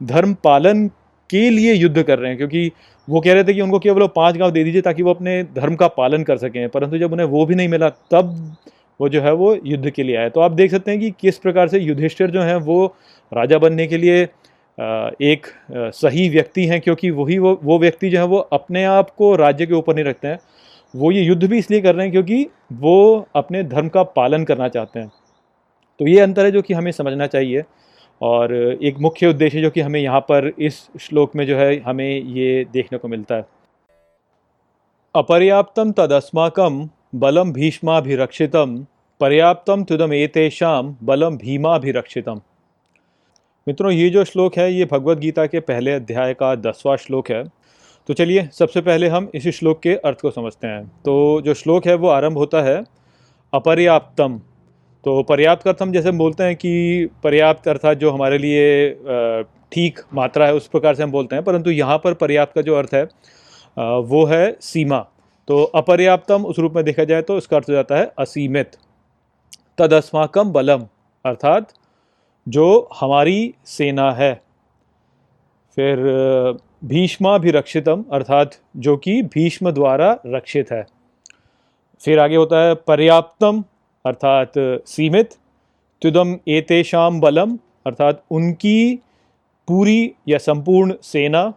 धर्म 0.00 0.34
पालन 0.44 0.86
के 1.30 1.48
लिए 1.50 1.72
युद्ध 1.74 2.02
कर 2.02 2.18
रहे 2.18 2.28
हैं। 2.30 2.36
क्योंकि 2.38 2.70
वो 3.08 3.20
कह 3.20 3.32
रहे 3.32 3.44
थे 3.44 3.54
कि 3.54 3.60
उनको 3.60 3.78
केवल 3.78 4.02
वो 4.02 4.08
पाँच 4.08 4.36
गाँव 4.36 4.50
दे 4.50 4.64
दीजिए 4.64 4.82
ताकि 4.82 5.02
वो 5.02 5.10
अपने 5.10 5.42
धर्म 5.54 5.74
का 5.76 5.88
पालन 5.88 6.22
कर 6.24 6.36
सकें। 6.36 6.68
परंतु 6.68 6.98
जब 6.98 7.12
उन्हें 7.12 7.26
वो 7.26 7.44
भी 7.46 7.54
नहीं 7.54 7.68
मिला, 7.68 7.88
तब 7.88 8.56
वो 9.00 9.08
जो 9.08 9.20
है 9.22 9.32
वो 9.34 9.54
युद्ध 9.64 9.90
के 9.90 10.02
लिए 10.02 10.16
आए 10.16 10.30
तो 10.30 10.40
आप 10.40 10.52
देख 10.52 10.70
सकते 10.70 10.90
हैं 10.90 11.00
कि 11.00 11.10
किस 11.20 11.38
प्रकार 11.38 11.68
से 11.68 11.78
युधिष्ठिर 11.80 12.30
जो 12.30 12.42
हैं 12.42 12.56
वो 12.56 12.84
राजा 13.32 13.58
बनने 13.58 13.86
के 13.86 13.96
लिए 13.98 14.22
एक 15.22 15.46
सही 15.94 16.28
व्यक्ति 16.28 16.64
हैं, 16.66 16.80
क्योंकि 16.80 17.10
वही 17.10 17.38
वो 17.38 17.58
वो 17.62 17.78
व्यक्ति 17.78 18.10
जो 18.10 18.18
है 18.18 18.24
वो 18.26 18.38
अपने 18.38 18.84
आप 18.86 19.10
को 19.10 19.34
राज्य 19.36 19.66
के 19.66 19.74
ऊपर 19.74 19.94
नहीं 19.94 20.04
रखते 20.04 20.28
हैं। 20.28 20.38
वो 20.94 21.10
ये 21.12 21.22
युद्ध 21.22 21.44
भी 21.44 21.58
इसलिए 21.58 21.80
कर 21.80 21.94
रहे 21.94 22.04
हैं 22.04 22.12
क्योंकि 22.12 22.46
वो 22.74 23.26
अपने 23.36 23.62
धर्म 23.64 23.88
का 23.88 24.02
पालन 24.02 24.44
करना 24.44 24.68
चाहते 24.68 25.00
हैं। 25.00 25.10
तो 26.00 26.06
ये 26.06 26.20
अंतर 26.20 26.44
है 26.44 26.50
जो 26.50 26.62
कि 26.62 26.74
हमें 26.74 26.90
समझना 26.92 27.26
चाहिए 27.26 27.64
और 28.20 28.54
एक 28.54 28.98
मुख्य 28.98 29.26
उद्देश्य 29.26 29.60
जो 29.62 29.70
कि 29.70 29.80
हमें 29.80 30.00
यहाँ 30.00 30.20
पर 30.20 30.52
इस 30.58 30.86
श्लोक 31.00 31.36
में 31.36 31.46
जो 31.46 31.56
है 31.56 31.78
हमें 31.80 32.08
ये 32.08 32.64
देखने 32.72 32.98
को 32.98 33.08
मिलता 33.08 33.34
है। 33.34 33.46
अपर्याप्तम 35.14 35.92
तदस्माकम 35.92 36.88
बलम 37.16 37.52
भीष्माभिरक्षितम 37.52 38.76
पर्याप्तम 39.20 39.84
तुदमेतेषाम 39.84 40.94
बलम 41.02 41.36
भीमाभिरक्षितम। 41.36 42.40
मित्रों, 43.66 43.92
ये 43.92 44.08
जो 44.10 44.24
श्लोक 44.24 44.56
है, 44.58 44.72
ये 44.72 44.84
भगवत 44.84 45.18
गीता 45.18 45.46
के 45.46 45.60
पहले 45.60 45.92
अध्याय 45.92 46.34
का 46.34 46.54
दसवां 46.56 46.96
श्लोक 46.96 47.30
है। 47.30 47.42
तो 48.08 48.14
चलिए, 48.14 48.48
सबसे 48.52 48.80
पहले 48.80 49.08
हम 49.08 49.30
इसी 49.34 49.52
श्लोक 49.52 49.80
के 49.82 49.94
अर्थ 49.94 50.20
को 50.20 50.30
समझते 50.30 50.66
हैं। 50.66 50.86
तो 51.04 51.40
जो 51.40 51.54
श्लोक 51.54 51.86
है, 51.86 51.94
वो 51.94 52.08
आरंभ 52.08 52.38
होता 52.38 52.62
है, 52.62 52.76
अपर्याप्तम। 53.52 54.38
तो 55.04 55.22
पर्याप्त 55.22 55.68
अर्थ 55.68 55.82
हम 55.82 55.92
जैसे 55.92 56.10
बोलते 56.12 56.44
हैं 56.44 56.56
कि 56.56 57.08
पर्याप्त 57.24 57.68
अर्थात 57.68 57.98
जो 57.98 58.10
हमारे 58.10 58.38
लिए 58.38 58.92
ठीक 59.72 60.00
मात्रा 60.14 60.46
है, 60.46 60.54
उस 60.54 60.66
प्रकार 60.68 60.94
से 60.94 61.02
हम 61.02 61.12
बोलते 61.12 61.36
हैं, 61.36 61.44
परंतु 61.44 61.70
यहाँ 61.70 61.98
पर 62.04 62.14
पर्याप्त 62.16 62.54
का 62.54 62.62
जो 62.62 62.74
अर्थ 62.74 62.94
है 62.94 63.04
वो 64.04 64.24
है 64.26 64.56
सीमा। 64.60 65.06
तो 65.48 65.62
अपर्याप्तम, 65.64 66.44
उस 66.44 66.58
रूप 66.58 66.72
में 66.72 66.84
देखा 66.84 67.04
जाए 67.04 67.22
तो 67.22 67.36
इसका 67.38 67.56
अर्थ 67.56 67.68
हो 67.68 67.74
जाता 67.74 67.96
है 67.96 68.12
असीमित। 68.18 68.76
तदस्माकम 69.78 70.52
बलम, 70.52 70.82
अर्थात 71.24 71.72
जो 72.48 72.88
हमारी 73.00 73.54
सेना 73.66 74.12
है। 74.12 74.34
फिर, 75.76 75.96
भीष्मा 76.84 77.38
भी 77.38 77.50
रक्षितम, 77.50 78.04
अर्थात 78.12 78.50
जो 78.76 78.96
कि 78.96 79.22
भीष्म 79.22 79.70
द्वारा 79.70 80.18
रक्षित 80.26 80.72
है। 80.72 80.86
फिर 82.00 82.18
आगे 82.18 82.36
होता 82.36 82.60
है 82.60 82.74
पर्याप्तम, 82.74 83.64
अर्थात 84.06 84.52
सीमित। 84.86 85.30
तुदम 86.02 86.36
एतेषाम 86.48 87.20
बलम, 87.20 87.56
अर्थात 87.86 88.24
उनकी 88.30 88.96
पूरी 89.68 90.14
या 90.28 90.38
संपूर्ण 90.38 90.94
सेना, 91.02 91.52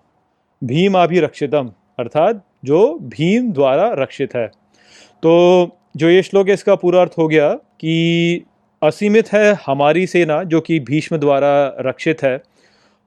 भीमा 0.64 1.06
भी 1.06 1.20
रक्षितम, 1.20 1.72
अर्थात 2.00 2.46
जो 2.64 2.98
भीम 3.10 3.52
द्वारा 3.54 3.92
रक्षित 3.94 4.36
है। 4.36 4.48
तो 4.48 5.78
जो 5.98 6.10
ये 6.10 6.22
श्लोक 6.24 6.48
है, 6.48 6.54
इसका 6.54 6.76
पूरा 6.76 7.02
अर्थ 7.02 7.12
हो 7.18 7.28
गया 7.28 7.54
कि 7.54 8.46
असीमित 8.82 9.32
है 9.34 9.54
हमारी 9.66 10.06
सेना 10.08 10.42
जो 10.46 10.62
कि 10.62 10.80
भीष्म 10.82 11.18
द्वारा 11.18 11.52
रक्षित 11.82 12.24
है 12.24 12.42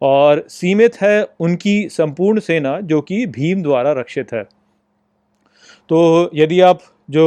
और 0.02 0.44
सीमित 0.50 0.97
है 1.00 1.26
उनकी 1.40 1.88
संपूर्ण 1.88 2.40
सेना 2.40 2.78
जो 2.82 3.00
कि 3.00 3.25
भीम 3.28 3.62
द्वारा 3.62 3.92
रक्षित 3.92 4.32
है। 4.32 4.42
तो 5.90 6.30
यदि 6.35 6.61
आप 6.62 6.80
जो 7.09 7.25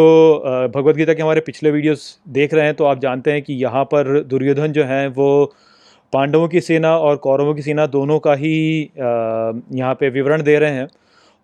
भगवत 0.75 0.95
गीता 0.95 1.13
के 1.13 1.21
हमारे 1.21 1.41
पिछले 1.41 1.71
वीडियोस 1.71 2.19
देख 2.29 2.53
रहे 2.53 2.65
हैं 2.65 2.73
तो 2.73 2.85
आप 2.85 2.99
जानते 2.99 3.31
हैं 3.31 3.41
कि 3.41 3.53
यहाँ 3.53 3.83
पर 3.85 4.19
दुर्योधन 4.23 4.71
जो 4.71 4.83
हैं, 4.83 5.07
वो 5.07 5.53
पांडवों 6.13 6.47
की 6.47 6.61
सेना 6.61 6.95
और 6.97 7.15
कौरवों 7.17 7.53
की 7.55 7.61
सेना 7.61 7.85
दोनों 7.87 8.19
का 8.19 8.33
ही 8.33 8.91
यहाँ 8.97 9.93
पे 9.95 10.09
विवरण 10.09 10.43
दे 10.43 10.57
रहे 10.59 10.71
हैं। 10.71 10.87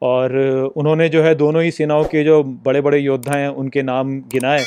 और 0.02 0.36
उन्होंने 0.76 1.10
जो 1.10 1.24
है 1.24 1.36
दोनों 1.36 1.64
ही 1.64 1.72
सेनाओं 1.72 2.04
के 2.04 2.24
जो 2.24 2.44
बड़े 2.44 2.82
बड़े 2.82 2.98
योद्धा 2.98 3.34
हैं, 3.34 3.50
उनके 3.50 3.82
नाम 3.82 4.20
गिनाए। 4.20 4.64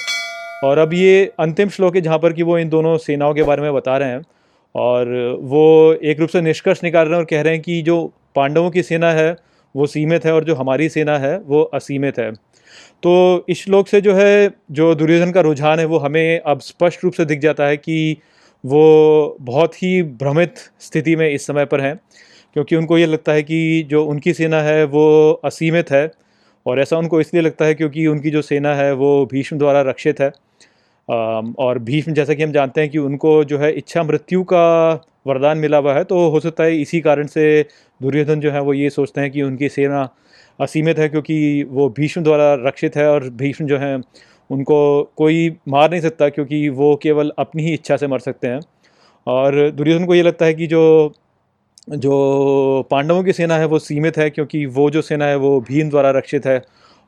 और 0.64 0.79
अब 0.79 0.95
ये 0.95 1.33
अंतिम 1.38 1.69
श्लोक 1.69 1.97
है, 1.97 2.03
जहाँ 2.03 2.19
पर 2.19 2.33
कि 2.33 2.43
वो 2.43 2.59
इन 2.59 2.69
दोनों 2.69 2.99
सेनाओं 2.99 3.35
के 3.35 3.43
बारे 3.43 3.62
में 3.62 3.75
बता 3.75 3.99
रहे 3.99 4.09
हैं। 4.09 4.23
और 4.75 5.37
वो 5.41 5.95
एक 5.95 6.21
रूप 6.21 6.29
से 6.29 6.41
निष्कर्ष 6.41 6.85
निकाल 6.85 7.05
रहे 7.05 7.12
हैं 7.12 7.19
और 7.19 7.25
कह 7.25 7.41
रहे 7.43 7.53
हैं 7.53 7.62
कि 7.62 7.83
जो 7.83 8.12
पांडवों 8.35 8.71
की 8.71 8.83
सेना 8.83 9.12
है, 9.12 9.37
वो 9.76 9.87
सीमित 9.87 10.25
है 10.25 10.35
और 10.35 10.45
जो 10.45 10.55
हमारी 10.55 10.88
सेना 10.88 11.19
है, 11.19 11.38
वो 11.38 11.62
असीमित 11.62 12.19
है। 12.19 12.33
तो 13.03 13.45
इस 13.49 13.64
श्लोक 13.64 13.88
से 13.88 14.00
जो 14.00 14.14
है, 14.14 14.50
जो 14.71 14.95
दुर्योधन 14.95 15.33
का 15.33 15.41
रुझान 15.41 15.79
है, 15.79 15.85
वो 15.85 15.99
हमें 15.99 16.41
अब 16.41 16.61
स्पष्ट 16.61 17.05
रूप 17.05 17.12
से 17.12 17.25
दिख 17.25 17.41
जाता 17.41 17.67
है 17.67 17.76
कि 17.76 18.17
वो 18.67 19.37
बहुत 19.41 19.83
ही 19.83 20.03
भ्रमित 20.03 20.55
स्थिति 20.81 21.17
में 21.17 21.31
इस 21.31 21.47
समय 21.47 21.64
पर 21.64 21.81
हैं। 21.81 22.00
क्योंकि 22.54 22.76
उनको 22.76 22.99
ये 22.99 23.06
लगता 23.06 23.32
है 23.32 23.42
कि 23.42 23.82
जो 23.90 24.04
उनकी 24.04 24.32
सेना 24.34 24.61
है, 24.62 24.84
वो 24.84 25.40
असीमित 25.44 25.90
है। 25.90 26.11
और 26.66 26.80
ऐसा 26.80 26.99
उनको 26.99 27.20
इसलिए 27.20 27.42
लगता 27.42 27.64
है 27.64 27.75
क्योंकि 27.75 28.06
उनकी 28.06 28.30
जो 28.30 28.42
सेना 28.42 28.75
है, 28.75 28.92
वो 28.94 29.26
भीष्म 29.32 29.58
द्वारा 29.58 29.80
रक्षित 29.82 30.20
है। 30.20 30.30
और 31.08 31.78
भीष्म, 31.78 32.12
जैसा 32.12 32.34
कि 32.34 32.42
हम 32.42 32.52
जानते 32.52 32.80
हैं 32.80 32.90
कि 32.90 32.99
उनको 32.99 33.42
जो 33.44 33.58
है 33.58 33.73
इच्छा 33.73 34.02
मृत्यु 34.02 34.42
का 34.44 34.92
वरदान 35.26 35.58
मिला 35.58 35.78
हुआ 35.78 35.94
है 35.94 36.04
तो 36.04 36.28
हो 36.30 36.40
सकता 36.40 36.64
है 36.64 36.80
इसी 36.80 37.00
कारण 37.00 37.26
से 37.26 37.44
दुर्योधन 38.00 38.40
जो 38.40 38.50
है, 38.50 38.61
वो 38.61 38.75
ये 38.75 38.90
सोचते 38.90 39.20
हैं 39.20 39.30
कि 39.30 39.42
उनकी 39.42 39.68
सेना 39.68 40.08
असीमित 40.61 40.99
है 40.99 41.08
क्योंकि 41.08 41.62
वो 41.70 41.88
भीष्म 41.90 42.23
द्वारा 42.23 42.52
रक्षित 42.66 42.96
है 42.96 43.08
और 43.11 43.28
भीष्म 43.32 43.66
जो 43.66 43.78
है, 43.78 43.96
उनको 44.50 44.78
कोई 45.16 45.50
मार 45.68 45.90
नहीं 45.90 46.00
सकता 46.00 46.28
क्योंकि 46.28 46.68
वो 46.70 46.94
केवल 47.02 47.32
अपनी 47.38 47.62
ही 47.62 47.73
इच्छा 47.75 47.96
से 47.96 48.06
मर 48.06 48.18
सकते 48.20 48.49
हैं। 48.49 48.61
और 49.26 49.70
दुर्योधन 49.70 50.06
को 50.06 50.14
ये 50.14 50.23
लगता 50.23 50.46
है 50.46 50.54
कि 50.54 50.66
जो 50.66 51.12
जो 51.88 52.87
पांडवों 52.91 53.23
की 53.25 53.33
सेना 53.33 53.57
है 53.57 53.64
वो 53.67 53.79
सीमित 53.79 54.17
है, 54.19 54.29
क्योंकि 54.31 54.64
वो 54.67 54.88
जो 54.91 55.03
सेना 55.03 55.25
है 55.25 55.37
वो 55.37 55.61
भीम 55.61 55.91
द्वारा 55.91 56.11
रक्षित 56.11 56.47
है 56.47 56.62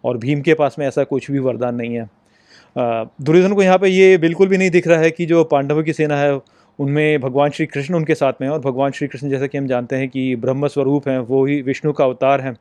और 0.05 0.19
भीम 0.19 0.41
के 0.41 0.55
पास 0.55 0.77
में 0.79 0.87
ऐसा 0.87 1.05
कुछ 1.05 1.31
भी 1.31 1.39
वरदान 1.39 1.75
नहीं 1.75 1.95
है। 1.95 2.09
दुर्योधन 2.77 3.55
को 3.55 3.63
यहाँ 3.63 3.79
पे 3.79 3.89
ये 3.89 4.17
बिल्कुल 4.19 4.49
भी 4.49 4.59
नहीं 4.59 4.71
दिख 4.71 4.87
रहा 4.89 4.99
है 5.01 5.11
कि 5.11 5.27
जो 5.27 5.45
पांडवों 5.47 5.83
की 5.83 5.93
सेना 5.93 6.17
है, 6.17 6.41
उनमें 6.79 7.21
भगवान 7.21 7.51
श्री 7.51 7.67
कृष्ण 7.67 7.95
उनके 7.95 8.15
साथ 8.15 8.33
में 8.41 8.49
है 8.49 8.53
और 8.55 8.61
भगवान 8.61 8.91
श्री 8.93 9.07
कृष्ण 9.09 9.29
जैसा 9.31 9.47
कि 9.47 9.59
हम 9.59 9.67
जानते 9.67 9.97
हैं 9.97 10.09
कि 10.09 10.35
ब्रह्म 10.37 10.69
स्वरूप 10.69 11.09
हैं, 11.09 11.19
वो 11.21 11.45
ही 11.47 11.61
विष्णु 11.63 11.93
का 11.93 12.05
अवतार 12.05 12.41
हैं। 12.41 12.55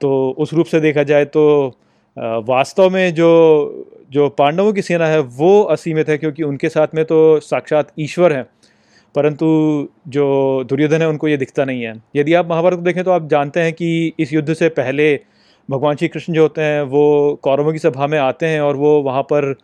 तो 0.00 0.30
उस 0.38 0.52
रूप 0.54 0.66
से 0.66 0.80
देखा 0.80 1.02
जाए 1.02 1.24
तो 1.26 1.76
वास्तव 2.16 2.90
में 2.90 3.14
जो 3.14 3.86
जो 4.10 4.28
पांडवों 4.28 4.72
की 4.72 4.82
सेना 4.82 5.06
है 5.06 5.18
वो 5.20 5.62
असीमित 5.64 6.08
है, 6.08 6.16
क्योंकि 6.18 6.42
उनके 6.42 6.68
साथ 6.68 6.94
में 6.94 7.04
तो 7.04 7.40
साक्षात 7.40 7.92
ईश्वर 7.98 8.32
हैं। 8.32 8.44
परंतु 9.14 9.46
जो 10.08 10.24
दुर्योधन 10.68 11.02
है, 11.02 11.08
उनको 11.08 11.28
ये 11.28 11.36
दिखता 11.36 11.64
नहीं 11.64 11.82
है। 11.82 11.94
यदि 12.16 12.34
आप 12.34 12.50
महाभारत 12.50 12.76
को 12.76 12.82
देखें 12.82 13.02
तो 13.04 13.10
आप 13.10 13.28
जानते 13.28 13.60
हैं 13.60 13.72
कि 13.72 14.12
इस 14.18 14.32
युद्ध 14.32 14.54
से 14.54 14.68
पहले 14.70 15.14
भगवान 15.68 15.96
श्री 15.96 16.08
कृष्ण 16.08 16.32
जो 16.32 16.42
होते 16.42 16.62
हैं, 16.62 16.82
वो 16.82 17.40
कौरवों 17.42 17.72
की 17.72 17.78
सभा 17.78 18.06
में 18.06 18.18
आते 18.18 18.46
हैं 18.46 18.60
और 18.60 18.76
वो 18.76 19.00
वहाँ 19.02 19.22
पर 19.22 19.54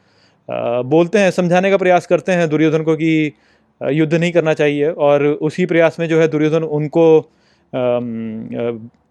बोलते 0.86 1.18
हैं, 1.18 1.30
समझाने 1.32 1.70
का 1.70 1.76
प्रयास 1.76 2.06
करते 2.06 2.32
हैं 2.32 2.48
दुर्योधन 2.48 2.82
को 2.82 2.94
कि 2.96 3.32
युद्ध 3.80 4.14
नहीं 4.14 4.32
करना 4.32 4.52
चाहिए। 4.54 4.90
और 4.90 5.24
उसी 5.26 5.66
प्रयास 5.66 5.96
में 6.00 6.08
जो 6.08 6.20
है 6.20 6.28
दुर्योधन 6.28 6.62
उनको 6.62 7.06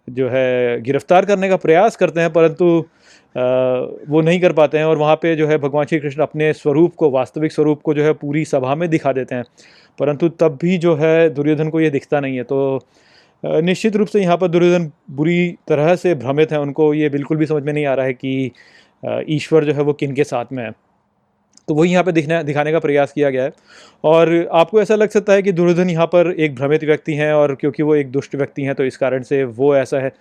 जो 0.08 0.28
है 0.30 0.82
गिरफ़्तार 0.82 1.26
करने 1.26 1.50
का 1.50 1.56
प्रयास 1.58 1.96
करते 1.96 2.22
हैं, 2.22 2.32
परंतु 2.34 2.86
वो 3.36 4.22
नहीं 4.22 4.40
कर 4.42 4.54
पाते 4.54 4.78
हैं 4.78 4.86
और 4.86 4.98
वहाँ 4.98 5.16
पे 5.16 5.36
जो 5.36 5.48
है 5.48 5.58
भगवान 5.58 5.86
श्री 5.86 6.00
कृष्ण 6.00 6.22
अपने 6.22 6.52
स्वरूप 6.54 6.94
को, 6.96 7.10
वास्तविक 7.12 7.52
स्वरूप 7.52 7.82
को 7.82 7.94
जो 7.94 8.04
है 8.04 8.14
पूरी 8.14 8.44
सभा 8.46 8.76
में 8.76 8.90
दिखा 8.90 9.12
देते 9.14 9.36
हैं। 9.36 9.44
परंतु 10.00 10.30
तब 10.30 10.58
भी 10.62 10.78
जो 10.78 10.96
है 10.96 11.30
दुर्योधन 11.30 11.70
को 11.70 11.80
ये 11.82 11.90
दिखता 11.90 12.20
नहीं 12.20 12.38
है। 12.38 12.44
तो 12.44 12.80
निश्चित 13.44 13.96
रूप 13.96 14.08
से 14.08 14.22
यहाँ 14.22 14.38
पर 14.38 14.48
दुर्योधन 14.48 14.92
बुरी 15.12 15.56
तरह 15.68 15.96
से 15.96 16.16
भ्रमित 16.16 16.52
हैं। 16.52 16.60
उनको 16.60 16.94
ये 16.94 17.10
बिल्कुल 17.10 17.38
भी 17.38 17.46
समझ 17.46 17.64
में 17.64 17.74
नहीं 17.74 17.86
आ 17.86 17.94
रहा 17.94 18.06
है 18.06 18.14
कि 18.14 18.52
ईश्वर 19.30 19.66
जो 19.66 19.74
है 19.74 19.82
वो 19.82 19.94
किन 19.94 20.14
के 20.16 20.24
साथ 20.24 20.46
में 20.52 20.64
है। 20.64 20.72
तो 21.68 21.74
वही 21.74 21.92
यहाँ 21.92 22.04
पे 22.04 22.12
दिखना, 22.12 22.42
दिखाने 22.44 22.72
का 22.72 22.80
प्रयास 22.80 23.12
किया 23.12 23.30
गया 23.30 23.44
है। 23.44 23.52
और 24.04 24.48
आपको 24.54 24.82
ऐसा 24.82 24.96
लग 24.96 25.10
सकता 25.10 25.34
है 25.34 25.42
कि 25.42 25.52
दुर्योधन 25.52 25.90
यहाँ 25.90 26.06
पर 26.08 26.32
एक 26.32 26.56
भ्रमित 26.56 26.84
व्यक्ति 26.84 27.14
हैं 27.14 27.32
और 27.34 27.54
क्योंकि 27.56 27.84
वो 27.84 27.96
एक 27.96 28.12
दुष्ट 28.12 28.36
व्यक्ति 28.36 28.64
हैं 28.64 28.76
तो 28.76 28.86
इस 28.86 28.98
कारण 28.98 29.24
से 29.24 29.44
वो 29.44 29.76
ऐसा 29.76 30.00
है, 30.00 30.12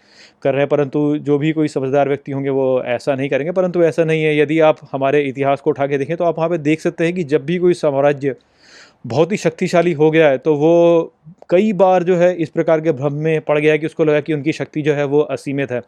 कर 0.42 0.52
रहे 0.52 0.60
हैं। 0.60 0.68
परंतु 0.68 1.16
जो 1.18 1.38
भी 1.38 1.52
कोई 1.52 1.68
समझदार 1.68 2.08
व्यक्ति 2.08 2.32
होंगे, 2.32 2.50
वो 2.50 2.82
ऐसा 2.84 3.14
नहीं 3.14 3.28
करेंगे। 3.28 3.52
परंतु 3.52 3.82
ऐसा 3.84 4.04
नहीं 4.04 4.22
है, 4.24 4.36
यदि 4.38 4.58
आप 4.60 4.78
हमारे 4.92 5.22
इतिहास 5.22 5.60
को 5.60 5.70
उठा 5.70 5.86
के 5.86 5.98
देखें 5.98 6.16
तो 6.16 6.24
आप 6.24 6.38
वहाँ 6.38 6.48
पर 6.50 6.56
देख 6.58 6.80
सकते 6.80 7.04
हैं 7.04 7.14
कि 7.14 7.24
जब 7.24 7.44
भी 7.46 7.58
कोई 7.58 7.74
साम्राज्य 7.74 8.34
बहुत 9.06 9.32
ही 9.32 9.36
शक्तिशाली 9.36 9.92
हो 9.92 10.10
गया 10.10 10.28
है 10.28 10.38
तो 10.38 10.54
वो 10.54 11.12
कई 11.50 11.72
बार 11.74 12.02
जो 12.02 12.16
है 12.16 12.34
इस 12.34 12.48
प्रकार 12.48 12.80
के 12.80 12.92
भ्रम 12.92 13.14
में 13.14 13.40
पड़ 13.40 13.58
गया 13.58 13.72
है 13.72 13.78
कि 13.78 13.86
उसको 13.86 14.04
लगा 14.04 14.20
कि 14.20 14.32
उनकी 14.32 14.52
शक्ति 14.52 14.82
जो 14.82 14.94
है 14.94 15.04
वो 15.04 15.20
असीमित 15.20 15.72
है। 15.72 15.80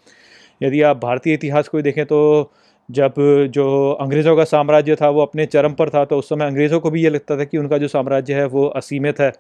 यदि 0.63 0.83
आप 0.83 1.01
भारतीय 1.01 1.35
इतिहास 1.35 1.69
को 1.69 1.83
देखें 1.83 2.05
तो 2.07 2.53
जब 2.89 3.15
जो 3.51 3.67
अंग्रेज़ों 3.93 4.37
का 4.37 4.45
साम्राज्य 4.45 4.97
था, 4.97 5.09
वो 5.11 5.23
अपने 5.23 5.47
चरम 5.47 5.73
पर 5.75 5.91
था 5.91 6.05
तो 6.05 6.19
उस 6.19 6.29
समय 6.29 6.47
अंग्रेज़ों 6.47 6.81
को 6.81 6.91
भी 6.91 7.03
ये 7.03 7.11
लगता 7.11 7.37
था 7.39 7.45
कि 7.45 7.59
उनका 7.59 7.79
जो 7.79 7.89
साम्राज्य 7.89 8.35
है, 8.35 8.47
वो 8.47 8.67
असीमित 8.77 9.21
है 9.21 9.33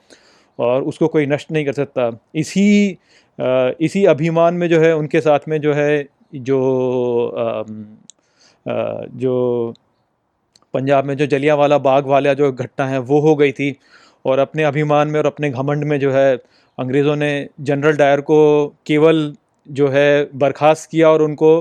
और 0.58 0.82
उसको 0.84 1.08
कोई 1.08 1.26
नष्ट 1.26 1.52
नहीं 1.52 1.64
कर 1.64 1.72
सकता। 1.74 2.10
इसी 2.34 2.98
इसी 3.80 4.04
अभिमान 4.06 4.54
में 4.54 4.68
जो 4.68 4.80
है, 4.80 4.94
उनके 4.96 5.20
साथ 5.20 5.48
में 5.48 5.60
जो 5.60 5.72
है, 5.74 6.06
जो 6.34 7.32
जो 8.66 9.74
पंजाब 10.74 11.04
में 11.04 11.16
जो 11.16 11.26
जलियांवाला 11.26 11.78
बाग 11.80 12.06
वाला 12.06 12.32
जो 12.34 12.50
घटना 12.52 12.86
है, 12.86 12.98
वो 13.00 13.20
हो 13.20 13.34
गई 13.36 13.52
थी 13.52 13.74
और 14.24 14.38
अपने 14.38 14.62
अभिमान 14.64 15.08
में 15.08 15.18
और 15.20 15.26
अपने 15.26 15.50
घमंड 15.50 15.84
में 15.84 15.98
जो 16.00 16.12
है, 16.12 16.36
अंग्रेज़ों 16.78 17.16
ने 17.16 17.48
जनरल 17.60 17.96
डायर 17.96 18.20
को 18.22 18.38
केवल 18.86 19.32
जो 19.66 19.88
है, 19.88 20.28
बर्खास्त 20.34 20.90
किया 20.90 21.10
और 21.10 21.22
उनको 21.22 21.60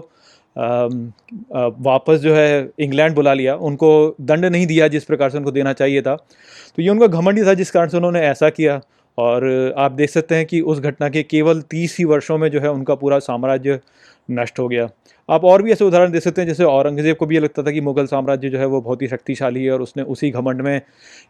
वापस 0.56 2.20
जो 2.20 2.36
है 2.36 2.70
इंग्लैंड 2.80 3.16
बुला 3.16 3.34
लिया। 3.34 3.56
उनको 3.58 4.16
दंड 4.22 4.46
नहीं 4.46 4.68
दिया 4.68 4.88
जिस 4.88 5.06
प्रकार 5.06 5.30
से 5.30 5.38
उनको 5.38 5.52
देना 5.52 5.74
चाहिए 5.74 6.02
था। 6.02 6.16
तो 6.16 6.82
ये 6.82 6.90
उनका 6.90 7.08
घमंड 7.10 7.46
था 7.48 7.54
जिस 7.54 7.72
कारण 7.72 7.90
से 7.90 7.98
उन्होंने 7.98 8.22
ऐसा 8.22 8.50
किया। 8.50 8.82
और 9.18 9.74
आप 9.78 9.92
देख 9.92 10.10
सकते 10.10 10.36
हैं 10.36 10.46
कि 10.46 10.60
उस 10.62 10.80
घटना 10.80 11.10
के 11.10 11.22
केवल 11.24 11.62
तीस 11.62 11.96
ही 12.00 12.06
वर्षों 12.06 12.38
में 12.38 12.50
जो 12.52 12.60
है 12.60 12.72
उनका 12.72 12.96
पूरा 12.96 13.20
साम्राज्य 13.20 13.80
नष्ट 14.32 14.60
हो 14.60 14.68
गया। 14.68 14.88
आप 15.30 15.44
और 15.46 15.62
भी 15.62 15.72
ऐसे 15.72 15.86
उदाहरण 15.86 16.12
दे 16.12 16.20
सकते 16.20 16.42
हैं, 16.42 16.48
जैसे 16.48 16.64
औरंगज़ेब 16.64 17.16
को 17.18 17.26
भी 17.26 17.36
ये 17.36 17.42
लगता 17.42 17.64
था 17.64 17.72
कि 17.72 17.82
मुग़ल 17.82 18.06
साम्राज्य 18.06 18.50
जो 18.50 18.60
है 18.60 18.66
वो 18.66 18.82
बहुत 18.82 19.02
ही 19.02 19.08
शक्तिशाली 19.08 19.64
है 19.66 19.72
और 19.72 19.82
उसने 19.82 20.04
उसी 20.06 20.30
घमंड 20.32 20.62
में 20.62 20.82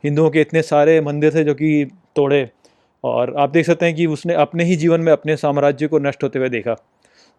हिंदुओं 0.03 0.29
के 0.29 0.41
इतने 0.41 0.61
सारे 0.61 0.99
मंदिर 1.01 1.35
थे 1.35 1.43
जो 1.43 1.53
कि 1.53 1.85
तोड़े। 2.15 2.47
और 3.03 3.35
आप 3.37 3.49
देख 3.49 3.65
सकते 3.65 3.85
हैं 3.85 3.95
कि 3.95 4.05
उसने 4.07 4.33
अपने 4.33 4.63
ही 4.63 4.75
जीवन 4.75 5.01
में 5.01 5.11
अपने 5.11 5.35
साम्राज्य 5.37 5.87
को 5.87 5.99
नष्ट 5.99 6.23
होते 6.23 6.39
हुए 6.39 6.49
देखा। 6.49 6.75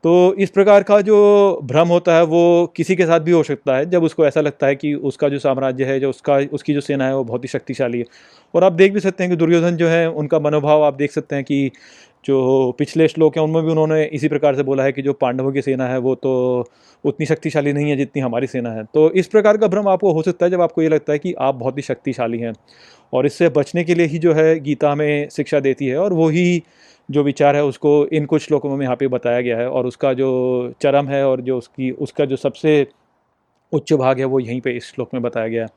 तो 0.03 0.35
इस 0.35 0.51
प्रकार 0.51 0.83
का 0.83 1.01
जो 1.01 1.61
भ्रम 1.65 1.89
होता 1.89 2.17
है, 2.17 2.25
वो 2.25 2.73
किसी 2.77 2.97
के 2.97 3.07
साथ 3.07 3.21
भी 3.21 3.31
हो 3.31 3.43
सकता 3.43 3.77
है, 3.77 3.91
जब 3.91 4.03
उसको 4.03 4.27
ऐसा 4.27 4.41
लगता 4.41 4.67
है 4.67 4.77
कि 4.77 4.95
उसका 4.95 5.29
जो 5.29 5.39
साम्राज्य 5.39 5.85
है, 5.85 6.01
जो 6.01 6.11
उसका, 6.11 6.37
उसकी 6.37 6.75
जो 6.75 6.81
सेना 6.81 7.07
है, 7.07 7.17
वो 7.17 7.25
बहुत 7.25 7.45
ही 7.45 7.49
शक्तिशाली 7.49 7.99
है। 7.99 8.05
और 8.55 8.65
आप 8.65 8.73
देख 8.73 8.93
भी 8.93 9.01
सकते 9.01 9.25
हैं 9.25 9.31
कि 9.31 9.37
दुर्योधन 9.37 9.77
जो 9.77 9.89
है, 9.89 10.11
उनका 10.11 10.39
मनोभाव 10.39 10.83
आप 10.83 10.95
देख 10.95 11.13
सकते 11.13 11.37
हैं 11.37 11.45
कि 11.45 11.71
जो 12.25 12.73
पिछले 12.79 13.09
श्लोक 13.09 13.37
हैं, 13.37 13.45
उनमें 13.45 13.65
भी 13.65 13.71
उन्होंने 13.71 14.05
इसी 14.05 14.29
प्रकार 14.29 14.57
से 14.57 14.63
बोला 14.63 14.83
है 14.83 14.93
कि 14.93 15.03
जो 15.03 15.13
पांडवों 15.13 15.53
की 15.53 15.63
सेना 15.63 15.87
है, 15.87 15.99
वो 15.99 16.15
तो 16.15 16.65
उतनी 17.05 17.27
शक्तिशाली 17.27 17.73
नहीं 17.73 17.91
है 17.91 17.97
जितनी 17.97 18.23
हमारी 18.23 18.47
सेना 18.47 18.71
है। 18.71 18.85
तो 18.85 19.11
इस 19.11 19.27
प्रकार 19.27 19.57
का 19.57 19.67
भ्रम 19.67 19.89
आपको 19.89 20.13
हो 20.13 20.23
सकता 20.23 20.47
है, 20.47 20.51
जब 20.53 20.61
आपको 20.61 20.83
ये 20.83 20.89
लगता 20.89 21.13
है 21.13 21.19
कि 21.19 21.35
आप 21.39 21.55
बहुत 21.55 21.77
ही 21.77 21.83
शक्तिशाली 21.83 22.39
हैं। 22.39 22.53
और 23.13 23.27
इससे 23.27 23.49
बचने 23.49 23.85
के 23.85 23.95
लिए 23.95 24.07
ही 24.07 24.19
जो 24.19 24.33
है, 24.33 24.61
गीता 24.61 24.95
में 24.95 25.29
शिक्षा 25.29 25.61
देती 25.61 25.87
है 25.87 25.99
और 25.99 26.13
वही 26.13 26.63
जो 27.09 27.23
विचार 27.23 27.57
है 27.57 27.64
उसको 27.64 28.07
इन 28.07 28.27
कुछ 28.27 28.42
श्लोकों 28.42 28.77
में 28.77 28.85
यहाँ 28.85 28.97
पे 28.97 29.09
बताया 29.09 29.40
गया 29.40 29.59
है 29.59 29.69
और 29.71 29.87
उसका 29.87 30.12
जो 30.12 30.29
चरम 30.83 31.09
है 31.09 31.27
और 31.29 31.40
जो 31.40 31.59
उसकी, 31.59 31.90
उसका 31.90 32.25
जो 32.25 32.37
सबसे 32.37 32.87
उच्च 33.73 33.92
भाग 33.92 34.19
है 34.19 34.25
वो 34.25 34.40
यहीं 34.40 34.61
पे 34.61 34.71
इस 34.71 34.92
श्लोक 34.95 35.14
में 35.14 35.23
बताया 35.23 35.49
गया 35.49 35.62
है। 35.62 35.69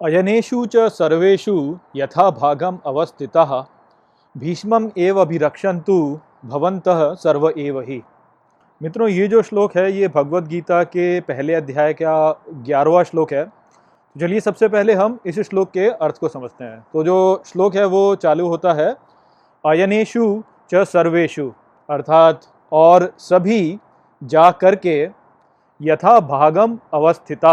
अयनेषु 0.00 0.66
च 0.66 0.76
सर्वेशु 0.76 1.78
यथा 1.96 2.30
भागम 2.30 2.78
अवस्थिता, 2.86 3.66
भीष्मम 4.34 4.90
एव 4.98 5.20
अभिरक्षन्तु 5.20 6.20
भवंतः 6.44 7.14
सर्व 7.14 7.52
एव 7.58 7.80
ही। 7.80 8.02
मित्रों, 8.82 9.08
ये 9.08 9.28
जो 9.28 9.42
श्लोक 9.42 9.76
है, 9.76 9.92
ये 9.92 10.08
भगवत 10.08 10.44
गीता 10.44 10.82
के 10.84 11.20
पहले 11.20 11.54
अध्याय 11.54 11.92
का 11.92 12.44
ग्यारहवा 12.48 13.02
श्लोक 13.02 13.32
है। 13.32 13.44
चलिए 14.16 14.40
सबसे 14.40 14.68
पहले 14.68 14.94
हम 14.94 15.18
इस 15.26 15.40
श्लोक 15.40 15.70
के 15.70 15.88
अर्थ 15.88 16.18
को 16.18 16.28
समझते 16.28 16.64
हैं। 16.64 16.80
तो 16.92 17.04
जो 17.04 17.42
श्लोक 17.46 17.76
है, 17.76 17.84
वो 17.84 18.14
चालू 18.14 18.48
होता 18.48 18.72
है 18.72 19.07
अयनेशु 19.64 20.24
च 20.72 20.84
सर्वेशु 20.84 21.50
अर्थात 21.88 22.40
और 22.72 23.12
सभी 23.18 23.78
जा 24.22 24.50
करके 24.50 24.96
यथा 25.80 26.18
भागम 26.20 26.78
अवस्थिता। 26.94 27.52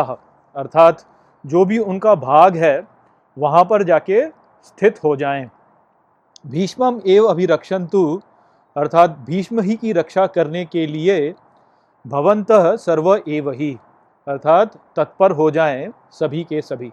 अर्थात 0.56 1.06
जो 1.46 1.64
भी 1.66 1.78
उनका 1.78 2.16
भाग 2.16 2.58
है, 2.58 2.88
वहाँ 3.38 3.64
पर 3.66 3.84
जाके 3.84 4.22
स्थित 4.64 5.04
हो 5.04 5.16
जाएँ। 5.16 5.50
भीष्मम 6.48 7.00
एव 7.08 7.26
अभिरक्षन्तु, 7.26 8.22
अर्थात 8.76 9.18
भीष्म 9.28 9.62
ही 9.62 9.76
की 9.76 9.92
रक्षा 9.94 10.28
करने 10.28 10.66
के 10.66 10.86
लिए 10.88 11.34
भवंतः 12.06 12.76
सर्व 12.76 13.14
एव 13.16 13.52
ही, 13.52 13.72
अर्थात 14.28 14.76
तत्पर 14.96 15.32
हो 15.32 15.50
जाएँ 15.52 15.88
सभी 16.12 16.44
के 16.44 16.62
सभी। 16.62 16.92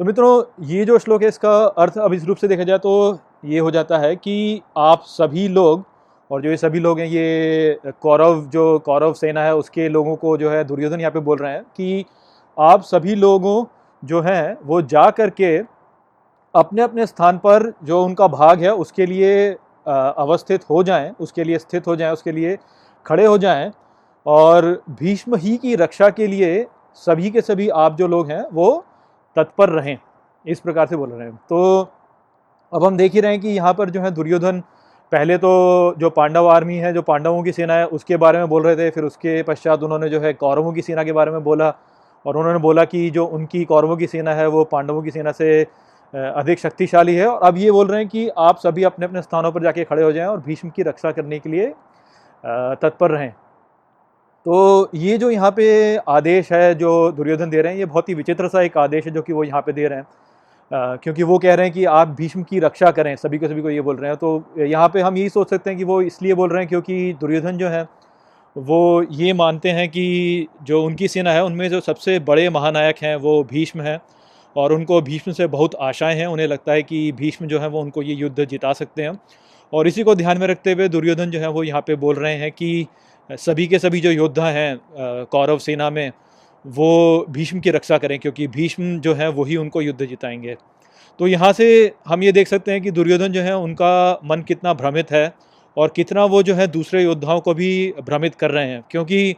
तो 0.00 0.04
मित्रों, 0.04 0.42
ये 0.64 0.84
जो 0.84 0.98
श्लोक 0.98 1.22
है, 1.22 1.28
इसका 1.28 1.52
अर्थ 1.76 1.96
अब 1.98 2.12
इस 2.14 2.24
रूप 2.24 2.36
से 2.36 2.48
देखा 2.48 2.64
जाए 2.64 2.78
तो 2.78 3.18
ये 3.44 3.58
हो 3.58 3.70
जाता 3.70 3.98
है 3.98 4.14
कि 4.16 4.62
आप 4.78 5.02
सभी 5.04 5.46
लोग, 5.48 5.84
और 6.30 6.42
जो 6.42 6.50
ये 6.50 6.56
सभी 6.56 6.80
लोग 6.80 6.98
हैं, 7.00 7.06
ये 7.06 7.80
कौरव, 8.02 8.40
जो 8.42 8.78
कौरव 8.78 9.12
सेना 9.12 9.42
है, 9.42 9.54
उसके 9.56 9.88
लोगों 9.88 10.14
को 10.16 10.36
जो 10.36 10.50
है, 10.50 10.62
दुर्योधन 10.64 11.00
यहाँ 11.00 11.12
पे 11.12 11.20
बोल 11.20 11.38
रहे 11.38 11.52
हैं 11.52 11.62
कि 11.76 12.04
आप 12.56 12.82
सभी 12.82 13.14
लोगों 13.14 13.64
जो 14.02 14.20
हैं, 14.20 14.56
वो 14.64 14.80
जा 14.84 15.08
कर 15.10 15.30
के 15.30 15.56
अपने 16.54 16.82
अपने 16.82 17.06
स्थान 17.06 17.38
पर 17.38 17.72
जो 17.84 18.02
उनका 18.04 18.26
भाग 18.28 18.62
है, 18.62 18.72
उसके 18.72 19.06
लिए 19.06 19.48
अवस्थित 19.86 20.68
हो 20.70 20.82
जाएँ, 20.82 21.10
उसके 21.20 21.44
लिए 21.44 21.58
स्थित 21.58 21.86
हो 21.86 21.96
जाएँ, 21.96 22.12
उसके 22.12 22.32
लिए 22.32 22.58
खड़े 23.06 23.24
हो 23.26 23.38
जाएँ, 23.38 23.70
और 24.26 24.82
भीष्म 24.92 25.36
ही 25.36 25.56
की 25.56 25.74
रक्षा 25.76 26.10
के 26.10 26.26
लिए 26.26 26.66
सभी 27.06 27.30
के 27.30 27.40
सभी 27.42 27.68
आप 27.70 27.96
जो 27.96 28.06
लोग 28.08 28.30
हैं, 28.30 28.44
वो 28.52 28.84
तत्पर 29.38 29.68
रहें, 29.70 29.96
इस 30.44 30.60
प्रकार 30.60 30.86
से 30.86 30.96
बोल 30.96 31.10
रहे 31.10 31.28
हैं। 31.28 31.36
तो 31.48 31.88
अब 32.72 32.84
हम 32.84 32.96
देख 32.96 33.12
ही 33.12 33.20
रहे 33.20 33.32
हैं 33.32 33.40
कि 33.40 33.48
यहाँ 33.48 33.72
पर 33.74 33.90
जो 33.90 34.00
है 34.00 34.10
दुर्योधन, 34.10 34.60
पहले 35.12 35.36
तो 35.38 35.50
जो 35.98 36.10
पांडव 36.10 36.46
आर्मी 36.48 36.76
है, 36.76 36.92
जो 36.92 37.02
पांडवों 37.02 37.42
की 37.42 37.52
सेना 37.52 37.74
है, 37.74 37.86
उसके 37.88 38.16
बारे 38.18 38.38
में 38.38 38.48
बोल 38.48 38.62
रहे 38.62 38.76
थे, 38.76 38.90
फिर 38.90 39.04
उसके 39.04 39.42
पश्चात 39.42 39.82
उन्होंने 39.82 40.08
जो 40.08 40.20
है 40.20 40.32
कौरवों 40.34 40.72
की 40.72 40.82
सेना 40.82 41.04
के 41.04 41.12
बारे 41.12 41.30
में 41.30 41.42
बोला, 41.44 41.68
और 42.26 42.36
उन्होंने 42.36 42.58
बोला 42.58 42.84
कि 42.84 43.08
जो 43.10 43.24
उनकी 43.26 43.64
कौरवों 43.64 43.96
की 43.96 44.06
सेना 44.06 44.34
है, 44.34 44.46
वो 44.46 44.64
पांडवों 44.66 45.02
की 45.02 45.10
सेना 45.10 45.32
से 45.32 45.62
अधिक 46.14 46.58
शक्तिशाली 46.58 47.14
है, 47.14 47.26
और 47.26 47.42
अब 47.42 47.56
ये 47.58 47.70
बोल 47.70 47.86
रहे 47.86 48.00
हैं 48.00 48.08
कि 48.08 48.28
आप 48.38 48.58
सभी 48.58 48.84
अपने 48.84 49.06
अपने 49.06 49.22
स्थानों 49.22 49.52
पर 49.52 49.62
जाके 49.62 49.84
खड़े 49.84 50.02
हो 50.02 50.12
जाएँ 50.12 50.28
और 50.28 50.40
भीष्म 50.40 50.70
की 50.70 50.82
रक्षा 50.82 51.12
करने 51.12 51.38
के 51.38 51.50
लिए 51.50 51.72
तत्पर 52.82 53.10
रहें। 53.10 53.32
तो 54.48 54.90
ये 54.94 55.16
जो 55.18 55.30
यहाँ 55.30 55.50
पे 55.50 55.64
आदेश 56.08 56.50
है 56.52 56.74
जो 56.74 56.90
दुर्योधन 57.12 57.50
दे 57.50 57.60
रहे 57.62 57.72
हैं 57.72 57.78
ये 57.78 57.84
बहुत 57.84 58.08
ही 58.08 58.14
विचित्र 58.14 58.48
सा 58.48 58.60
एक 58.62 58.76
आदेश 58.78 59.06
है 59.06 59.12
जो 59.12 59.22
कि 59.22 59.32
वो 59.32 59.42
यहाँ 59.44 59.60
पे 59.62 59.72
दे 59.72 59.88
रहे 59.88 59.98
हैं। 59.98 60.06
आ, 60.70 60.96
क्योंकि 60.96 61.22
वो 61.22 61.38
कह 61.38 61.54
रहे 61.54 61.66
हैं 61.66 61.74
कि 61.74 61.84
आप 61.84 62.08
भीष्म 62.18 62.42
की 62.42 62.58
रक्षा 62.58 62.90
करें 62.90 63.14
सभी 63.16 63.38
को 63.38 63.48
सभी 63.48 63.62
को 63.62 63.70
ये 63.70 63.80
बोल 63.80 63.96
रहे 63.96 64.10
हैं। 64.10 64.16
तो 64.16 64.64
यहाँ 64.64 64.88
पे 64.88 65.00
हम 65.00 65.16
यही 65.16 65.28
सोच 65.28 65.50
सकते 65.50 65.70
हैं 65.70 65.78
कि 65.78 65.84
वो 65.84 66.00
इसलिए 66.02 66.34
बोल 66.34 66.48
रहे 66.50 66.60
हैं 66.60 66.68
क्योंकि 66.68 67.12
दुर्योधन 67.20 67.58
जो 67.58 67.68
है 67.68 67.82
वो 68.56 69.02
ये 69.12 69.32
मानते 69.32 69.70
हैं 69.70 69.88
कि 69.88 70.46
जो 70.62 70.82
उनकी 70.84 71.08
सेना 71.08 71.32
है 71.32 71.44
उनमें 71.44 71.68
जो 71.70 71.80
सबसे 71.80 72.18
बड़े 72.20 72.48
महानायक 72.50 73.02
हैं 73.02 73.14
वो 73.16 73.42
भीष्म 73.44 73.80
हैं। 73.80 74.00
और 74.56 74.72
उनको 74.72 75.00
भीष्म 75.02 75.32
से 75.32 75.46
बहुत 75.46 75.74
आशाएँ 75.80 76.16
हैं 76.16 76.26
उन्हें 76.26 76.46
लगता 76.46 76.72
है 76.72 76.82
कि 76.82 77.10
भीष्म 77.12 77.46
जो 77.46 77.60
है 77.60 77.68
वो 77.68 77.80
उनको 77.80 78.02
ये 78.02 78.14
युद्ध 78.14 78.44
जिता 78.44 78.72
सकते 78.72 79.02
हैं। 79.02 79.18
और 79.72 79.88
इसी 79.88 80.02
को 80.02 80.14
ध्यान 80.14 80.38
में 80.38 80.46
रखते 80.46 80.72
हुए 80.72 80.88
दुर्योधन 80.88 81.30
जो 81.30 81.40
है 81.40 81.48
वो 81.48 81.62
यहाँ 81.62 81.80
पे 81.80 81.96
बोल 81.96 82.14
रहे 82.14 82.34
हैं 82.34 82.50
कि 82.52 82.86
सभी 83.30 83.66
के 83.66 83.78
सभी 83.78 84.00
जो 84.00 84.10
योद्धा 84.10 84.46
हैं 84.46 84.78
कौरव 85.24 85.58
सेना 85.58 85.90
में, 85.90 86.10
वो 86.64 87.26
भीष्म 87.30 87.60
की 87.60 87.70
रक्षा 87.70 87.98
करें, 87.98 88.18
क्योंकि 88.18 88.46
भीष्म 88.46 88.98
जो 89.00 89.14
है 89.14 89.28
वही 89.28 89.56
उनको 89.56 89.82
युद्ध 89.82 90.06
जिताएँगे। 90.06 90.56
तो 91.20 91.26
यहाँ 91.26 91.52
से 91.52 91.92
हम 92.06 92.22
ये 92.22 92.32
देख 92.32 92.48
सकते 92.48 92.72
हैं 92.72 92.80
कि 92.82 92.90
दुर्योधन 92.90 93.32
जो 93.32 93.40
है, 93.40 93.56
उनका 93.56 94.20
मन 94.24 94.42
कितना 94.42 94.74
भ्रमित 94.74 95.10
है 95.12 95.32
और 95.76 95.92
कितना 95.96 96.24
वो 96.24 96.42
जो 96.42 96.54
है, 96.54 96.66
दूसरे 96.66 97.02
योद्धाओं 97.02 97.40
को 97.40 97.54
भी 97.54 97.94
भ्रमित 98.06 98.34
कर 98.34 98.50
रहे 98.50 98.68
हैं। 98.68 98.82
क्योंकि 98.90 99.34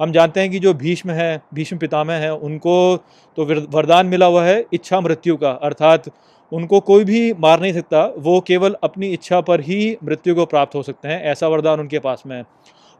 हम 0.00 0.12
जानते 0.12 0.40
हैं 0.40 0.50
कि 0.50 0.58
जो 0.58 0.72
भीष्म 0.74 1.10
है, 1.10 1.40
भीष्म 1.54 1.78
पितामह 1.78 2.14
हैं, 2.14 2.30
उनको 2.30 2.96
तो 3.38 3.44
वरदान 3.70 4.06
मिला 4.06 4.26
हुआ 4.26 4.44
है 4.44 4.64
इच्छा 4.72 5.00
मृत्यु 5.00 5.36
का, 5.36 5.50
अर्थात 5.50 6.10
उनको 6.52 6.80
कोई 6.80 7.04
भी 7.04 7.32
मार 7.32 7.60
नहीं 7.60 7.72
सकता, 7.72 8.04
वो 8.18 8.40
केवल 8.40 8.76
अपनी 8.84 9.08
इच्छा 9.08 9.40
पर 9.40 9.60
ही 9.60 9.96
मृत्यु 10.04 10.34
को 10.34 10.46
प्राप्त 10.46 10.74
हो 10.74 10.82
सकते 10.82 11.08
हैं, 11.08 11.22
ऐसा 11.22 11.48
वरदान 11.48 11.80
उनके 11.80 11.98
पास 11.98 12.22
में 12.26 12.36
है। 12.36 12.42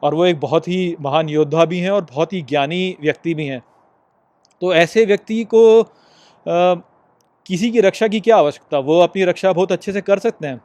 और 0.02 0.14
वो 0.14 0.26
एक 0.26 0.40
बहुत 0.40 0.68
ही 0.68 0.96
महान 1.00 1.28
योद्धा 1.28 1.64
भी 1.64 1.78
हैं 1.78 1.90
और 1.90 2.02
बहुत 2.04 2.32
ही 2.32 2.42
ज्ञानी 2.42 2.96
व्यक्ति 3.00 3.35
भी 3.35 3.46
हैं। 3.46 3.62
तो 4.62 4.74
ऐसे 4.74 5.04
व्यक्ति 5.04 5.42
को 5.44 5.80
आ, 5.80 6.74
किसी 7.46 7.70
की 7.70 7.80
रक्षा 7.80 8.09
की 8.09 8.20
क्या 8.20 8.37
आवश्यकता? 8.37 8.78
वो 8.78 9.00
अपनी 9.00 9.24
रक्षा 9.24 9.52
बहुत 9.52 9.72
अच्छे 9.72 9.92
से 9.92 10.00
कर 10.00 10.18
सकते 10.18 10.46
हैं। 10.46 10.61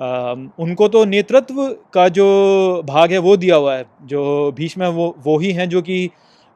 आ, 0.00 0.32
उनको 0.58 0.88
तो 0.88 1.04
नेतृत्व 1.04 1.66
का 1.94 2.08
जो 2.08 2.82
भाग 2.86 3.12
है 3.12 3.18
वो 3.18 3.36
दिया 3.36 3.56
हुआ 3.56 3.74
है। 3.76 3.84
जो 4.04 4.52
भीष्म 4.56 4.82
है 4.82 4.90
वो 4.90 5.14
वो 5.24 5.38
ही 5.38 5.52
हैं 5.52 5.68
जो 5.68 5.82
कि 5.82 6.08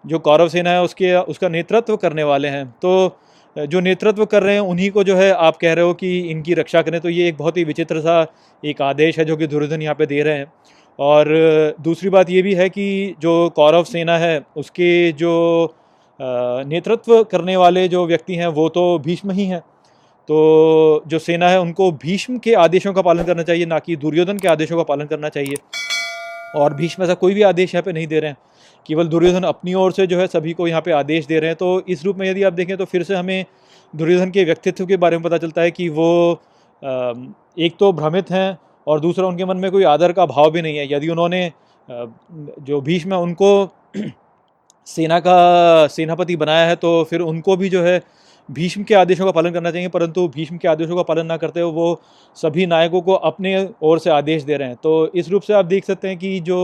जो 0.04 0.18
कौरव 0.18 0.48
सेना 0.48 0.70
है 0.70 0.82
उसके 0.82 1.14
उसका 1.16 1.48
नेतृत्व 1.48 1.96
करने 1.96 2.24
वाले 2.24 2.48
हैं। 2.48 2.66
तो 2.82 3.20
जो 3.56 3.80
नेतृत्व 3.80 4.24
कर 4.26 4.42
रहे 4.42 4.54
हैं 4.54 4.60
उन्हीं 4.62 4.90
को 4.90 5.04
जो 5.04 5.16
है 5.16 5.30
आप 5.32 5.56
कह 5.56 5.72
रहे 5.72 5.84
हो 5.84 5.94
कि 5.94 6.18
इनकी 6.20 6.54
रक्षा 6.54 6.82
करें 6.82 7.00
तो 7.00 7.08
ये 7.08 7.28
एक 7.28 7.36
बहुत 7.36 7.56
ही 7.56 7.64
विचित्र 7.64 8.00
सा 8.00 8.26
एक 8.62 8.82
आदेश 8.82 9.18
है 9.18 9.24
जो 9.24 9.36
कि 9.36 9.46
दुर्योधन 9.46 9.82
यहाँ 9.82 9.94
पे 9.94 10.06
दे 10.06 10.22
रहे 10.22 10.38
हैं। 10.38 10.52
और 10.98 11.28
दूसरी 11.80 12.10
बात 12.10 12.30
ये 12.30 12.42
भी 12.42 12.54
है 12.54 12.68
कि 12.68 13.14
जो 13.20 13.48
कौरव 13.56 13.84
सेना 13.84 14.16
है, 14.18 14.40
उसके 14.56 15.12
जो 15.12 15.74
नेतृत्व 16.20 17.22
करने 17.24 17.56
वाले 17.56 17.86
जो 17.88 18.06
व्यक्ति 18.06 18.34
हैं, 18.34 18.46
वो 18.48 18.68
तो 18.68 18.98
भीष्म 18.98 19.30
ही 19.30 19.44
हैं। 19.46 19.60
तो 20.28 21.02
जो 21.06 21.18
सेना 21.18 21.48
है, 21.48 21.60
उनको 21.60 21.90
भीष्म 21.94 22.38
के 22.38 22.54
आदेशों 22.54 22.92
का 22.92 23.02
पालन 23.02 23.24
करना 23.24 23.42
चाहिए, 23.42 23.66
ना 23.66 23.78
कि 23.78 23.96
दुर्योधन 23.96 24.38
के 24.38 24.48
आदेशों 24.48 24.76
का 24.76 24.82
पालन 24.82 25.06
करना 25.06 25.28
चाहिए। 25.28 25.56
और 26.56 26.74
भीष्म 26.74 27.02
ऐसा 27.02 27.14
कोई 27.14 27.34
भी 27.34 27.42
आदेश 27.42 27.74
यहाँ 27.74 27.82
पे 27.82 27.92
नहीं 27.92 28.06
दे 28.06 28.20
रहे 28.20 28.30
हैं। 28.30 28.36
केवल 28.86 29.08
दुर्योधन 29.08 29.42
अपनी 29.42 29.74
ओर 29.74 29.92
से 29.92 30.06
जो 30.06 30.18
है, 30.18 30.26
सभी 30.26 30.52
को 30.52 30.68
यहाँ 30.68 30.80
पे 30.80 30.92
आदेश 30.92 31.26
दे 31.26 31.38
रहे 31.38 31.50
हैं। 31.50 31.56
तो 31.56 31.80
इस 31.88 32.04
रूप 32.04 32.16
में 32.16 32.28
यदि 32.30 32.42
आप 32.42 32.52
देखें 32.52 32.76
तो 32.76 32.84
फिर 32.84 33.02
से 33.02 33.14
हमें 33.14 33.44
दुर्योधन 33.94 34.30
के 34.30 34.44
व्यक्तित्व 34.44 34.86
के 34.86 34.96
बारे 34.96 35.16
में 35.16 35.24
पता 35.24 35.38
चलता 35.38 35.62
है 35.62 35.70
कि 35.70 35.88
वो 35.88 36.40
एक 37.58 37.76
तो 37.78 37.92
भ्रमित 37.92 38.30
हैं 38.30 38.58
और 38.86 39.00
दूसरा, 39.00 39.26
उनके 39.26 39.44
मन 39.44 39.56
में 39.56 39.70
कोई 39.70 39.84
आदर 39.86 40.12
का 40.12 40.26
भाव 40.26 40.50
भी 40.50 40.62
नहीं 40.62 40.76
है। 40.78 40.92
यदि 40.92 41.08
उन्होंने 41.08 41.50
जो 41.88 42.80
भीष्म 42.82 43.12
है, 43.12 43.18
उनको 43.20 43.68
सेना 44.86 45.18
का 45.20 45.86
सेनापति 45.88 46.36
बनाया 46.36 46.66
है 46.66 46.76
तो 46.76 47.02
फिर 47.04 47.20
उनको 47.22 47.56
भी 47.56 47.68
जो 47.68 47.82
है 47.82 48.00
भीष्म 48.48 48.82
के 48.84 48.94
आदेशों 48.94 49.24
का 49.24 49.30
पालन 49.32 49.50
करना 49.52 49.70
चाहिए, 49.70 49.88
परंतु 49.88 50.26
भीष्म 50.28 50.56
के 50.56 50.68
आदेशों 50.68 50.96
का 50.96 51.02
पालन 51.04 51.26
ना 51.26 51.36
करते 51.36 51.60
हुए 51.60 51.72
वो 51.72 52.00
सभी 52.36 52.66
नायकों 52.66 53.00
को 53.02 53.14
अपने 53.24 53.68
ओर 53.82 53.98
से 53.98 54.10
आदेश 54.12 54.42
दे 54.42 54.56
रहे 54.56 54.68
हैं। 54.68 54.76
तो 54.82 55.10
इस 55.14 55.28
रूप 55.28 55.42
से 55.42 55.54
आप 55.54 55.64
देख 55.66 55.84
सकते 55.84 56.08
हैं 56.08 56.18
कि 56.18 56.38
जो 56.42 56.58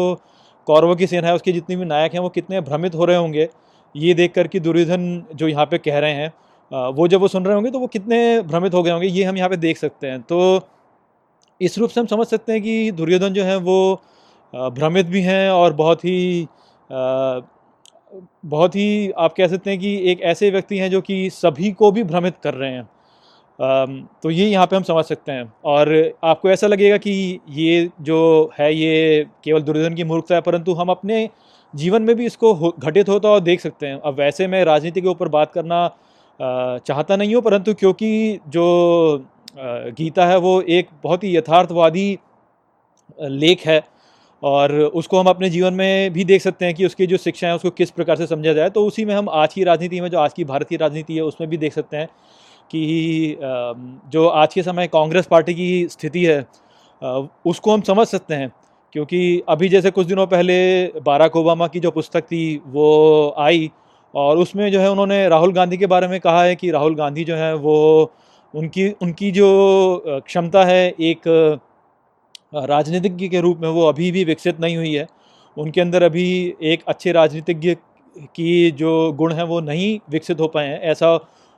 कौरवों 0.66 0.96
की 0.96 1.06
सेना 1.06 1.28
है, 1.28 1.35
उसके 1.35 1.52
जितने 1.52 1.76
भी 1.76 1.85
नायक 1.87 2.12
हैं, 2.14 2.20
वो 2.20 2.28
कितने 2.30 2.61
भ्रमित 2.62 2.94
हो 2.94 3.04
रहे 3.04 3.16
होंगे, 3.16 3.48
ये 3.94 4.14
देख 4.14 4.32
कर 4.35 4.46
कि 4.48 4.61
दुर्योधन 4.61 5.24
जो 5.35 5.48
यहाँ 5.48 5.66
पे 5.66 5.78
कह 5.80 5.98
रहे 5.98 6.12
हैं 6.12 6.32
वो 6.92 7.06
जब 7.08 7.20
वो 7.20 7.28
सुन 7.28 7.44
रहे 7.44 7.54
होंगे 7.54 7.70
तो 7.70 7.78
वो 7.78 7.87
कितने 7.88 8.18
भ्रमित 8.42 8.74
हो 8.74 8.82
गए 8.82 8.90
होंगे, 8.90 9.06
ये 9.08 9.24
हम 9.24 9.37
यहाँ 9.37 9.48
पे 9.50 9.56
देख 9.58 9.78
सकते 9.78 10.06
हैं। 10.06 10.20
तो 10.22 10.38
इस 11.62 11.79
रूप 11.79 11.90
से 11.90 12.01
हम 12.01 12.07
समझ 12.07 12.27
सकते 12.27 12.53
हैं 12.53 12.62
कि 12.62 12.90
दुर्योधन 12.92 13.33
जो 13.33 13.44
है 13.44 13.57
वो 13.59 14.03
भ्रमित 14.53 15.07
भी 15.07 15.20
हैं 15.22 15.51
और 15.51 15.72
बहुत 15.72 16.05
ही 16.05 16.48
बहुत 18.46 18.75
ही 18.77 19.11
आप 19.18 19.35
कह 19.37 19.46
सकते 19.48 19.70
हैं 19.70 19.79
कि 19.81 19.94
एक 20.11 20.20
ऐसे 20.22 20.51
व्यक्ति 20.51 20.79
हैं 20.79 20.90
जो 20.90 21.01
कि 21.01 21.29
सभी 21.33 21.70
को 21.72 21.90
भी 21.92 22.03
भ्रमित 22.05 22.35
कर 22.42 22.55
रहे 22.55 22.70
हैं। 22.70 22.88
तो 24.22 24.31
ये 24.31 24.46
यहाँ 24.46 24.66
पे 24.66 24.77
हम 24.77 24.83
समझ 24.83 25.05
सकते 25.05 25.33
हैं। 25.33 25.53
और 25.64 25.92
आपको 26.25 26.51
ऐसा 26.51 26.66
लगेगा 26.66 26.96
कि 26.96 27.40
ये 27.51 27.88
जो 28.01 28.18
है 28.59 28.72
ये 28.75 29.27
केवल 29.44 29.62
दुर्योधन 29.62 29.94
की 29.94 30.05
मूर्खता 30.05 30.35
है, 30.35 30.40
परंतु 30.40 30.72
हम 30.72 30.88
अपने 30.88 31.29
जीवन 31.75 32.03
में 32.03 32.14
भी 32.16 32.27
इसको 32.27 32.55
घटित 32.70 33.09
होता 33.09 33.29
और 33.29 33.40
देख 33.40 33.61
सकते 33.61 33.87
हैं। 33.87 34.01
अब 34.01 34.14
वैसे 34.14 34.46
मैं 34.46 34.64
राजनीति 34.64 35.01
के 35.01 35.09
ऊपर 35.09 35.29
बात 35.29 35.53
करना 35.53 35.88
चाहता 36.40 37.16
नहीं 37.16 37.35
हूँ, 37.35 37.42
परंतु 37.42 37.75
क्योंकि 37.75 38.38
जो 38.48 39.25
गीता 39.54 40.26
है, 40.26 40.36
वो 40.36 40.60
एक 40.60 40.88
बहुत 41.02 41.24
ही 41.24 41.36
यथार्थवादी 41.36 42.18
लेख 43.18 43.66
है 43.66 43.82
और 44.42 44.72
उसको 44.72 45.18
हम 45.20 45.26
अपने 45.26 45.50
जीवन 45.50 45.74
में 45.74 46.12
भी 46.12 46.24
देख 46.24 46.42
सकते 46.42 46.64
हैं 46.64 46.74
कि 46.74 46.86
उसकी 46.86 47.06
जो 47.06 47.16
शिक्षा 47.16 47.46
है, 47.48 47.54
उसको 47.54 47.70
किस 47.70 47.90
प्रकार 47.90 48.16
से 48.16 48.26
समझा 48.26 48.52
जाए। 48.52 48.70
तो 48.70 48.84
उसी 48.86 49.04
में 49.04 49.14
हम 49.14 49.28
आज 49.30 49.54
की 49.54 49.64
राजनीति 49.64 50.00
में, 50.00 50.08
जो 50.08 50.18
आज 50.18 50.32
की 50.32 50.44
भारतीय 50.44 50.78
राजनीति 50.78 51.14
है, 51.14 51.22
उसमें 51.22 51.48
भी 51.50 51.56
देख 51.56 51.72
सकते 51.72 51.96
हैं 51.96 52.08
कि 52.70 53.36
जो 54.12 54.26
आज 54.28 54.54
के 54.54 54.62
समय 54.62 54.86
कांग्रेस 54.88 55.26
पार्टी 55.26 55.54
की 55.54 55.88
स्थिति 55.88 56.24
है 56.24 56.46
उसको 57.46 57.72
हम 57.72 57.80
समझ 57.82 58.06
सकते 58.06 58.34
हैं। 58.34 58.52
क्योंकि 58.94 59.42
अभी 59.48 59.68
जैसे 59.68 59.90
कुछ 59.90 60.06
दिनों 60.06 60.26
पहले 60.26 60.86
बाराक 61.02 61.36
ओबामा 61.36 61.66
की 61.66 61.80
जो 61.80 61.90
पुस्तक 61.90 62.22
थी, 62.22 62.60
वो 62.66 63.34
आई 63.38 63.70
और 64.14 64.36
उसमें 64.38 64.70
जो 64.72 64.80
है 64.80 64.90
उन्होंने 64.90 65.28
राहुल 65.28 65.52
गांधी 65.52 65.76
के 65.76 65.86
बारे 65.86 66.08
में 66.08 66.18
कहा 66.20 66.42
है 66.44 66.56
कि 66.56 66.70
राहुल 66.70 66.94
गांधी 66.94 67.24
जो 67.24 67.36
है, 67.36 67.54
वो 67.54 68.12
उनकी 68.54 68.88
उनकी 69.02 69.30
जो 69.30 70.22
क्षमता 70.26 70.64
है 70.64 70.88
एक 71.00 71.28
राजनीतिज्ञ 72.54 73.28
के 73.28 73.40
रूप 73.40 73.58
में 73.58 73.68
वो 73.68 73.86
अभी 73.88 74.10
भी 74.12 74.24
विकसित 74.24 74.60
नहीं 74.60 74.76
हुई 74.76 74.92
है। 74.94 75.06
उनके 75.56 75.80
अंदर 75.80 76.02
अभी 76.02 76.54
एक 76.62 76.82
अच्छे 76.88 77.12
राजनीतिज्ञ 77.12 77.74
की 78.36 78.70
जो 78.70 79.12
गुण 79.12 79.32
हैं 79.32 79.44
वो 79.44 79.60
नहीं 79.60 79.98
विकसित 80.10 80.40
हो 80.40 80.48
पाए 80.48 80.66
हैं, 80.68 80.80
ऐसा 80.80 81.14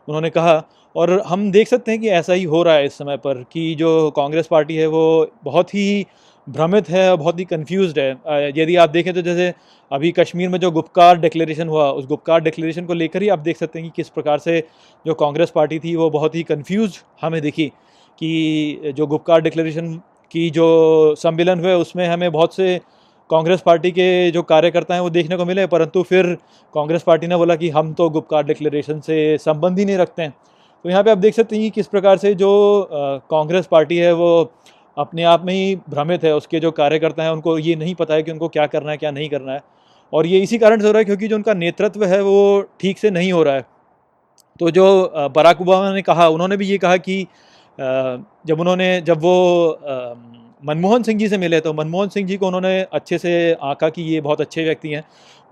उन्होंने 0.08 0.30
कहा। 0.30 0.62
और 0.96 1.20
हम 1.26 1.50
देख 1.52 1.68
सकते 1.68 1.90
हैं 1.90 2.00
कि 2.00 2.08
ऐसा 2.10 2.32
ही 2.32 2.44
हो 2.44 2.62
रहा 2.62 2.74
है 2.74 2.86
इस 2.86 2.98
समय 2.98 3.16
पर 3.16 3.42
कि 3.52 3.74
जो 3.74 4.10
कांग्रेस 4.10 4.46
पार्टी 4.46 4.76
है 4.76 4.86
वो 4.86 5.30
बहुत 5.44 5.74
ही 5.74 6.06
भ्रमित 6.46 6.88
है 6.88 7.10
और 7.10 7.16
बहुत 7.16 7.38
ही 7.38 7.44
कन्फ्यूज़ 7.44 7.98
है। 7.98 8.10
यदि 8.52 8.76
आप 8.76 8.90
देखें 8.90 9.12
तो 9.14 9.22
जैसे 9.22 9.52
अभी 9.90 10.10
कश्मीर 10.12 10.48
में 10.48 10.58
जो 10.60 10.70
गुप्कार 10.70 11.18
डिक्लेरेशन 11.18 11.68
हुआ, 11.68 11.90
उस 11.90 12.06
गुप्कार 12.06 12.40
डिक्लेरेशन 12.40 12.84
को 12.84 12.94
लेकर 12.94 13.22
ही 13.22 13.28
आप 13.28 13.38
देख 13.40 13.56
सकते 13.56 13.78
हैं 13.78 13.88
कि 13.88 13.92
किस 13.96 14.08
प्रकार 14.08 14.38
से 14.38 14.62
जो 15.06 15.14
कांग्रेस 15.14 15.50
पार्टी 15.50 15.78
थी 15.78 15.94
वो 15.96 16.10
बहुत 16.10 16.34
ही 16.34 16.42
कन्फ्यूज़ 16.44 16.98
हमें 17.22 17.40
दिखी 17.42 17.66
कि 18.18 18.92
जो 18.96 19.06
गुप्कार 19.06 19.40
डिक्लेरेशन 19.42 19.94
की 20.30 20.48
जो 20.50 21.14
सम्मेलन 21.18 21.60
हुए, 21.60 21.72
उसमें 21.74 22.06
हमें 22.08 22.30
बहुत 22.32 22.54
से 22.54 22.80
कांग्रेस 23.30 23.60
पार्टी 23.60 23.90
के 23.90 24.30
जो 24.30 24.42
कार्यकर्ता 24.44 24.94
हैं 24.94 25.00
वो 25.00 25.10
देखने 25.10 25.36
को 25.36 25.44
मिले, 25.44 25.66
परंतु 25.66 26.02
फिर 26.02 26.26
कांग्रेस 26.74 27.02
पार्टी 27.02 27.26
ने 27.26 27.36
बोला 27.36 27.56
कि 27.56 27.68
हम 27.70 27.92
तो 27.92 28.08
गुप्कार 28.10 28.44
डिक्लेरेशन 28.44 29.00
से 29.00 29.36
संबंध 29.38 29.78
ही 29.78 29.84
नहीं 29.84 29.96
रखते 29.96 30.22
हैं। 30.22 30.34
तो 30.84 30.90
यहाँ 30.90 31.02
पे 31.02 31.10
आप 31.10 31.18
देख 31.18 31.34
सकते 31.34 31.56
हैं 31.56 31.64
कि 31.64 31.70
किस 31.70 31.86
प्रकार 31.86 32.16
से 32.18 32.34
जो 32.34 32.88
कांग्रेस 33.30 33.66
पार्टी 33.66 33.96
है 33.96 34.12
वो 34.12 34.52
अपने 34.96 35.22
आप 35.24 35.44
में 35.44 35.52
ही 35.54 35.76
भ्रमित 35.90 36.24
है, 36.24 36.34
उसके 36.34 36.60
जो 36.60 36.70
कार्यकर्ता 36.70 37.22
हैं, 37.22 37.30
उनको 37.30 37.58
ये 37.58 37.76
नहीं 37.76 37.94
पता 37.94 38.14
है 38.14 38.22
कि 38.22 38.30
उनको 38.30 38.48
क्या 38.48 38.66
करना 38.66 38.90
है, 38.90 38.96
क्या 38.96 39.10
नहीं 39.10 39.28
करना 39.28 39.52
है। 39.52 39.60
और 40.12 40.26
ये 40.26 40.40
इसी 40.40 40.58
कारण 40.58 40.80
से 40.80 40.86
हो 40.86 40.92
रहा 40.92 40.98
है 40.98 41.04
क्योंकि 41.04 41.28
जो 41.28 41.36
उनका 41.36 41.54
नेतृत्व 41.54 42.04
है, 42.04 42.20
वो 42.22 42.68
ठीक 42.80 42.98
से 42.98 43.10
नहीं 43.10 43.32
हो 43.32 43.42
रहा 43.42 43.54
है। 43.54 43.64
तो 44.60 44.70
जो 44.70 45.12
बराक 45.36 45.60
ओबामा 45.60 45.92
ने 45.92 46.02
कहा, 46.02 46.28
उन्होंने 46.28 46.56
भी 46.56 46.66
ये 46.66 46.78
कहा 46.78 46.96
कि 46.98 47.26
जब 47.78 48.60
उन्होंने, 48.60 49.00
जब 49.00 49.20
वो 49.20 49.78
मनमोहन 50.62 51.02
सिंह 51.02 51.18
जी 51.18 51.28
से 51.28 51.38
मिले 51.38 51.60
तो 51.60 51.72
मनमोहन 51.74 52.08
सिंह 52.08 52.26
जी 52.28 52.36
को 52.36 52.46
उन्होंने 52.46 52.80
अच्छे 52.92 53.18
से 53.18 53.32
आका 53.62 53.88
कि 53.88 54.02
ये 54.04 54.20
बहुत 54.20 54.40
अच्छे 54.40 54.64
व्यक्ति 54.64 54.90
हैं। 54.90 55.02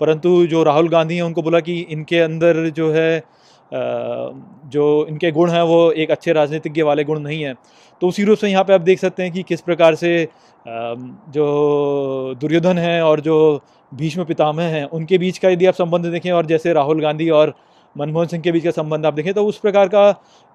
परंतु 0.01 0.47
जो 0.47 0.63
राहुल 0.63 0.89
गांधी 0.89 1.17
हैं, 1.17 1.23
उनको 1.23 1.43
बोला 1.43 1.61
कि 1.61 1.79
इनके 1.81 2.21
अंदर 2.21 2.69
जो 2.71 2.91
है 2.93 3.23
जो 3.73 5.07
इनके 5.09 5.31
गुण 5.33 5.51
हैं, 5.51 5.63
वो 5.63 5.91
एक 5.93 6.11
अच्छे 6.11 6.33
राजनीतिज्ञ 6.33 6.83
वाले 6.83 7.05
गुण 7.05 7.21
नहीं 7.21 7.43
हैं। 7.43 7.55
तो 8.03 8.09
उसी 8.09 8.25
रूप 8.25 8.39
से 8.39 8.49
यहाँ 8.49 8.65
पे 8.65 8.73
आप 8.73 8.81
देख 8.81 8.99
सकते 8.99 9.23
हैं 9.23 9.33
कि 9.33 9.43
किस 9.43 9.61
प्रकार 9.61 9.95
से 9.95 10.29
जो 10.67 12.35
दुर्योधन 12.41 12.79
है 12.79 13.03
और 13.03 13.21
जो 13.21 13.37
भीष्म 13.93 14.25
पितामह 14.25 14.63
हैं, 14.65 14.85
उनके 14.85 15.19
बीच 15.19 15.39
का 15.39 15.49
यदि 15.49 15.67
आप 15.67 15.75
संबंध 15.75 16.07
देखें 16.07 16.31
और 16.33 16.47
जैसे 16.47 16.73
राहुल 16.73 17.01
गांधी 17.03 17.29
और 17.31 17.55
मनमोहन 17.97 18.27
सिंह 18.27 18.43
के 18.43 18.53
बीच 18.53 18.65
का 18.65 18.71
संबंध 18.71 19.07
आप 19.07 19.15
देखें 19.15 19.33
तो 19.35 19.45
उस 19.47 19.59
प्रकार 19.59 19.89
का 19.89 20.03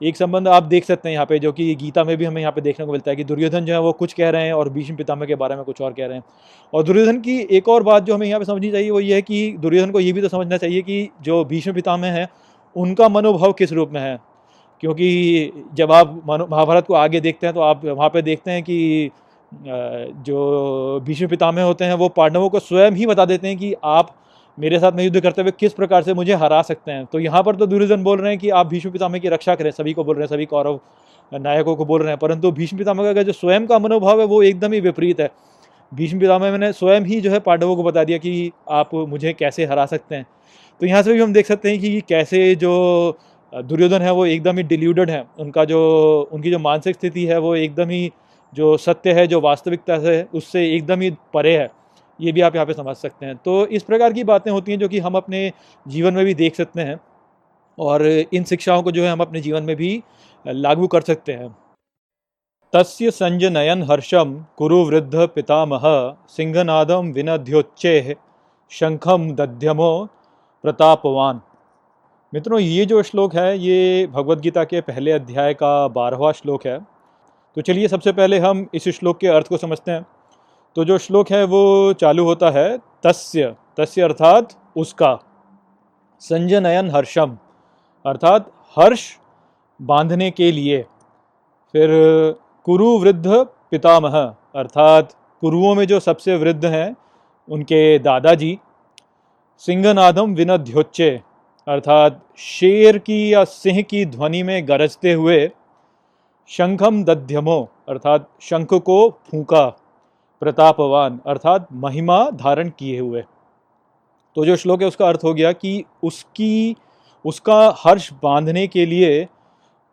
एक 0.02 0.18
संबंध 0.18 0.48
आप 0.48 0.64
देख 0.64 0.86
सकते 0.86 1.10
हैं 1.10 1.14
यहाँ 1.14 1.26
पे, 1.26 1.40
जो 1.40 1.52
कि 1.52 1.74
गीता 1.76 2.04
में 2.04 2.16
भी 2.18 2.26
हमें 2.26 2.42
यहाँ 2.42 2.52
पे 2.52 2.62
देखने 2.62 2.86
को 2.86 2.92
मिलता 2.92 3.12
है 3.12 3.16
कि 3.16 3.24
दुर्योधन 3.24 3.66
जो 3.66 3.74
है 3.74 3.80
वो 3.80 3.92
कुछ 3.94 4.14
कह 4.14 4.30
रहे 4.30 4.46
हैं 4.46 4.54
और 4.54 4.70
भीष्म 4.70 4.96
पितामह 4.96 5.26
के 5.26 5.36
बारे 5.36 5.56
में 5.56 5.64
कुछ 5.66 5.82
और 5.82 5.94
कह 5.94 6.06
रहे 6.06 6.18
हैं। 6.18 6.24
और 6.74 6.84
दुर्योधन 6.84 7.20
की 7.22 7.40
एक 7.58 7.70
और 7.70 7.84
बात 7.84 8.04
जो 8.04 8.16
हमें 8.16 8.28
यहाँ 8.28 8.40
पे 8.40 8.46
समझनी 8.46 8.72
चाहिए 8.72 8.90
वो 8.92 9.00
ये 9.00 9.16
है 9.16 9.22
कि 9.22 9.52
दुर्योधन 9.60 9.92
को 9.92 10.00
ये 10.00 10.14
भी 10.14 10.22
तो 10.22 10.28
समझना 10.28 10.58
चाहिए 10.58 10.82
कि 10.82 11.10
जो 11.22 11.44
भीष्म 11.46 11.74
पितामह 11.74 12.08
हैं, 12.10 12.28
उनका 12.76 13.10
मनोभाव 13.10 13.54
किस 13.54 13.72
रूप 13.74 13.92
में 13.94 14.02
है? 14.02 14.18
क्योंकि 14.84 15.52
जब 15.76 15.92
आप 15.92 16.22
महाभारत 16.28 16.86
को 16.88 16.94
आगे 16.96 17.20
देखते 17.22 17.48
हैं 17.48 17.54
तो 17.56 17.62
आप 17.62 17.86
वहाँ 17.86 18.10
पर 18.10 18.22
देखते 18.22 18.52
हैं 18.52 18.64
कि 18.64 19.10
जो 19.52 21.00
भीष्म 21.06 21.28
पितामह 21.28 21.64
होते 21.64 21.86
हैं, 21.86 21.94
वो 21.94 22.10
पांडवों 22.10 22.50
को 22.50 22.60
स्वयं 22.60 22.92
ही 22.92 23.06
बता 23.06 23.26
देते 23.26 23.48
हैं 23.48 23.58
कि 23.58 23.74
आप 23.86 24.16
मेरे 24.58 24.80
साथ 24.80 24.92
में 24.92 25.04
युद्ध 25.04 25.20
करते 25.20 25.42
हुए 25.42 25.52
किस 25.52 25.74
प्रकार 25.74 26.04
से 26.04 26.14
मुझे 26.14 26.34
हरा 26.36 26.62
सकते 26.64 26.92
हैं। 26.92 27.06
तो 27.06 27.20
यहाँ 27.20 27.42
पर 27.44 27.56
तो 27.56 27.66
दुर्योधन 27.66 28.04
बोल 28.04 28.20
रहे 28.20 28.32
हैं 28.32 28.40
कि 28.40 28.50
आप 28.52 28.68
भीष्म 28.68 28.92
पितामह 28.92 29.20
की 29.20 29.30
रक्षा 29.30 29.56
करें, 29.56 29.70
सभी 29.72 29.94
को 29.94 30.04
बोल 30.04 30.16
रहे 30.16 30.24
हैं, 30.24 30.28
सभी 30.28 30.46
कौरव 30.46 30.80
नायकों 31.32 31.76
को 31.76 31.86
बोल 31.86 32.02
रहे 32.02 32.10
हैं, 32.10 32.18
परंतु 32.20 32.52
भीष्म 32.52 32.78
पितामह 32.78 33.14
का 33.14 33.24
जो 33.24 33.34
स्वयं 33.34 33.66
का 33.68 33.80
मनोभाव 33.80 34.20
है, 34.20 34.26
वो 34.26 34.42
एकदम 34.44 34.74
ही 34.74 34.80
विपरीत 34.82 35.20
है। 35.20 35.30
भीष्म 35.92 36.20
पितामह 36.20 36.58
ने 36.58 36.72
स्वयं 36.74 37.02
ही 37.02 37.20
जो 37.22 37.32
है 37.32 37.40
पांडवों 37.40 37.76
को 37.76 37.84
बता 37.84 38.04
दिया 38.04 38.18
कि 38.18 38.52
आप 38.72 38.94
मुझे 38.94 39.34
कैसे 39.34 39.66
हरा 39.66 39.86
सकते 39.86 40.16
हैं। 40.16 40.26
तो 40.82 40.86
यहाँ 40.86 41.02
से 41.04 41.14
भी 41.14 41.22
हम 41.22 41.34
देख 41.34 41.46
सकते 41.46 41.70
हैं 41.70 41.80
कि 41.80 42.02
कैसे 42.10 42.56
जो 42.56 43.18
दुर्योधन 43.54 44.02
है, 44.02 44.12
वो 44.12 44.26
एकदम 44.26 44.58
ही 44.58 44.64
डिल्यूडेड 44.64 45.10
है। 45.10 45.24
उनका 45.40 45.66
जो, 45.66 46.30
उनकी 46.32 46.52
जो 46.52 46.60
मानसिक 46.60 46.96
स्थिति 46.96 47.26
है, 47.26 47.38
वो 47.38 47.56
एकदम 47.56 47.90
ही 47.90 48.12
जो 48.54 48.78
सत्य 48.78 49.14
है, 49.14 49.28
जो 49.28 49.42
वास्तविकता 49.42 49.94
है, 49.94 50.24
उससे 50.34 50.76
एकदम 50.76 51.02
ही 51.02 51.12
परे 51.34 51.58
है। 51.58 51.70
ये 52.22 52.32
भी 52.32 52.42
आप 52.42 52.56
यहाँ 52.56 52.66
पे 52.66 52.74
समझ 52.74 52.96
सकते 52.96 53.26
हैं। 53.26 53.36
तो 53.36 53.66
इस 53.68 53.84
प्रकार 53.84 54.14
की 54.14 54.24
बातें 54.24 54.52
होती 54.52 54.72
हैं 54.72 54.80
जो 54.80 54.88
कि 54.88 55.00
हम 55.00 55.16
अपने 55.16 55.52
जीवन 55.88 56.14
में 56.14 56.26
भी 56.26 56.34
देख 56.34 56.56
सकते 56.56 56.82
हैं 56.82 57.00
और 57.78 58.06
इन 58.08 58.44
शिक्षाओं 58.44 58.84
को 58.84 58.92
जो 58.92 59.04
है 59.04 59.12
हम 59.12 59.20
अपने 59.20 59.42
जीवन 59.42 59.64
में 59.64 59.76
भी 59.76 60.04
लागू 60.46 60.88
कर 60.88 61.02
सकते 61.02 61.32
हैं। 61.32 61.56
तस्य 62.74 63.12
संजनयन 63.12 63.84
हर्षम 63.84 64.46
कुरु 64.58 64.84
वृद्ध 64.84 65.28
पितामह 65.36 65.82
सिंहनादम 66.28 67.12
विनध्योच्चे 67.12 68.16
शंखम 68.72 69.32
दध्यमो 69.32 70.10
प्रतापवान। 70.64 71.42
मित्रों, 72.34 72.60
ये 72.60 72.86
जो 72.86 73.04
श्लोक 73.04 73.36
है, 73.36 73.60
ये 73.60 74.08
भगवत 74.08 74.38
गीता 74.38 74.64
के 74.64 74.82
पहले 74.82 75.12
अध्याय 75.12 75.54
का 75.54 75.88
बारहवा 75.88 76.32
श्लोक 76.32 76.68
है। 76.68 76.80
तो 77.56 77.62
चलिए 77.62 77.88
सबसे 77.88 78.12
पहले 78.12 78.40
हम 78.40 78.68
इस 78.74 78.90
श्लोक 78.90 79.18
के 79.18 79.28
अर्थ 79.28 79.48
को 79.48 79.58
समझते 79.58 79.92
हैं। 79.92 80.06
तो 80.76 80.86
जो 80.86 80.98
श्लोक 80.98 81.30
है, 81.30 81.44
वो 81.44 81.94
चालू 81.94 82.24
होता 82.24 82.50
है, 82.50 82.78
तस्य। 82.78 83.56
तस्य 83.78 84.02
अर्थात 84.02 84.54
उसका। 84.78 85.20
संजनयन 86.20 86.90
हर्षम। 86.90 87.38
अर्थात 88.06 88.52
हर्ष 88.80 89.18
बांधने 89.82 90.32
के 90.32 90.52
लिए। 90.52 90.82
फिर 91.74 91.90
कुरु 92.64 92.98
वृद्ध 92.98 93.28
पितामह। 93.72 94.36
अर्थात 94.56 95.14
कुरुओं 95.42 95.76
में 95.76 95.88
जो 95.88 96.00
सबसे 96.00 96.36
वृद्ध 96.36 96.66
हैं, 96.66 96.96
उनके 97.50 98.00
दादाजी। 98.00 98.60
सिंहनादम 99.58 100.34
विनध्योच्चे। 100.34 101.22
अर्थात 101.68 102.20
शेर 102.38 102.98
की 102.98 103.34
या 103.34 103.44
सिंह 103.44 103.82
की 103.82 104.06
ध्वनि 104.06 104.42
में 104.44 104.68
गरजते 104.68 105.14
हुए 105.14 105.40
शंखम 106.50 107.04
दध्यमो, 107.04 107.58
अर्थात 107.90 108.30
शंख 108.42 108.74
को 108.74 109.10
फूका, 109.32 109.66
प्रतापवान, 110.42 111.20
अर्थात 111.28 111.68
महिमा 111.74 112.20
धारण 112.34 112.70
किए 112.70 113.00
हुए। 113.00 113.24
तो 114.36 114.46
जो 114.46 114.56
श्लोक 114.56 114.82
है, 114.82 114.88
उसका 114.88 115.08
अर्थ 115.08 115.20
हो 115.24 115.34
गया 115.34 115.52
कि 115.52 115.84
उसकी, 116.04 116.76
उसका 117.26 117.76
हर्ष 117.78 118.12
बांधने 118.24 118.66
के 118.68 118.86
लिए 118.86 119.24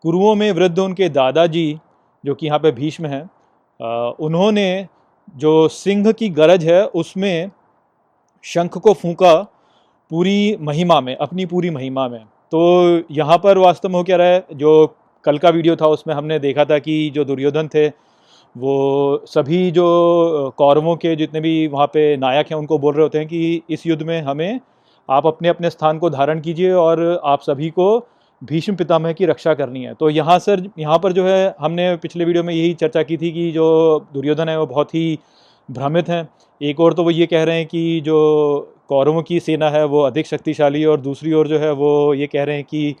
कुरुओं 0.03 0.35
में 0.35 0.51
वृद्ध 0.51 0.77
उनके 0.79 1.09
दादाजी, 1.09 1.79
जो 2.23 2.35
कि 2.35 2.45
यहाँ 2.45 2.59
पे 2.59 2.71
भीष्म 2.71 3.05
हैं 3.05 3.29
उन्होंने 4.19 4.87
जो 5.35 5.67
सिंह 5.69 6.11
की 6.11 6.29
गरज 6.31 6.65
है, 6.65 6.85
उसमें 6.85 7.51
शंख 8.45 8.77
को 8.77 8.93
फूका 8.93 9.35
पूरी 10.11 10.55
महिमा 10.61 10.99
में, 11.01 11.15
अपनी 11.15 11.45
पूरी 11.45 11.69
महिमा 11.69 12.07
में। 12.07 12.23
तो 12.51 13.03
यहाँ 13.11 13.37
पर 13.37 13.57
वास्तव 13.57 13.89
में 13.89 13.95
हो 13.95 14.03
क्या 14.03 14.17
रहा 14.17 14.27
है, 14.27 14.45
जो 14.53 14.95
कल 15.25 15.37
का 15.37 15.49
वीडियो 15.49 15.75
था, 15.75 15.87
उसमें 15.87 16.13
हमने 16.15 16.39
देखा 16.39 16.65
था 16.65 16.77
कि 16.79 17.09
जो 17.09 17.23
दुर्योधन 17.25 17.67
थे, 17.67 17.87
वो 18.55 19.23
सभी 19.27 19.71
जो 19.71 20.53
कौरवों 20.57 20.95
के 20.95 21.15
जितने 21.15 21.39
भी 21.41 21.67
वहाँ 21.67 21.87
पे 21.87 22.15
नायक 22.17 22.51
हैं, 22.51 22.57
उनको 22.57 22.77
बोल 22.77 22.93
रहे 22.93 23.03
होते 23.03 23.17
हैं 23.17 23.27
कि 23.27 23.61
इस 23.69 23.85
युद्ध 23.87 24.01
में 24.03 24.21
हमें 24.21 24.59
आप 25.09 25.25
अपने 25.27 25.49
अपने 25.49 25.69
स्थान 25.69 25.97
को 25.97 26.09
धारण 26.09 26.39
कीजिए 26.41 26.71
और 26.73 27.01
आप 27.25 27.41
सभी 27.41 27.69
को 27.69 27.87
भीष्म 28.41 28.75
पितामह 28.75 29.13
की 29.13 29.25
रक्षा 29.25 29.53
करनी 29.53 29.83
है। 29.83 29.93
तो 29.93 30.09
यहाँ 30.09 30.37
सर, 30.39 30.63
यहाँ 30.79 30.97
पर 30.99 31.11
जो 31.11 31.25
है, 31.25 31.55
हमने 31.59 31.95
पिछले 31.95 32.25
वीडियो 32.25 32.43
में 32.43 32.53
यही 32.53 32.73
चर्चा 32.73 33.03
की 33.03 33.17
थी 33.17 33.31
कि 33.31 33.51
जो 33.51 34.07
दुर्योधन 34.13 34.49
है, 34.49 34.57
वो 34.59 34.65
बहुत 34.65 34.95
ही 34.95 35.19
भ्रमित 35.69 36.09
हैं। 36.09 36.27
एक 36.61 36.79
और 36.79 36.93
तो 36.93 37.03
वो 37.03 37.11
ये 37.11 37.25
कह 37.25 37.43
रहे 37.43 37.57
हैं 37.57 37.65
कि 37.65 38.01
जो 38.01 38.71
कौरवों 38.89 39.21
की 39.23 39.39
सेना 39.39 39.69
है, 39.69 39.83
वो 39.85 40.01
अधिक 40.01 40.27
शक्तिशाली 40.27 40.83
और 40.85 41.01
दूसरी 41.01 41.33
ओर 41.33 41.47
जो 41.47 41.59
है 41.59 41.71
वो 41.73 42.13
ये 42.13 42.27
कह 42.27 42.43
रहे 42.43 42.55
हैं 42.55 42.63
कि 42.65 42.95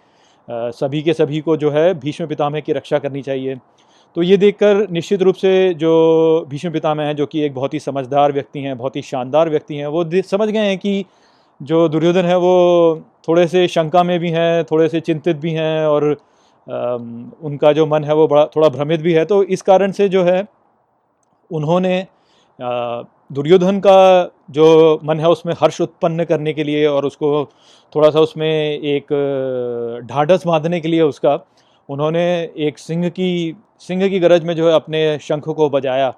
सभी 0.47 1.01
के 1.01 1.13
सभी 1.13 1.39
को 1.41 1.57
जो 1.57 1.71
है 1.71 1.93
भीष्म 1.99 2.27
पितामह 2.27 2.59
की 2.59 2.73
रक्षा 2.73 2.99
करनी 2.99 3.21
चाहिए। 3.21 3.55
तो 4.15 4.21
ये 4.21 4.37
देखकर 4.37 4.87
निश्चित 4.91 5.21
रूप 5.21 5.35
से 5.35 5.73
जो 5.73 6.45
भीष्म 6.49 6.71
पितामह 6.71 7.03
हैं, 7.03 7.15
जो 7.15 7.25
कि 7.25 7.41
एक 7.41 7.53
बहुत 7.53 7.73
ही 7.73 7.79
समझदार 7.79 8.31
व्यक्ति 8.31 8.59
हैं, 8.59 8.77
बहुत 8.77 8.95
ही 8.95 9.01
शानदार 9.01 9.49
व्यक्ति 9.49 9.75
हैं, 9.75 9.87
वो 9.87 10.05
समझ 10.23 10.49
गए 10.49 10.59
हैं 10.59 10.77
कि 10.77 11.05
जो 11.61 11.87
दुर्योधन 11.89 12.25
है 12.25 12.37
वो 12.37 13.01
थोड़े 13.27 13.47
से 13.47 13.67
शंका 13.67 14.03
में 14.03 14.19
भी 14.19 14.29
हैं, 14.29 14.63
थोड़े 14.63 14.87
से 14.89 14.99
चिंतित 15.01 15.37
भी 15.37 15.51
हैं 15.51 15.85
और 15.85 16.03
उनका 17.43 17.71
जो 17.73 17.85
मन 17.85 18.03
है 18.03 18.13
वो 18.15 18.27
बड़ा, 18.27 18.45
थोड़ा 18.45 18.69
भ्रमित 18.69 19.01
भी 19.01 19.13
है। 19.13 19.25
तो 19.25 19.43
इस 19.45 19.61
कारण 19.61 19.91
से 19.91 20.09
जो 20.09 20.23
है 20.23 20.45
उन्होंने 21.51 22.05
दुर्योधन 23.29 23.79
का 23.79 24.31
जो 24.51 24.99
मन 25.03 25.19
है 25.19 25.29
उसमें 25.29 25.53
हर्ष 25.59 25.79
उत्पन्न 25.81 26.23
करने 26.25 26.53
के 26.53 26.63
लिए 26.63 26.85
और 26.87 27.05
उसको 27.05 27.45
थोड़ा 27.95 28.09
सा 28.09 28.19
उसमें 28.19 28.47
एक 28.47 29.13
ढाढ़स 30.11 30.45
बांधने 30.47 30.79
के 30.79 30.87
लिए 30.87 31.01
उसका, 31.01 31.39
उन्होंने 31.89 32.23
एक 32.57 32.77
सिंह 32.77 33.09
की 33.09 33.55
सिंह 33.79 34.07
की 34.09 34.19
गरज 34.19 34.43
में 34.43 34.55
जो 34.55 34.67
है 34.69 34.75
अपने 34.75 35.17
शंख 35.21 35.49
को 35.49 35.69
बजाया। 35.69 36.13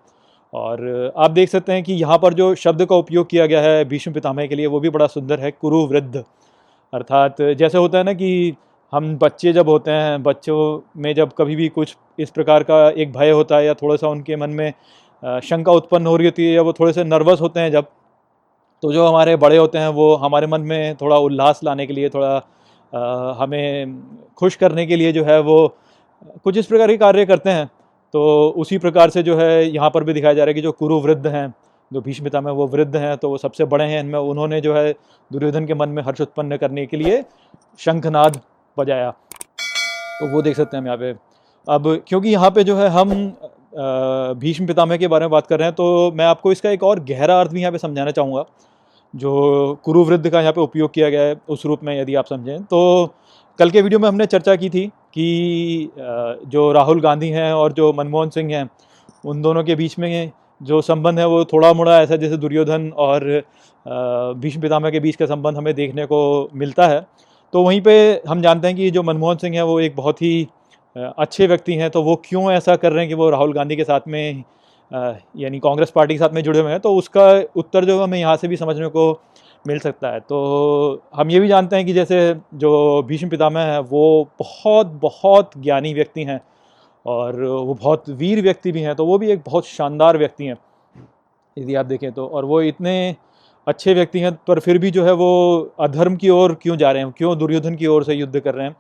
और 0.54 1.14
आप 1.18 1.32
देख 1.32 1.50
सकते 1.50 1.74
हैं 1.74 1.84
कि 1.84 1.94
यहाँ 1.94 2.18
पर 2.18 2.34
जो 2.34 2.54
शब्द 2.56 2.86
का 2.86 2.96
उपयोग 2.96 3.30
किया 3.30 3.46
गया 3.46 3.62
है 3.62 3.84
भीष्म 3.86 4.12
पितामह 4.14 4.46
के 4.48 4.56
लिए, 4.56 4.66
वो 4.68 4.80
भी 4.80 4.90
बड़ा 4.90 5.08
सुंदर 5.08 5.40
है 5.40 5.52
कुरु 5.52 5.86
वृद्ध 5.88 6.24
अर्थात 6.94 7.42
जैसे 7.42 7.78
होता 7.78 7.98
है 7.98 8.04
ना 8.04 8.14
कि 8.14 8.54
हम 8.94 9.18
बच्चे 9.18 9.54
जब 9.54 9.70
होते 9.70 9.92
हैं, 9.92 10.24
बच्चों 10.24 10.80
में 10.98 11.14
जब 11.16 11.32
कभी 11.38 11.56
भी 11.56 11.68
कुछ 11.70 11.96
इस 12.20 12.30
प्रकार 12.30 12.64
का 12.64 12.90
एक 12.92 13.12
भय 13.14 13.32
होता 13.32 13.58
है 13.58 13.66
या 13.66 13.74
थोड़ा 13.74 13.96
सा 13.96 14.08
उनके 14.08 14.36
मन 14.36 14.50
में 14.50 14.72
शंका 15.24 15.72
उत्पन्न 15.72 16.08
हो 16.08 16.16
रही 16.18 16.28
होती 16.28 16.46
है 16.46 16.54
या 16.54 16.62
वो 16.62 16.74
थोड़े 16.74 16.94
से 16.94 17.04
नर्वस 17.04 17.42
होते 17.42 17.60
हैं 17.60 17.72
जब 17.72 17.86
तो 18.84 18.92
जो 18.94 19.06
हमारे 19.08 19.36
बड़े 19.36 19.58
होते 19.58 19.78
हैं 19.78 19.88
वो 19.90 20.16
हमारे 20.16 20.48
मन 20.48 20.62
में 20.64 20.96
थोड़ा 20.96 21.18
उल्लास 21.18 21.60
लाने 21.64 21.86
के 21.88 21.94
लिए 21.94 22.10
थोड़ा 22.10 22.36
आ, 22.94 23.34
हमें 23.34 24.02
खुश 24.38 24.56
करने 24.56 24.86
के 24.86 24.96
लिए 24.96 25.12
जो 25.12 25.24
है 25.26 25.40
वो 25.42 25.58
कुछ 26.44 26.58
इस 26.58 26.66
प्रकार 26.66 26.88
के 26.88 26.98
कार्य 26.98 27.26
करते 27.26 27.50
हैं। 27.50 27.66
तो 28.14 28.50
उसी 28.58 28.78
प्रकार 28.78 29.10
से 29.10 29.24
जो 29.24 29.38
है 29.38 29.66
यहाँ 29.66 29.90
पर 29.90 30.04
भी 30.04 30.14
दिखाया 30.14 30.34
जा 30.34 30.44
रहा 30.44 30.50
है 30.50 30.54
कि 30.54 30.62
जो 30.62 30.72
कुरु 30.74 31.00
वृद्ध 31.02 31.28
हैं 31.28 31.54
जो 31.92 32.02
भीष्मिता 32.02 32.42
में 32.42 32.52
वो 32.52 32.68
वृद्ध 32.68 32.96
हैं 32.96 33.16
तो 33.18 33.30
वो 33.30 33.38
सबसे 33.38 33.66
बड़े 33.66 33.86
हैं। 33.86 34.00
इनमें 34.00 34.20
उन्होंने 34.20 34.62
जो 34.62 34.76
है 34.76 34.92
दुर्योधन 35.32 35.66
के 35.66 35.74
मन 35.74 35.90
में 35.90 36.02
हर्ष 36.04 36.22
उत्पन्न 36.22 36.58
करने 36.58 36.86
के 36.86 36.98
लिए 36.98 37.24
शंखनाद 37.80 38.40
बजाया। 38.78 39.12
तो 39.12 40.28
वो 40.28 40.42
देख 40.42 40.56
सकते 40.58 40.78
हैं 40.78 40.82
हम 40.82 40.88
यहाँ 40.88 40.98
पे। 40.98 41.12
अब 41.68 42.04
क्योंकि 42.08 42.30
यहाँ 42.30 42.52
पे 42.52 42.64
जो 42.64 42.76
है 42.78 42.90
हम 42.90 43.12
भीष्म 43.78 44.66
पितामह 44.68 44.98
के 44.98 45.08
बारे 45.08 45.26
में 45.26 45.32
बात 45.32 45.48
कर 45.48 45.60
रहे 45.60 45.68
हैं 45.68 45.76
तो 45.76 46.12
मैं 46.16 46.26
आपको 46.26 46.52
इसका 46.52 46.70
एक 46.70 46.84
और 46.84 47.00
गहरा 47.06 47.40
अर्थ 47.40 47.52
भी 47.52 47.62
यहाँ 47.62 47.72
पे 47.72 47.78
समझाना 47.78 48.12
चाहूँगा, 48.12 48.44
जो 49.14 49.80
कुरुवृद्ध 49.86 50.30
का 50.30 50.42
यहाँ 50.42 50.54
पे 50.54 50.62
उपयोग 50.62 50.94
किया 50.94 51.10
गया 51.10 51.22
है 51.22 51.36
उस 51.50 51.66
रूप 51.66 51.84
में 51.84 52.00
यदि 52.02 52.16
आप 52.16 52.26
समझें 52.26 52.64
तो 52.64 53.14
कल 53.60 53.70
के 53.70 53.82
वीडियो 53.82 54.00
में 54.00 54.08
हमने 54.08 54.26
चर्चा 54.26 54.56
की 54.56 54.70
थी 54.70 54.86
कि 54.88 55.90
जो 56.48 56.72
राहुल 56.72 57.02
गांधी 57.02 57.30
हैं 57.30 57.52
और 57.54 57.74
जो 57.74 57.92
मनमोहन 57.94 58.30
सिंह 58.30 58.54
हैं, 58.56 58.70
उन 59.26 59.42
दोनों 59.42 59.64
के 59.64 59.76
बीच 59.76 59.98
में 60.00 60.32
जो 60.62 60.82
संबंध 60.82 61.20
है 61.20 61.28
वो 61.28 61.44
थोड़ा 61.46 61.74
मोड़ा 61.74 62.02
ऐसा 62.02 62.16
जैसे 62.16 62.38
दुर्योधन 62.38 62.90
और 62.98 63.26
भीष्म 64.38 64.62
पितामह 64.62 64.90
के 64.90 65.00
बीच 65.00 65.16
का 65.16 65.26
संबंध 65.26 65.58
हमें 65.58 65.74
देखने 65.76 66.06
को 66.06 66.50
मिलता 66.54 66.88
है 66.88 67.06
तो 67.54 67.64
वहीं 67.64 67.82
पे 67.82 68.22
हम 68.28 68.42
जानते 68.42 68.68
हैं 68.68 68.76
कि 68.78 68.90
जो 68.92 69.04
मनमोहन 69.04 69.38
सिंह 69.38 69.56
है 69.56 69.64
वो 69.66 69.80
एक 69.80 69.96
बहुत 69.96 70.22
ही 70.22 70.48
अच्छे 70.98 71.48
व्यक्ति 71.48 71.74
हैं 71.76 71.90
तो 71.90 72.02
वो 72.04 72.16
क्यों 72.26 72.52
ऐसा 72.52 72.76
कर 72.76 72.92
रहे 72.92 73.00
हैं 73.00 73.10
कि 73.10 73.16
वो 73.16 73.30
राहुल 73.30 73.54
गांधी 73.54 73.76
के 73.76 73.84
साथ 73.84 74.08
में 74.08 74.44
यानी 74.92 75.60
कांग्रेस 75.60 75.90
पार्टी 75.92 76.14
के 76.14 76.20
साथ 76.20 76.34
में 76.34 76.42
जुड़े 76.44 76.60
हुए 76.60 76.72
हैं 76.72 76.80
तो 76.80 76.96
उसका 76.96 77.26
उत्तर 77.56 77.86
जो 77.86 78.02
हमें 78.04 78.18
यहाँ 78.20 78.36
से 78.38 78.48
भी 78.48 78.58
समझने 78.58 78.88
को 78.90 79.12
मिल 79.66 79.80
सकता 79.80 80.10
है। 80.10 80.20
तो 80.20 81.02
हम 81.16 81.32
ये 81.32 81.40
भी 81.40 81.48
जानते 81.48 81.76
हैं 81.76 81.86
कि 81.86 81.94
जैसे 81.94 82.36
जो 82.56 83.04
भीष्म 83.04 83.30
पितामह 83.30 83.62
हैं, 83.62 83.80
वो 83.80 84.28
बहुत 84.40 84.88
बहुत 85.02 85.52
ज्ञानी 85.58 85.94
व्यक्ति 85.94 86.24
हैं 86.24 86.40
और 87.06 87.42
वो 87.42 87.74
बहुत 87.74 88.10
वीर 88.12 88.42
व्यक्ति 88.42 88.72
भी 88.72 88.82
हैं 88.82 88.96
तो 88.96 89.06
वो 89.06 89.18
भी 89.18 89.32
एक 89.32 89.42
बहुत 89.46 89.68
शानदार 89.68 90.18
व्यक्ति 90.18 90.46
हैं, 90.46 90.58
यदि 91.58 91.76
आप 91.76 91.86
देखें 91.86 92.12
तो। 92.12 92.28
और 92.28 92.46
वो 92.46 92.62
इतने 92.64 93.16
अच्छे 93.68 93.94
व्यक्ति 93.94 94.20
हैं, 94.20 94.32
पर 94.48 94.60
फिर 94.60 94.78
भी 94.78 94.92
जो 94.92 95.06
है 95.06 95.14
वो 95.14 95.74
अधर्म 95.80 96.16
की 96.16 96.30
ओर 96.32 96.54
क्यों 96.62 96.78
जा 96.78 96.92
रहे 96.92 97.04
हैं, 97.04 97.12
क्यों 97.12 97.38
दुर्योधन 97.38 97.76
की 97.76 97.88
ओर 97.88 98.04
से 98.04 98.14
युद्ध 98.14 98.40
कर 98.40 98.54
रहे 98.54 98.68
हैं 98.68 98.76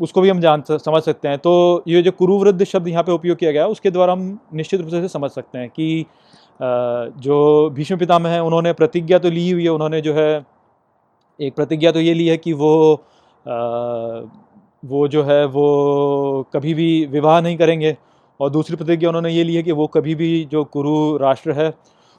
उसको 0.00 0.20
भी 0.20 0.28
हम 0.28 0.40
जान 0.40 0.62
समझ 0.68 1.02
सकते 1.02 1.28
हैं। 1.28 1.38
तो 1.38 1.82
ये 1.88 2.02
जो 2.02 2.10
कुरुवृद्ध 2.12 2.64
शब्द 2.64 2.88
यहाँ 2.88 3.02
पे 3.02 3.12
उपयोग 3.12 3.38
किया 3.38 3.52
गया, 3.52 3.66
उसके 3.66 3.90
द्वारा 3.90 4.12
हम 4.12 4.38
निश्चित 4.54 4.80
रूप 4.80 4.90
से 4.90 5.08
समझ 5.08 5.30
सकते 5.30 5.58
हैं 5.58 5.68
कि 5.70 6.06
जो 7.20 7.70
भीष्म 7.74 7.96
पितामह 7.98 8.30
हैं, 8.30 8.40
उन्होंने 8.40 8.72
प्रतिज्ञा 8.74 9.18
तो 9.18 9.30
ली 9.30 9.50
हुई 9.50 9.62
है, 9.62 9.70
उन्होंने 9.70 10.00
जो 10.00 10.14
है, 10.14 10.44
एक 11.38 11.54
प्रतिज्ञा 11.54 11.92
तो 11.92 12.00
ये 12.00 12.14
ली 12.14 12.26
है 12.26 12.36
कि 12.36 12.52
वो 12.54 12.74
वो 14.82 15.06
जो 15.08 15.22
है, 15.22 15.44
वो 15.46 16.46
कभी 16.54 16.74
भी 16.74 17.06
विवाह 17.06 17.40
नहीं 17.40 17.56
करेंगे 17.56 17.96
और 18.40 18.50
दूसरी 18.50 18.76
प्रतिज्ञा 18.76 19.08
उन्होंने 19.08 19.30
ये 19.30 19.44
ली 19.44 19.54
है 19.54 19.62
कि 19.62 19.72
वो 19.72 19.86
कभी 19.86 20.14
भी 20.14 20.44
जो 20.52 20.64
कुरु 20.66 21.16
राष्ट्र 21.18 21.52
है, 21.52 21.72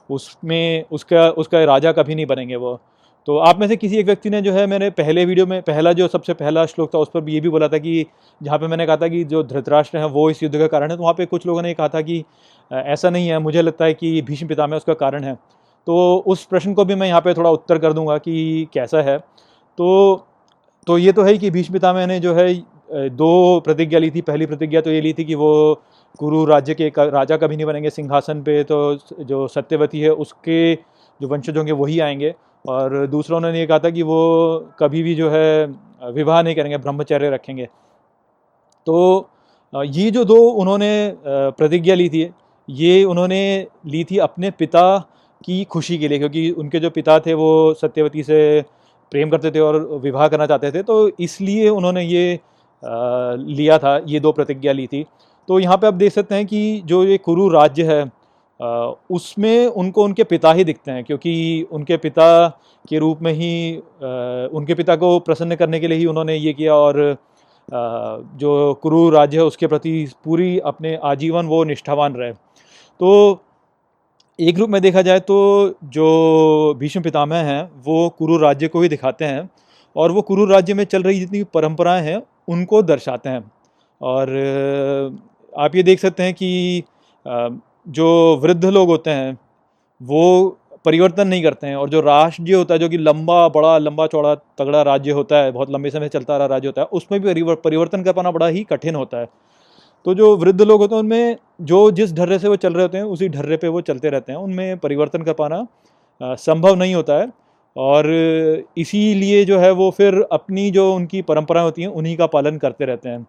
उसमें, 0.08 0.84
उसका 0.92 1.28
उसका 1.32 1.64
राजा 1.64 1.92
कभी 1.92 2.14
नहीं 2.14 2.26
बनेंगे 2.26 2.56
वो। 2.56 2.80
तो 3.26 3.36
आप 3.38 3.58
में 3.60 3.66
से 3.68 3.76
किसी 3.76 3.96
एक 3.98 4.06
व्यक्ति 4.06 4.30
ने 4.30 4.40
जो 4.42 4.52
है 4.52 4.66
मैंने 4.66 4.88
पहले 4.90 5.24
वीडियो 5.24 5.46
में, 5.46 5.62
पहला 5.62 5.92
जो 5.92 6.06
सबसे 6.08 6.34
पहला 6.34 6.64
श्लोक 6.66 6.94
था, 6.94 6.98
उस 6.98 7.08
पर 7.14 7.20
भी 7.20 7.32
ये 7.34 7.40
भी 7.40 7.48
बोला 7.48 7.68
था 7.68 7.78
कि 7.78 8.04
जहाँ 8.40 8.58
पे 8.58 8.66
मैंने 8.66 8.86
कहा 8.86 8.96
था 8.96 9.08
कि 9.08 9.22
जो 9.24 9.42
धृतराष्ट्र 9.44 9.98
है 9.98 10.06
वो 10.08 10.28
इस 10.30 10.42
युद्ध 10.42 10.58
का 10.58 10.66
कारण 10.66 10.90
है 10.90 10.96
तो 10.96 11.02
वहाँ 11.02 11.14
पे 11.14 11.26
कुछ 11.26 11.46
लोगों 11.46 11.62
ने 11.62 11.72
कहा 11.74 11.88
था 11.88 12.00
कि 12.02 12.24
ऐसा 12.70 13.10
नहीं 13.10 13.28
है, 13.28 13.38
मुझे 13.38 13.62
लगता 13.62 13.84
है 13.84 13.94
कि 13.94 14.22
भीष्म 14.22 14.48
पितामह 14.48 14.76
उसका 14.76 14.94
कारण 14.94 15.24
है। 15.24 15.34
तो 15.86 16.24
उस 16.26 16.44
प्रश्न 16.44 16.74
को 16.74 16.84
भी 16.84 16.94
मैं 16.94 17.08
यहाँ 17.08 17.20
पर 17.20 17.36
थोड़ा 17.36 17.50
उत्तर 17.50 17.78
कर 17.78 17.92
दूँगा 17.92 18.18
कि 18.18 18.68
कैसा 18.74 19.02
है। 19.02 19.18
तो 19.18 20.26
तो 20.86 20.98
ये 20.98 21.12
तो 21.12 21.22
है 21.22 21.36
कि 21.38 21.50
भीष्म 21.50 21.72
पितामह 21.72 22.06
ने 22.06 22.18
जो 22.20 22.34
है 22.34 22.52
दो 23.10 23.60
प्रतिज्ञा 23.60 23.98
ली 23.98 24.10
थी। 24.10 24.20
पहली 24.22 24.46
प्रतिज्ञा 24.46 24.80
तो 24.80 24.90
ये 24.90 25.00
ली 25.00 25.12
थी 25.12 25.24
कि 25.24 25.34
वो 25.34 25.82
कुरु 26.18 26.44
राज्य 26.44 26.74
के 26.74 26.88
राजा 26.90 27.36
कभी 27.36 27.56
नहीं 27.56 27.66
बनेंगे, 27.66 27.90
सिंहासन 27.90 28.42
पे 28.42 28.62
तो 28.64 28.98
जो 29.20 29.46
सत्यवती 29.48 30.00
है, 30.00 30.10
उसके 30.10 30.74
जो 31.20 31.28
वंशज 31.28 31.56
होंगे, 31.56 31.72
वही 31.74 32.00
आएँगे। 32.00 32.34
और 32.64 33.06
दूसरा 33.06 33.36
उन्होंने 33.36 33.60
ये 33.60 33.66
कहा 33.66 33.78
था 33.78 33.90
कि 33.90 34.02
वो 34.02 34.72
कभी 34.78 35.02
भी 35.02 35.14
जो 35.14 35.30
है, 35.30 35.66
विवाह 36.10 36.42
नहीं 36.42 36.54
करेंगे, 36.54 36.78
ब्रह्मचर्य 36.78 37.30
रखेंगे। 37.30 37.68
तो 38.86 39.28
ये 39.72 40.10
जो 40.10 40.24
दो 40.24 40.36
उन्होंने 40.36 41.16
प्रतिज्ञा 41.26 41.94
ली 41.94 42.08
थी, 42.08 42.30
ये 42.68 43.04
उन्होंने 43.04 43.66
ली 43.86 44.04
थी 44.04 44.18
अपने 44.20 44.50
पिता 44.52 44.98
की 45.44 45.62
खुशी 45.66 45.98
के 45.98 46.08
लिए, 46.08 46.18
क्योंकि 46.18 46.50
उनके 46.52 46.80
जो 46.80 46.90
पिता 46.90 47.18
थे, 47.20 47.34
वो 47.34 47.74
सत्यवती 47.74 48.22
से 48.22 48.64
प्रेम 49.12 49.30
करते 49.30 49.50
थे 49.50 49.60
और 49.60 49.76
विवाह 50.02 50.28
करना 50.28 50.46
चाहते 50.46 50.70
थे 50.72 50.82
तो 50.82 50.94
इसलिए 51.20 51.68
उन्होंने 51.68 52.02
ये 52.02 52.38
लिया 52.82 53.78
था, 53.78 54.00
ये 54.06 54.20
दो 54.20 54.32
प्रतिज्ञा 54.32 54.72
ली 54.72 54.86
थी। 54.86 55.04
तो 55.48 55.58
यहाँ 55.58 55.76
पे 55.76 55.86
आप 55.86 55.94
देख 55.94 56.12
सकते 56.12 56.34
हैं 56.34 56.46
कि 56.46 56.82
जो 56.84 57.02
ये 57.04 57.18
कुरु 57.18 57.48
राज्य 57.48 57.82
है 57.84 58.04
उसमें 58.60 59.66
उनको 59.66 60.04
उनके 60.04 60.24
पिता 60.24 60.52
ही 60.52 60.64
दिखते 60.64 60.90
हैं, 60.90 61.04
क्योंकि 61.04 61.66
उनके 61.72 61.96
पिता 61.96 62.48
के 62.88 62.98
रूप 62.98 63.22
में 63.22 63.32
ही 63.32 63.76
उनके 64.52 64.74
पिता 64.74 64.96
को 64.96 65.18
प्रसन्न 65.20 65.56
करने 65.56 65.80
के 65.80 65.88
लिए 65.88 65.98
ही 65.98 66.06
उन्होंने 66.06 66.36
ये 66.36 66.52
किया 66.52 66.74
और 66.74 67.16
जो 67.68 68.74
कुरु 68.82 69.08
राज्य 69.10 69.38
है 69.38 69.44
उसके 69.44 69.66
प्रति 69.66 70.08
पूरी 70.24 70.58
अपने 70.66 70.94
आजीवन 71.04 71.46
वो 71.46 71.62
निष्ठावान 71.64 72.14
रहे। 72.14 72.32
तो 72.32 73.40
एक 74.38 74.58
रूप 74.58 74.70
में 74.70 74.80
देखा 74.82 75.02
जाए 75.02 75.20
तो 75.20 75.36
जो 75.84 76.74
भीष्म 76.78 77.00
पितामह 77.02 77.36
हैं, 77.36 77.70
वो 77.84 78.08
कुरु 78.18 78.36
राज्य 78.38 78.68
को 78.68 78.80
ही 78.80 78.88
दिखाते 78.88 79.24
हैं 79.24 79.48
और 79.96 80.12
वो 80.12 80.22
कुरु 80.22 80.44
राज्य 80.46 80.74
में 80.74 80.84
चल 80.84 81.02
रही 81.02 81.20
जितनी 81.20 81.42
परंपराएँ 81.54 82.02
हैं, 82.02 82.22
उनको 82.48 82.82
दर्शाते 82.82 83.28
हैं। 83.28 83.50
और 84.00 84.30
आप 85.52 85.76
ये 85.76 85.82
देख 85.82 86.00
सकते 86.00 86.22
हैं 86.22 86.34
कि 86.34 86.82
जो 87.88 88.40
वृद्ध 88.42 88.64
लोग 88.64 88.88
होते 88.88 89.10
हैं, 89.10 89.38
वो 90.02 90.58
परिवर्तन 90.84 91.28
नहीं 91.28 91.42
करते 91.42 91.66
हैं। 91.66 91.76
और 91.76 91.88
जो 91.88 92.00
राष्ट्र 92.00 92.54
होता 92.54 92.74
है, 92.74 92.80
जो 92.80 92.88
कि 92.88 92.98
लंबा, 92.98 93.48
बड़ा, 93.48 93.78
लंबा 93.78 94.06
चौड़ा, 94.06 94.34
तगड़ा 94.34 94.82
राज्य 94.82 95.10
होता 95.10 95.36
है, 95.36 95.52
बहुत 95.52 95.70
लंबे 95.70 95.90
समय 95.90 96.08
चलता 96.08 96.36
रहा 96.36 96.46
राज्य 96.46 96.68
होता 96.68 96.82
है, 96.82 96.88
उसमें 96.92 97.20
भी 97.20 97.42
परिवर्तन 97.44 98.02
कर 98.02 98.12
पाना 98.12 98.30
बड़ा 98.30 98.46
ही 98.46 98.64
कठिन 98.64 98.94
होता 98.94 99.18
है। 99.18 99.28
तो 100.04 100.14
जो 100.14 100.36
वृद्ध 100.36 100.62
लोग 100.62 100.80
होते 100.80 100.94
हैं, 100.94 101.02
उनमें 101.02 101.36
जो 101.60 101.90
जिस 101.90 102.12
ढर्रे 102.14 102.38
से 102.38 102.48
वो 102.48 102.56
चल 102.56 102.72
रहे 102.72 102.82
होते 102.82 102.98
हैं, 102.98 103.04
उसी 103.04 103.28
ढर्रे 103.28 103.56
पे 103.56 103.68
वो 103.68 103.80
चलते 103.80 104.10
रहते 104.10 104.32
हैं। 104.32 104.38
उनमें 104.38 104.78
परिवर्तन 104.78 105.22
कर 105.22 105.32
पाना 105.32 105.66
संभव 106.22 106.74
नहीं 106.74 106.94
होता 106.94 107.14
है। 107.14 107.30
और 107.76 108.06
इसीलिए 108.78 109.44
जो 109.44 109.58
है, 109.58 109.70
वो 109.70 109.90
फिर 109.90 110.20
अपनी 110.32 110.70
जो 110.70 110.94
उनकी 110.94 111.22
परंपराएँ 111.22 111.64
होती 111.64 111.82
हैं, 111.82 111.88
उन्हीं 111.88 112.16
का 112.16 112.26
पालन 112.26 112.58
करते 112.58 112.84
रहते 112.84 113.08
हैं। 113.08 113.26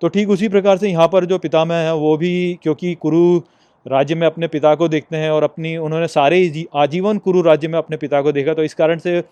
तो 0.00 0.08
ठीक 0.08 0.30
उसी 0.30 0.48
प्रकार 0.48 0.78
से 0.78 0.88
यहाँ 0.88 1.08
पर 1.08 1.24
जो 1.24 1.38
पितामह 1.38 1.74
हैं, 1.74 1.92
वो 1.92 2.16
भी, 2.16 2.58
क्योंकि 2.62 2.94
कुरु 2.94 3.40
राज्य 3.86 4.14
में 4.14 4.26
अपने 4.26 4.46
पिता 4.48 4.74
को 4.74 4.88
देखते 4.88 5.16
हैं 5.16 5.30
और 5.30 5.42
अपनी, 5.42 5.76
उन्होंने 5.76 6.06
सारे 6.08 6.64
आजीवन 6.76 7.18
कुरु 7.18 7.42
राज्य 7.42 7.68
में 7.68 7.78
अपने 7.78 7.96
पिता 7.96 8.20
को 8.22 8.32
देखा 8.32 8.54
तो 8.54 8.64
इस 8.64 8.74
कारण 8.74 8.98
से 8.98 9.22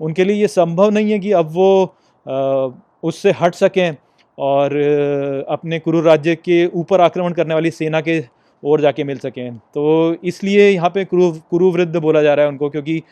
उनके 0.00 0.24
लिए 0.24 0.36
ये 0.36 0.48
संभव 0.48 0.90
नहीं 0.90 1.12
है 1.12 1.18
कि 1.18 1.32
अब 1.32 1.50
वो 1.52 1.94
उससे 3.02 3.30
हट 3.40 3.54
सकें 3.54 3.96
और 4.38 4.76
अपने 5.48 5.78
कुरु 5.78 6.00
राज्य 6.00 6.34
के 6.36 6.64
ऊपर 6.74 7.00
आक्रमण 7.00 7.32
करने 7.32 7.54
वाली 7.54 7.70
सेना 7.70 8.00
के 8.00 8.22
ओर 8.62 8.80
जाके 8.80 9.04
मिल 9.04 9.18
सकें। 9.18 9.56
तो 9.56 10.16
इसलिए 10.24 10.68
यहाँ 10.70 10.90
पे 10.90 11.04
कुरु 11.04 11.30
कुरु 11.50 11.70
वृद्ध 11.72 11.96
बोला 11.96 12.22
जा 12.22 12.34
रहा 12.34 12.46
है 12.46 12.50
उनको, 12.50 12.68
क्योंकि 12.70 13.02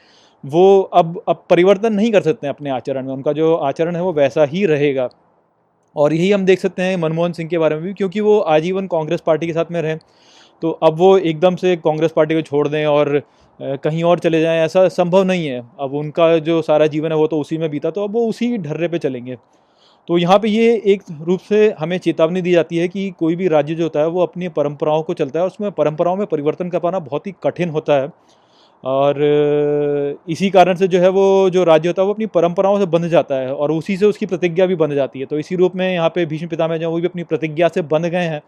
वो 0.44 0.80
अब 0.94 1.22
अब 1.28 1.44
परिवर्तन 1.50 1.92
नहीं 1.94 2.10
कर 2.12 2.22
सकते 2.22 2.48
अपने 2.48 2.70
आचरण 2.70 3.06
में। 3.06 3.12
उनका 3.14 3.32
जो 3.32 3.54
आचरण 3.56 3.96
है 3.96 4.02
वो 4.02 4.12
वैसा 4.12 4.44
ही 4.44 4.64
रहेगा। 4.66 5.08
और 5.96 6.12
यही 6.12 6.30
हम 6.32 6.44
देख 6.44 6.60
सकते 6.60 6.82
हैं 6.82 6.96
मनमोहन 6.96 7.32
सिंह 7.32 7.48
के 7.48 7.58
बारे 7.58 7.76
में 7.76 7.84
भी, 7.84 7.92
क्योंकि 7.94 8.20
वो 8.20 8.38
आजीवन 8.40 8.86
कांग्रेस 8.86 9.20
पार्टी 9.20 9.46
के 9.46 9.52
साथ 9.52 9.72
में 9.72 9.80
रहें। 9.82 9.98
तो 10.64 10.70
अब 10.82 10.94
वो 10.98 11.16
एकदम 11.20 11.56
से 11.56 11.74
कांग्रेस 11.76 12.12
पार्टी 12.12 12.34
को 12.34 12.42
छोड़ 12.42 12.66
दें 12.68 12.84
और 12.86 13.20
कहीं 13.60 14.02
और 14.04 14.18
चले 14.18 14.40
जाएँ, 14.40 14.60
ऐसा 14.60 14.86
संभव 14.88 15.24
नहीं 15.24 15.46
है। 15.46 15.58
अब 15.80 15.94
उनका 15.94 16.38
जो 16.38 16.60
सारा 16.62 16.86
जीवन 16.86 17.12
है 17.12 17.16
वो 17.16 17.26
तो 17.26 17.40
उसी 17.40 17.58
में 17.58 17.68
बीता 17.70 17.90
तो 17.90 18.04
अब 18.04 18.12
वो 18.12 18.26
उसी 18.28 18.56
ढर्रे 18.58 18.88
पे 18.88 18.98
चलेंगे। 18.98 19.36
तो 20.08 20.18
यहाँ 20.18 20.38
पे 20.38 20.48
ये 20.48 20.72
एक 20.86 21.02
रूप 21.22 21.40
से 21.40 21.68
हमें 21.78 21.96
चेतावनी 21.98 22.42
दी 22.42 22.52
जाती 22.52 22.76
है 22.76 22.88
कि 22.88 23.10
कोई 23.18 23.36
भी 23.36 23.48
राज्य 23.48 23.74
जो 23.74 23.82
होता 23.82 24.00
है 24.00 24.06
वो 24.08 24.22
अपनी 24.22 24.48
परंपराओं 24.50 25.02
को 25.02 25.14
चलता 25.14 25.40
है, 25.40 25.46
उसमें 25.46 25.70
परंपराओं 25.72 26.16
में 26.16 26.26
परिवर्तन 26.26 26.70
कर 26.70 26.78
पाना 26.78 26.98
बहुत 27.00 27.26
ही 27.26 27.34
कठिन 27.44 27.70
होता 27.70 27.94
है। 27.94 28.08
और 28.84 29.22
इसी 30.28 30.50
कारण 30.50 30.74
से 30.74 30.88
जो 30.88 31.00
है 31.00 31.08
वो 31.10 31.50
जो 31.50 31.64
राज्य 31.64 31.88
होता 31.88 32.02
है 32.02 32.06
वो 32.06 32.14
अपनी 32.14 32.26
परंपराओं 32.32 32.78
से 32.78 32.86
बंध 32.88 33.08
जाता 33.08 33.34
है 33.34 33.54
और 33.54 33.72
उसी 33.72 33.96
से 33.96 34.06
उसकी 34.06 34.26
प्रतिज्ञा 34.26 34.66
भी 34.66 34.74
बन 34.76 34.94
जाती 34.94 35.20
है। 35.20 35.26
तो 35.26 35.38
इसी 35.38 35.56
रूप 35.56 35.76
में 35.76 35.92
यहाँ 35.92 36.08
पे 36.08 36.26
भीष्म 36.26 36.48
पितामह 36.48 36.76
जो 36.76 36.90
वो 36.90 37.00
भी 37.00 37.06
अपनी 37.06 37.24
प्रतिज्ञा 37.24 37.68
से 37.68 37.82
बंध 37.84 38.06
गए 38.06 38.26
हैं 38.26 38.42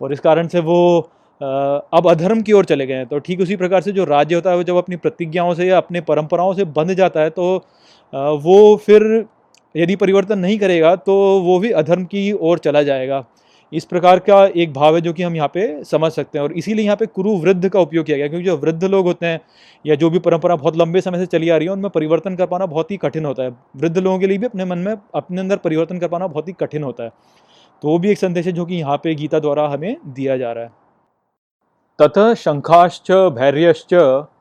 और 0.00 0.12
इस 0.12 0.20
कारण 0.20 0.48
से 0.48 0.60
वो 0.62 1.10
अब 1.40 2.08
अधर्म 2.10 2.42
की 2.42 2.52
ओर 2.52 2.64
चले 2.64 2.86
गए 2.86 2.94
हैं 2.94 3.06
तो 3.06 3.18
ठीक 3.20 3.40
उसी 3.40 3.56
प्रकार 3.56 3.80
से 3.80 3.92
जो 3.92 4.04
राज्य 4.06 4.34
होता 4.34 4.50
है, 4.50 4.56
वो 4.56 4.62
जब 4.64 4.76
अपनी 4.76 4.96
प्रतिज्ञाओं 4.98 5.54
से 5.54 5.66
या 5.66 5.76
अपने 5.76 6.00
परंपराओं 6.02 6.54
से 6.54 6.64
बंध 6.72 6.94
जाता 6.94 7.20
है 7.20 7.30
तो 7.30 7.54
वो 8.38 8.76
फिर 8.86 9.24
यदि 9.74 9.96
परिवर्तन 9.96 10.38
नहीं 10.38 10.58
करेगा 10.58 10.94
तो 10.98 11.14
वो 11.40 11.58
भी 11.58 11.70
अधर्म 11.72 12.04
की 12.04 12.30
ओर 12.32 12.58
चला 12.60 12.82
जाएगा। 12.82 13.24
इस 13.72 13.84
प्रकार 13.84 14.18
का 14.20 14.44
एक 14.46 14.72
भाव 14.72 14.94
है 14.94 15.00
जो 15.00 15.12
कि 15.12 15.22
हम 15.22 15.34
यहाँ 15.36 15.48
पे 15.54 15.84
समझ 15.84 16.10
सकते 16.12 16.38
हैं, 16.38 16.42
और 16.42 16.52
इसीलिए 16.52 16.84
यहाँ 16.84 16.96
पे 16.96 17.06
कुरु 17.06 17.36
वृद्ध 17.38 17.68
का 17.68 17.80
उपयोग 17.80 18.06
किया 18.06 18.16
गया 18.16 18.28
क्योंकि 18.28 18.46
जो 18.46 18.56
वृद्ध 18.56 18.84
लोग 18.84 19.06
होते 19.06 19.26
हैं, 19.26 19.40
या 19.84 19.94
जो 19.94 20.10
भी 20.10 20.18
परंपरा 20.18 20.56
बहुत 20.56 20.76
लंबे 20.76 21.00
समय 21.00 21.18
से 21.18 21.26
चली 21.28 21.48
आ 21.48 21.56
रही 21.56 21.66
है, 21.66 21.72
उनमें 21.72 21.90
परिवर्तन 21.90 22.36
कर 22.36 22.46
पाना 22.46 22.66
बहुत 22.66 22.90
ही 22.90 22.96
कठिन 22.96 23.24
होता 23.24 23.42
है। 23.42 23.50
वृद्ध 23.76 23.98
लोगों 23.98 24.18
के 24.18 24.26
लिए 24.26 24.38
भी 24.38 24.46
अपने 24.46 24.64
मन 24.64 24.78
में, 24.78 24.94
अपने 25.14 25.40
अंदर 25.40 25.56
परिवर्तन 25.58 25.98
कर 25.98 26.08
पाना 26.08 26.26
बहुत 26.26 26.48
ही 26.48 26.54
कठिन 26.60 26.82
होता 26.82 27.04
है। 27.04 27.12
तो 27.82 27.88
वो 27.88 27.98
भी 27.98 28.10
एक 28.10 28.18
संदेश 28.18 28.46
है 28.46 28.52
जो 28.52 28.64
कि 28.64 28.74
यहाँ 28.74 28.96
पे 28.96 29.14
गीता 29.14 29.38
द्वारा 29.40 29.68
हमें 29.68 29.96
दिया 30.06 30.36
जा 30.36 30.52
रहा 30.52 30.64
है। 30.64 30.70
ततः 32.00 32.34
शंखाश्च 32.34 33.10
भैर्यश्च 33.10 33.94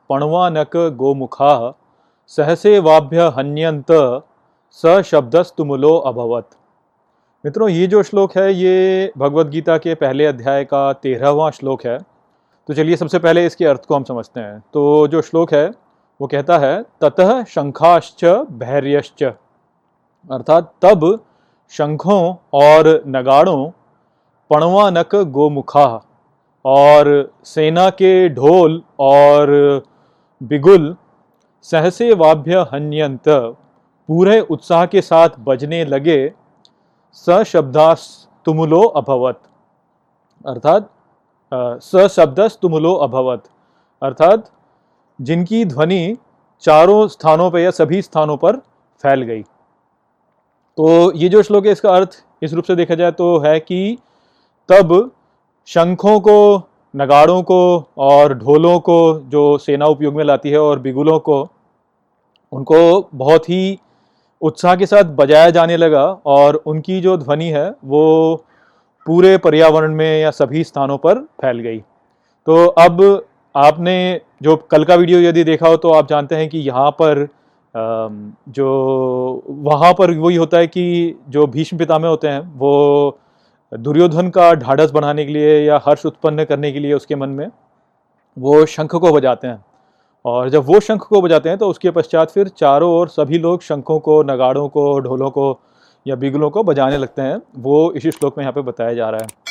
पणवानक 0.09 0.77
गोमुखा 0.77 1.77
सहसे 2.27 2.79
वाभ्य 2.79 3.21
हन्यंत 3.21 4.21
स 4.71 5.01
शब्दस्तुमुलो 5.01 5.97
अभवत। 5.97 6.49
मित्रों, 7.45 7.69
ये 7.69 7.87
जो 7.87 8.03
श्लोक 8.03 8.37
है, 8.37 8.53
ये 8.53 9.11
भगवत 9.17 9.45
गीता 9.45 9.77
के 9.77 9.95
पहले 9.95 10.25
अध्याय 10.25 10.65
का 10.65 10.93
तेरहवां 10.93 11.51
श्लोक 11.51 11.85
है। 11.85 11.97
तो 12.67 12.73
चलिए 12.73 12.95
सबसे 12.95 13.19
पहले 13.19 13.45
इसके 13.45 13.65
अर्थ 13.65 13.85
को 13.85 13.95
हम 13.95 14.03
समझते 14.03 14.39
हैं। 14.39 14.63
तो 14.73 15.07
जो 15.07 15.21
श्लोक 15.21 15.53
है, 15.53 15.71
वो 16.21 16.27
कहता 16.27 16.57
है, 16.57 16.85
ततः 17.01 17.43
शंखाश्च 17.43 18.25
भैर्यश्च। 18.51 19.23
अर्थात, 20.31 20.73
तब 20.81 21.25
शंखों 21.69 22.35
और 22.53 23.03
नगाड़ों, 23.07 23.69
पणवानक 24.49 25.15
गोमुखा 25.15 26.03
और 26.67 27.31
सेना 27.43 27.89
के 27.89 28.29
ढोल 28.29 28.81
और 28.99 29.49
बिगुल 30.43 30.95
सहसे 31.61 32.13
वाभ्य 32.13 32.57
हन्यंत 32.73 33.23
पूरे 34.09 34.39
उत्साह 34.39 34.85
के 34.85 35.01
साथ 35.01 35.29
बजने 35.39 35.85
लगे 35.85 36.33
सशब्दास 37.13 38.27
तुमुलो 38.45 38.81
अभवत। 38.81 39.39
अर्थात 40.47 40.89
सशब्दस 41.83 42.59
तुमुलो 42.61 42.93
अभवत। 42.95 43.43
अर्थात, 44.03 44.51
जिनकी 45.21 45.65
ध्वनि 45.65 46.17
चारों 46.61 47.07
स्थानों 47.07 47.51
पर 47.51 47.59
या 47.59 47.71
सभी 47.71 48.01
स्थानों 48.01 48.37
पर 48.37 48.55
फैल 49.03 49.21
गई। 49.21 49.41
तो 50.77 51.11
ये 51.13 51.29
जो 51.29 51.43
श्लोक 51.43 51.65
है, 51.65 51.71
इसका 51.71 51.95
अर्थ 51.95 52.25
इस 52.43 52.53
रूप 52.53 52.63
से 52.63 52.75
देखा 52.75 52.95
जाए 52.95 53.11
तो 53.11 53.37
है 53.39 53.59
कि 53.59 53.97
तब 54.69 55.11
शंखों 55.67 56.19
को, 56.19 56.57
नगाड़ों 56.93 57.41
को 57.43 57.87
और 57.99 58.33
ढोलों 58.33 58.79
को 58.79 58.97
जो 59.29 59.57
सेना 59.57 59.85
उपयोग 59.85 60.15
में 60.15 60.23
लाती 60.23 60.49
है 60.49 60.59
और 60.59 60.79
बिगुलों 60.79 61.17
को, 61.19 61.41
उनको 62.53 63.09
बहुत 63.13 63.49
ही 63.49 63.79
उत्साह 64.41 64.75
के 64.75 64.85
साथ 64.85 65.03
बजाया 65.15 65.49
जाने 65.49 65.77
लगा 65.77 66.03
और 66.27 66.55
उनकी 66.65 66.99
जो 67.01 67.17
ध्वनि 67.17 67.49
है 67.49 67.69
वो 67.85 68.35
पूरे 69.05 69.37
पर्यावरण 69.37 69.95
में 69.95 70.19
या 70.21 70.31
सभी 70.31 70.63
स्थानों 70.63 70.97
पर 70.97 71.19
फैल 71.41 71.59
गई। 71.59 71.79
तो 72.47 72.65
अब 72.65 73.01
आपने 73.55 74.21
जो 74.43 74.55
कल 74.71 74.83
का 74.83 74.95
वीडियो 74.95 75.19
यदि 75.19 75.43
देखा 75.43 75.67
हो 75.67 75.77
तो 75.77 75.91
आप 75.91 76.09
जानते 76.09 76.35
हैं 76.35 76.49
कि 76.49 76.59
यहाँ 76.59 76.89
पर 76.91 77.27
जो 78.51 79.43
वहाँ 79.47 79.93
पर 79.93 80.11
वही 80.17 80.35
होता 80.35 80.57
है 80.57 80.67
कि 80.67 81.15
जो 81.29 81.47
भीष्म 81.47 81.77
पितामह 81.77 82.07
होते 82.07 82.27
हैं 82.27 82.39
वो 82.57 83.17
दुर्योधन 83.71 84.29
का 84.29 84.53
ढाढ़स 84.53 84.91
बढ़ाने 84.91 85.25
के 85.25 85.31
लिए 85.31 85.59
या 85.61 85.79
हर्ष 85.85 86.05
उत्पन्न 86.05 86.43
करने 86.45 86.71
के 86.71 86.79
लिए 86.79 86.93
उसके 86.93 87.15
मन 87.15 87.29
में 87.29 87.47
वो 88.37 88.65
शंख 88.65 88.95
को 88.95 89.11
बजाते 89.13 89.47
हैं। 89.47 89.63
और 90.25 90.49
जब 90.49 90.65
वो 90.65 90.79
शंख 90.79 91.01
को 91.01 91.21
बजाते 91.21 91.49
हैं 91.49 91.57
तो 91.57 91.67
उसके 91.69 91.91
पश्चात 91.91 92.31
फिर 92.31 92.47
चारों 92.47 92.91
ओर 92.91 93.07
सभी 93.07 93.37
लोग 93.37 93.61
शंखों 93.61 93.99
को, 93.99 94.21
नगाड़ों 94.23 94.67
को, 94.69 94.99
ढोलों 94.99 95.29
को 95.29 95.59
या 96.05 96.15
बिगलों 96.15 96.49
को 96.49 96.63
बजाने 96.63 96.97
लगते 96.97 97.21
हैं। 97.21 97.41
वो 97.57 97.91
इसी 97.91 98.11
श्लोक 98.11 98.37
में 98.37 98.43
यहाँ 98.43 98.53
पे 98.53 98.61
बताया 98.61 98.93
जा 98.93 99.09
रहा 99.09 99.21
है। 99.21 99.45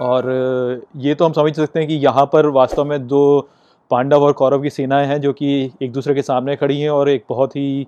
और 0.00 0.82
ये 0.96 1.14
तो 1.14 1.24
हम 1.24 1.32
समझ 1.32 1.54
सकते 1.56 1.78
हैं 1.78 1.88
कि 1.88 1.94
यहाँ 1.94 2.24
पर 2.26 2.46
वास्तव 2.48 2.84
में 2.84 3.06
दो 3.06 3.48
पांडव 3.90 4.22
और 4.22 4.32
कौरव 4.32 4.62
की 4.62 4.70
सेनाएँ 4.70 5.06
हैं 5.06 5.20
जो 5.20 5.32
कि 5.32 5.70
एक 5.82 5.92
दूसरे 5.92 6.14
के 6.14 6.22
सामने 6.22 6.56
खड़ी 6.56 6.80
हैं 6.80 6.90
और 6.90 7.08
एक 7.08 7.24
बहुत 7.28 7.56
ही 7.56 7.86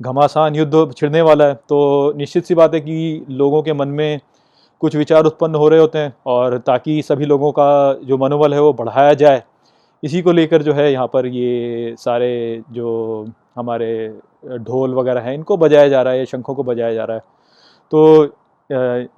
घमासान 0.00 0.54
युद्ध 0.54 0.92
छिड़ने 0.96 1.22
वाला 1.22 1.46
है। 1.46 1.54
तो 1.54 2.12
निश्चित 2.16 2.44
सी 2.44 2.54
बात 2.54 2.74
है 2.74 2.80
कि 2.80 3.24
लोगों 3.30 3.62
के 3.62 3.72
मन 3.72 3.88
में 3.88 4.20
कुछ 4.84 4.96
विचार 4.96 5.24
उत्पन्न 5.24 5.54
हो 5.54 5.68
रहे 5.68 5.80
होते 5.80 5.98
हैं 5.98 6.14
और 6.26 6.56
ताकि 6.60 7.00
सभी 7.02 7.24
लोगों 7.26 7.50
का 7.52 7.68
जो 8.04 8.16
मनोबल 8.18 8.54
है 8.54 8.60
वो 8.60 8.72
बढ़ाया 8.74 9.12
जाए। 9.14 9.42
इसी 10.02 10.20
को 10.22 10.32
लेकर 10.32 10.62
जो 10.62 10.72
है 10.74 10.90
यहाँ 10.92 11.06
पर 11.08 11.26
ये 11.26 11.94
सारे 11.98 12.62
जो 12.72 13.26
हमारे 13.56 14.08
ढोल 14.60 14.94
वगैरह 14.94 15.20
हैं, 15.20 15.34
इनको 15.34 15.56
बजाया 15.56 15.88
जा 15.88 16.02
रहा 16.02 16.12
है 16.12 16.26
शंखों 16.26 16.54
को 16.54 16.62
बजाया 16.64 16.94
जा 16.94 17.04
रहा 17.04 17.16
है। 17.16 17.22
तो 17.92 18.24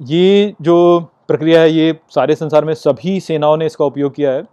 ये 0.04 0.54
जो 0.62 1.00
प्रक्रिया 1.28 1.60
है, 1.60 1.70
ये 1.70 1.98
सारे 2.10 2.34
संसार 2.36 2.64
में 2.64 2.72
सभी 2.76 3.18
सेनाओं 3.20 3.56
ने 3.56 3.66
इसका 3.66 3.84
उपयोग 3.84 4.14
किया 4.14 4.32
है 4.32 4.44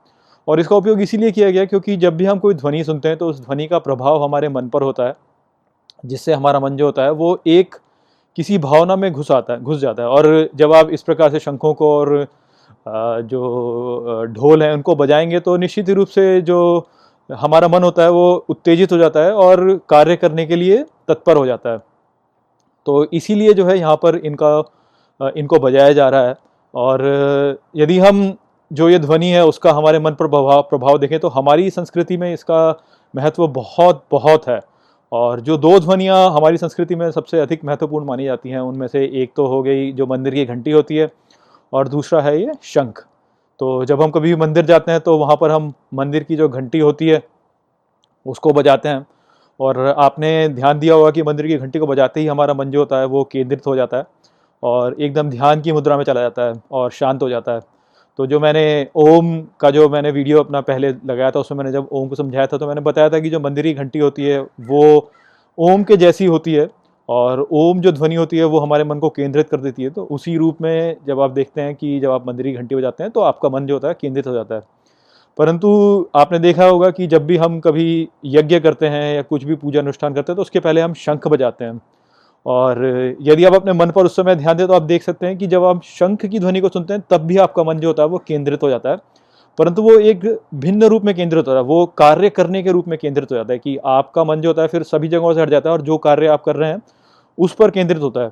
और 0.47 0.59
इसका 0.59 0.75
उपयोग 0.75 1.01
इसीलिए 1.01 1.31
किया 1.31 1.51
गया 1.51 1.65
क्योंकि 1.65 1.97
जब 1.97 2.17
भी 2.17 2.25
हम 2.25 2.39
कोई 2.39 2.53
ध्वनि 2.55 2.83
सुनते 2.83 3.07
हैं 3.07 3.17
तो 3.17 3.29
उस 3.29 3.41
ध्वनि 3.41 3.67
का 3.67 3.79
प्रभाव 3.81 4.23
हमारे 4.23 4.49
मन 4.49 4.69
पर 4.69 4.81
होता 4.81 5.07
है, 5.07 5.15
जिससे 6.05 6.33
हमारा 6.33 6.59
मन 6.59 6.77
जो 6.77 6.85
होता 6.85 7.03
है, 7.03 7.11
वो 7.11 7.39
एक 7.47 7.75
किसी 8.37 8.57
भावना 8.57 8.95
में 8.95 9.11
घुस 9.11 9.31
आता 9.31 9.53
है 9.53 9.61
घुस 9.61 9.79
जाता 9.79 10.03
है। 10.03 10.09
और 10.09 10.49
जब 10.55 10.73
आप 10.73 10.89
इस 10.89 11.03
प्रकार 11.03 11.29
से 11.31 11.39
शंखों 11.39 11.73
को 11.73 11.89
और 11.97 12.25
जो 13.23 14.25
ढोल 14.29 14.63
हैं, 14.63 14.73
उनको 14.73 14.95
बजाएँगे 14.95 15.39
तो 15.39 15.55
निश्चित 15.57 15.89
रूप 15.89 16.07
से 16.09 16.41
जो 16.41 16.87
हमारा 17.29 17.67
मन 17.67 17.83
होता 17.83 18.03
है 18.03 18.09
वो 18.11 18.45
उत्तेजित 18.49 18.91
हो 18.91 18.97
जाता 18.97 19.19
है 19.19 19.33
और 19.33 19.79
कार्य 19.89 20.15
करने 20.15 20.45
के 20.45 20.55
लिए 20.55 20.83
तत्पर 21.07 21.37
हो 21.37 21.45
जाता 21.45 21.71
है। 21.71 21.77
तो 22.85 23.03
इसीलिए 23.13 23.53
जो 23.53 23.65
है 23.65 23.77
यहाँ 23.79 23.95
पर 23.95 24.15
इनका 24.17 25.31
इनको 25.37 25.59
बजाया 25.59 25.93
जा 25.93 26.09
रहा 26.09 26.27
है। 26.27 26.35
और 26.73 27.57
यदि 27.75 27.99
हम, 27.99 28.33
जो 28.71 28.89
ये 28.89 28.99
ध्वनि 28.99 29.29
है, 29.29 29.45
उसका 29.45 29.71
हमारे 29.71 29.99
मन 29.99 30.11
पर 30.11 30.27
प्रभाव 30.27 30.61
प्रभाव 30.61 30.97
देखें 30.97 31.19
तो 31.19 31.27
हमारी 31.29 31.69
संस्कृति 31.69 32.17
में 32.17 32.33
इसका 32.33 32.69
महत्व 33.13 33.47
बहुत 33.49 34.03
बहुत 34.11 34.47
है। 34.47 34.59
और 35.13 35.39
जो 35.41 35.57
दो 35.57 35.79
ध्वनियाँ 35.79 36.29
हमारी 36.31 36.57
संस्कृति 36.57 36.95
में 36.95 37.09
सबसे 37.11 37.39
अधिक 37.39 37.63
महत्वपूर्ण 37.65 38.05
मानी 38.05 38.25
जाती 38.25 38.49
हैं, 38.49 38.59
उनमें 38.59 38.87
से 38.87 39.03
एक 39.13 39.31
तो 39.35 39.45
हो 39.47 39.61
गई 39.63 39.91
जो 39.91 40.05
मंदिर 40.07 40.33
की 40.33 40.45
घंटी 40.45 40.71
होती 40.71 40.95
है 40.97 41.09
और 41.73 41.87
दूसरा 41.87 42.21
है 42.21 42.39
ये 42.41 42.53
शंख। 42.63 42.99
तो 43.59 43.83
जब 43.85 44.01
हम 44.01 44.11
कभी 44.11 44.29
भी 44.29 44.35
मंदिर 44.35 44.65
जाते 44.65 44.91
हैं 44.91 45.01
तो 45.01 45.17
वहाँ 45.17 45.35
पर 45.41 45.51
हम 45.51 45.71
मंदिर 45.93 46.23
की 46.23 46.35
जो 46.35 46.47
घंटी 46.49 46.79
होती 46.79 47.07
है, 47.07 47.21
उसको 48.25 48.51
बजाते 48.51 48.89
हैं। 48.89 49.05
और 49.59 49.79
आपने 49.87 50.47
ध्यान 50.49 50.79
दिया 50.79 50.93
होगा 50.95 51.11
कि 51.11 51.23
मंदिर 51.23 51.47
की 51.47 51.57
घंटी 51.57 51.79
को 51.79 51.87
बजाते 51.87 52.19
ही 52.19 52.27
हमारा 52.27 52.53
मन 52.53 52.71
जो 52.71 52.79
होता 52.79 52.99
है, 52.99 53.05
वो 53.05 53.23
केंद्रित 53.23 53.67
हो 53.67 53.75
जाता 53.75 53.97
है 53.97 54.05
और 54.63 54.95
एकदम 55.01 55.29
ध्यान 55.29 55.61
की 55.61 55.71
मुद्रा 55.71 55.97
में 55.97 56.03
चला 56.03 56.21
जाता 56.21 56.41
है 56.43 56.53
और 56.71 56.91
शांत 56.91 57.21
हो 57.23 57.29
जाता 57.29 57.51
है। 57.51 57.59
तो 58.19 58.25
जो 58.27 58.39
मैंने 58.39 58.87
ओम 58.95 59.39
का 59.59 59.69
जो 59.71 59.87
मैंने 59.89 60.11
वीडियो 60.11 60.39
अपना 60.39 60.61
पहले 60.61 60.89
लगाया 60.89 61.31
था, 61.31 61.39
उसमें 61.39 61.57
मैंने 61.57 61.71
जब 61.71 61.87
ओम 61.91 62.07
को 62.09 62.15
समझाया 62.15 62.45
था 62.47 62.57
तो 62.57 62.67
मैंने 62.67 62.81
बताया 62.81 63.09
था 63.09 63.19
कि 63.19 63.29
जो 63.29 63.39
मंदिर 63.39 63.73
घंटी 63.73 63.99
होती 63.99 64.23
है, 64.23 64.39
वो 64.41 65.11
ओम 65.57 65.83
के 65.83 65.97
जैसी 65.97 66.25
होती 66.25 66.53
है 66.53 66.67
और 67.09 67.47
ओम 67.51 67.79
जो 67.81 67.91
ध्वनि 67.91 68.15
होती 68.15 68.37
है, 68.37 68.43
वो 68.45 68.59
हमारे 68.59 68.83
मन 68.83 68.99
को 68.99 69.09
केंद्रित 69.09 69.49
कर 69.49 69.57
देती 69.57 69.83
है। 69.83 69.89
तो 69.89 70.03
उसी 70.11 70.35
रूप 70.37 70.61
में 70.61 70.95
जब 71.07 71.19
आप 71.19 71.31
देखते 71.31 71.61
हैं 71.61 71.75
कि 71.75 71.99
जब 71.99 72.11
आप 72.11 72.27
मंदिर 72.27 72.55
घंटी 72.57 72.75
बजाते 72.75 73.03
हैं 73.03 73.11
तो 73.11 73.21
आपका 73.21 73.49
मन 73.49 73.65
जो 73.65 73.73
होता 73.73 73.87
है, 73.87 73.95
केंद्रित 74.01 74.27
हो 74.27 74.33
जाता 74.33 74.55
है। 74.55 74.61
परंतु 75.37 75.69
आपने 76.15 76.39
देखा 76.39 76.65
होगा 76.65 76.89
कि 76.89 77.07
जब 77.07 77.25
भी 77.25 77.37
हम 77.37 77.59
कभी 77.59 78.07
यज्ञ 78.25 78.59
करते 78.59 78.87
हैं 78.87 79.15
या 79.15 79.21
कुछ 79.21 79.43
भी 79.43 79.55
पूजा 79.55 79.79
अनुष्ठान 79.79 80.13
करते 80.13 80.31
हैं 80.31 80.35
तो 80.35 80.41
उसके 80.41 80.59
पहले 80.59 80.81
हम 80.81 80.93
शंख 80.93 81.27
बजाते 81.27 81.65
हैं। 81.65 81.79
और 82.45 82.85
यदि 83.21 83.45
आप 83.45 83.53
अपने 83.53 83.73
मन 83.73 83.91
पर 83.91 84.05
उस 84.05 84.15
समय 84.15 84.35
ध्यान 84.35 84.57
दें 84.57 84.67
तो 84.67 84.73
आप 84.73 84.81
देख 84.81 85.03
सकते 85.03 85.25
हैं 85.25 85.37
कि 85.37 85.47
जब 85.47 85.63
आप 85.63 85.81
शंख 85.83 86.25
की 86.25 86.39
ध्वनि 86.39 86.61
को 86.61 86.69
सुनते 86.69 86.93
हैं, 86.93 87.03
तब 87.09 87.21
भी 87.21 87.37
आपका 87.37 87.63
मन 87.63 87.79
जो 87.79 87.87
होता 87.87 88.03
है 88.03 88.09
वो 88.09 88.17
केंद्रित 88.17 88.63
हो 88.63 88.69
जाता 88.69 88.89
है। 88.89 88.97
परंतु 89.57 89.81
वो 89.81 89.91
एक 89.91 90.39
भिन्न 90.55 90.83
रूप 90.83 91.03
में 91.03 91.15
केंद्रित 91.15 91.47
होता 91.47 91.57
है, 91.57 91.63
वो 91.63 91.85
कार्य 91.85 92.29
करने 92.29 92.63
के 92.63 92.71
रूप 92.71 92.87
में 92.87 92.97
केंद्रित 92.99 93.31
हो 93.31 93.35
जाता 93.35 93.53
है 93.53 93.59
कि 93.59 93.77
आपका 93.85 94.23
मन 94.23 94.41
जो 94.41 94.49
होता 94.49 94.61
है 94.61 94.67
फिर 94.67 94.83
सभी 94.83 95.07
जगहों 95.07 95.33
से 95.33 95.41
हट 95.41 95.49
जाता 95.49 95.69
है 95.69 95.73
और 95.73 95.81
जो 95.81 95.97
कार्य 95.97 96.27
आप 96.27 96.43
कर 96.43 96.55
रहे 96.55 96.69
हैं, 96.69 96.81
उस 97.37 97.53
पर 97.53 97.71
केंद्रित 97.71 98.01
होता 98.01 98.21
है। 98.21 98.31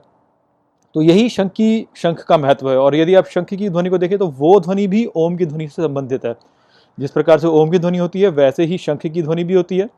तो 0.95 1.01
यही 1.01 1.29
शंख 1.29 1.51
की, 1.51 1.87
शंख 1.95 2.23
का 2.23 2.37
महत्व 2.37 2.71
है 2.71 2.77
और 2.77 2.95
यदि 2.95 3.15
आप 3.15 3.25
शंख 3.25 3.45
की 3.45 3.69
ध्वनि 3.69 3.89
को 3.89 3.97
देखें 3.97 4.17
तो 4.17 4.27
वो 4.27 4.59
ध्वनि 4.59 4.87
भी 4.87 5.05
ओम 5.15 5.35
की 5.35 5.45
ध्वनि 5.45 5.67
से 5.67 5.81
संबंधित 5.83 6.25
है। 6.25 6.35
जिस 6.99 7.11
प्रकार 7.11 7.39
से 7.39 7.47
ओम 7.47 7.69
की 7.69 7.79
ध्वनि 7.79 7.97
होती 7.97 8.21
है, 8.21 8.27
वैसे 8.27 8.63
ही 8.63 8.77
शंख 8.77 9.07
की 9.07 9.21
ध्वनि 9.23 9.43
भी 9.43 9.53
होती 9.53 9.77
है। 9.77 9.89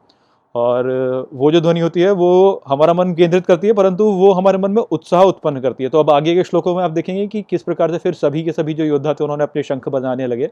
और 0.55 0.87
वो 1.33 1.51
जो 1.51 1.61
ध्वनि 1.61 1.79
होती 1.79 2.01
है, 2.01 2.11
वो 2.11 2.61
हमारा 2.67 2.93
मन 2.93 3.13
केंद्रित 3.13 3.45
करती 3.45 3.67
है, 3.67 3.73
परंतु 3.73 4.05
वो 4.05 4.31
हमारे 4.31 4.57
मन 4.57 4.71
में 4.71 4.81
उत्साह 4.81 5.23
उत्पन्न 5.23 5.61
करती 5.61 5.83
है। 5.83 5.89
तो 5.89 5.99
अब 5.99 6.09
आगे 6.09 6.35
के 6.35 6.43
श्लोकों 6.43 6.75
में 6.75 6.83
आप 6.83 6.91
देखेंगे 6.91 7.27
कि 7.27 7.41
किस 7.41 7.63
प्रकार 7.63 7.91
से 7.91 7.97
फिर 7.97 8.13
सभी 8.13 8.43
के 8.43 8.51
सभी 8.51 8.73
जो 8.73 8.85
योद्धा 8.85 9.13
थे, 9.13 9.23
उन्होंने 9.23 9.43
अपने 9.43 9.63
शंख 9.63 9.89
बजाने 9.89 10.27
लगे। 10.27 10.49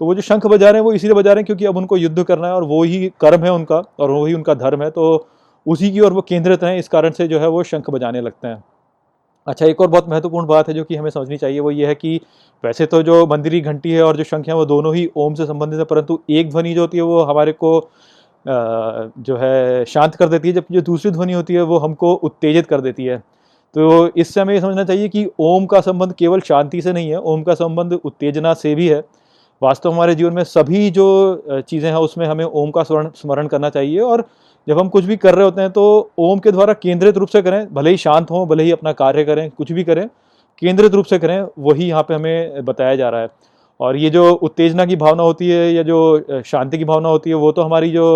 तो 0.00 0.06
वो 0.06 0.14
जो 0.14 0.20
शंख 0.20 0.46
बजा 0.46 0.70
रहे 0.70 0.80
हैं, 0.80 0.84
वो 0.84 0.92
इसीलिए 0.92 1.14
बजा 1.14 1.32
रहे 1.32 1.40
हैं 1.40 1.46
क्योंकि 1.46 1.64
अब 1.64 1.76
उनको 1.76 1.96
युद्ध 1.96 2.22
करना 2.22 2.46
है 2.46 2.54
और 2.54 2.64
वो 2.64 2.82
ही 2.82 3.12
कर्म 3.20 3.44
है 3.44 3.52
उनका 3.52 3.82
और 3.98 4.10
वो 4.10 4.24
ही 4.26 4.34
उनका 4.34 4.54
धर्म 4.54 4.82
है। 4.82 4.90
तो 4.90 5.26
उसी 5.66 5.90
की 5.90 6.00
ओर 6.00 6.12
वो 6.12 6.20
केंद्रित 6.20 6.62
हैं, 6.62 6.78
इस 6.78 6.88
कारण 6.88 7.10
से 7.10 7.28
जो 7.28 7.38
है 7.38 7.48
वो 7.48 7.62
शंख 7.62 7.90
बजाने 7.90 8.20
लगते 8.20 8.48
हैं। 8.48 8.62
अच्छा 9.46 9.66
एक 9.66 9.80
और 9.80 9.88
बहुत 9.88 10.08
महत्वपूर्ण 10.08 10.46
बात 10.46 10.68
है 10.68 10.74
जो 10.74 10.84
कि 10.84 10.96
हमें 10.96 11.10
समझनी 11.10 11.36
चाहिए, 11.36 11.60
वो 11.60 11.70
ये 11.70 11.86
है 11.86 11.94
कि 11.94 12.20
वैसे 12.64 12.86
तो 12.86 13.02
जो 13.02 13.26
मंदिरी 13.26 13.60
घंटी 13.60 13.90
है 13.90 14.02
और 14.02 14.16
जो 14.16 14.24
शंख 14.24 14.48
है, 14.48 14.54
वो 14.54 14.64
दोनों 14.66 14.94
ही 14.94 15.08
ओम 15.16 15.34
से 15.34 15.46
संबंधित 15.46 15.78
है, 15.78 15.84
परंतु 15.84 16.18
एक 16.30 16.50
ध्वनि 16.50 16.74
जो 16.74 16.80
होती 16.80 16.96
है, 16.96 17.02
वो 17.02 17.22
हमारे 17.22 17.52
को 17.52 17.78
जो 18.46 19.36
है 19.36 19.84
शांत 19.84 20.14
कर 20.14 20.28
देती 20.28 20.48
है, 20.48 20.54
जबकि 20.54 20.74
जो 20.74 20.80
दूसरी 20.82 21.10
ध्वनि 21.10 21.32
होती 21.32 21.54
है, 21.54 21.62
वो 21.62 21.78
हमको 21.78 22.12
उत्तेजित 22.14 22.66
कर 22.66 22.80
देती 22.80 23.04
है। 23.04 23.18
तो 23.74 24.08
इससे 24.08 24.40
हमें 24.40 24.54
ये 24.54 24.60
समझना 24.60 24.84
चाहिए 24.84 25.08
कि 25.08 25.26
ओम 25.40 25.66
का 25.66 25.80
संबंध 25.80 26.12
केवल 26.14 26.40
शांति 26.40 26.82
से 26.82 26.92
नहीं 26.92 27.10
है, 27.10 27.18
ओम 27.18 27.42
का 27.42 27.54
संबंध 27.54 27.92
उत्तेजना 27.94 28.52
से 28.54 28.74
भी 28.74 28.88
है। 28.88 29.02
वास्तव 29.62 29.92
हमारे 29.92 30.14
जीवन 30.14 30.32
में 30.32 30.42
सभी 30.44 30.90
जो 30.90 31.62
चीज़ें 31.68 31.88
हैं, 31.90 31.96
उसमें 31.98 32.26
हमें 32.26 32.44
ओम 32.44 32.70
का 32.70 32.82
स्मरण 32.82 33.08
स्मरण 33.16 33.46
करना 33.46 33.70
चाहिए, 33.70 34.00
और 34.00 34.24
जब 34.66 34.78
हम 34.78 34.88
कुछ 34.88 35.04
भी 35.04 35.16
कर 35.16 35.34
रहे 35.34 35.44
होते 35.44 35.60
हैं 35.60 35.70
तो 35.70 36.10
ओम 36.18 36.38
के 36.38 36.50
द्वारा 36.52 36.72
केंद्रित 36.74 37.16
रूप 37.16 37.28
से 37.28 37.42
करें, 37.42 37.66
भले 37.74 37.90
ही 37.90 37.96
शांत 37.96 38.30
हों, 38.30 38.46
भले 38.48 38.62
ही 38.62 38.70
अपना 38.72 38.92
कार्य 38.94 39.24
करें, 39.24 39.50
कुछ 39.50 39.72
भी 39.72 39.84
करें, 39.84 40.06
केंद्रित 40.62 40.94
रूप 40.94 41.06
से 41.06 41.18
करें, 41.18 41.46
वही 41.58 41.88
यहाँ 41.88 42.02
पे 42.02 42.14
हमें 42.14 42.64
बताया 42.64 42.96
जा 42.96 43.08
रहा 43.08 43.20
है। 43.20 43.28
और 43.80 43.96
ये 43.96 44.10
जो 44.10 44.32
उत्तेजना 44.32 44.84
की 44.84 44.96
भावना 44.96 45.22
होती 45.22 45.48
है 45.50 45.72
या 45.72 45.82
जो 45.82 46.42
शांति 46.46 46.78
की 46.78 46.84
भावना 46.84 47.08
होती 47.08 47.30
है 47.30 47.36
वो 47.36 47.52
तो 47.52 47.62
हमारी 47.62 47.90
जो 47.90 48.06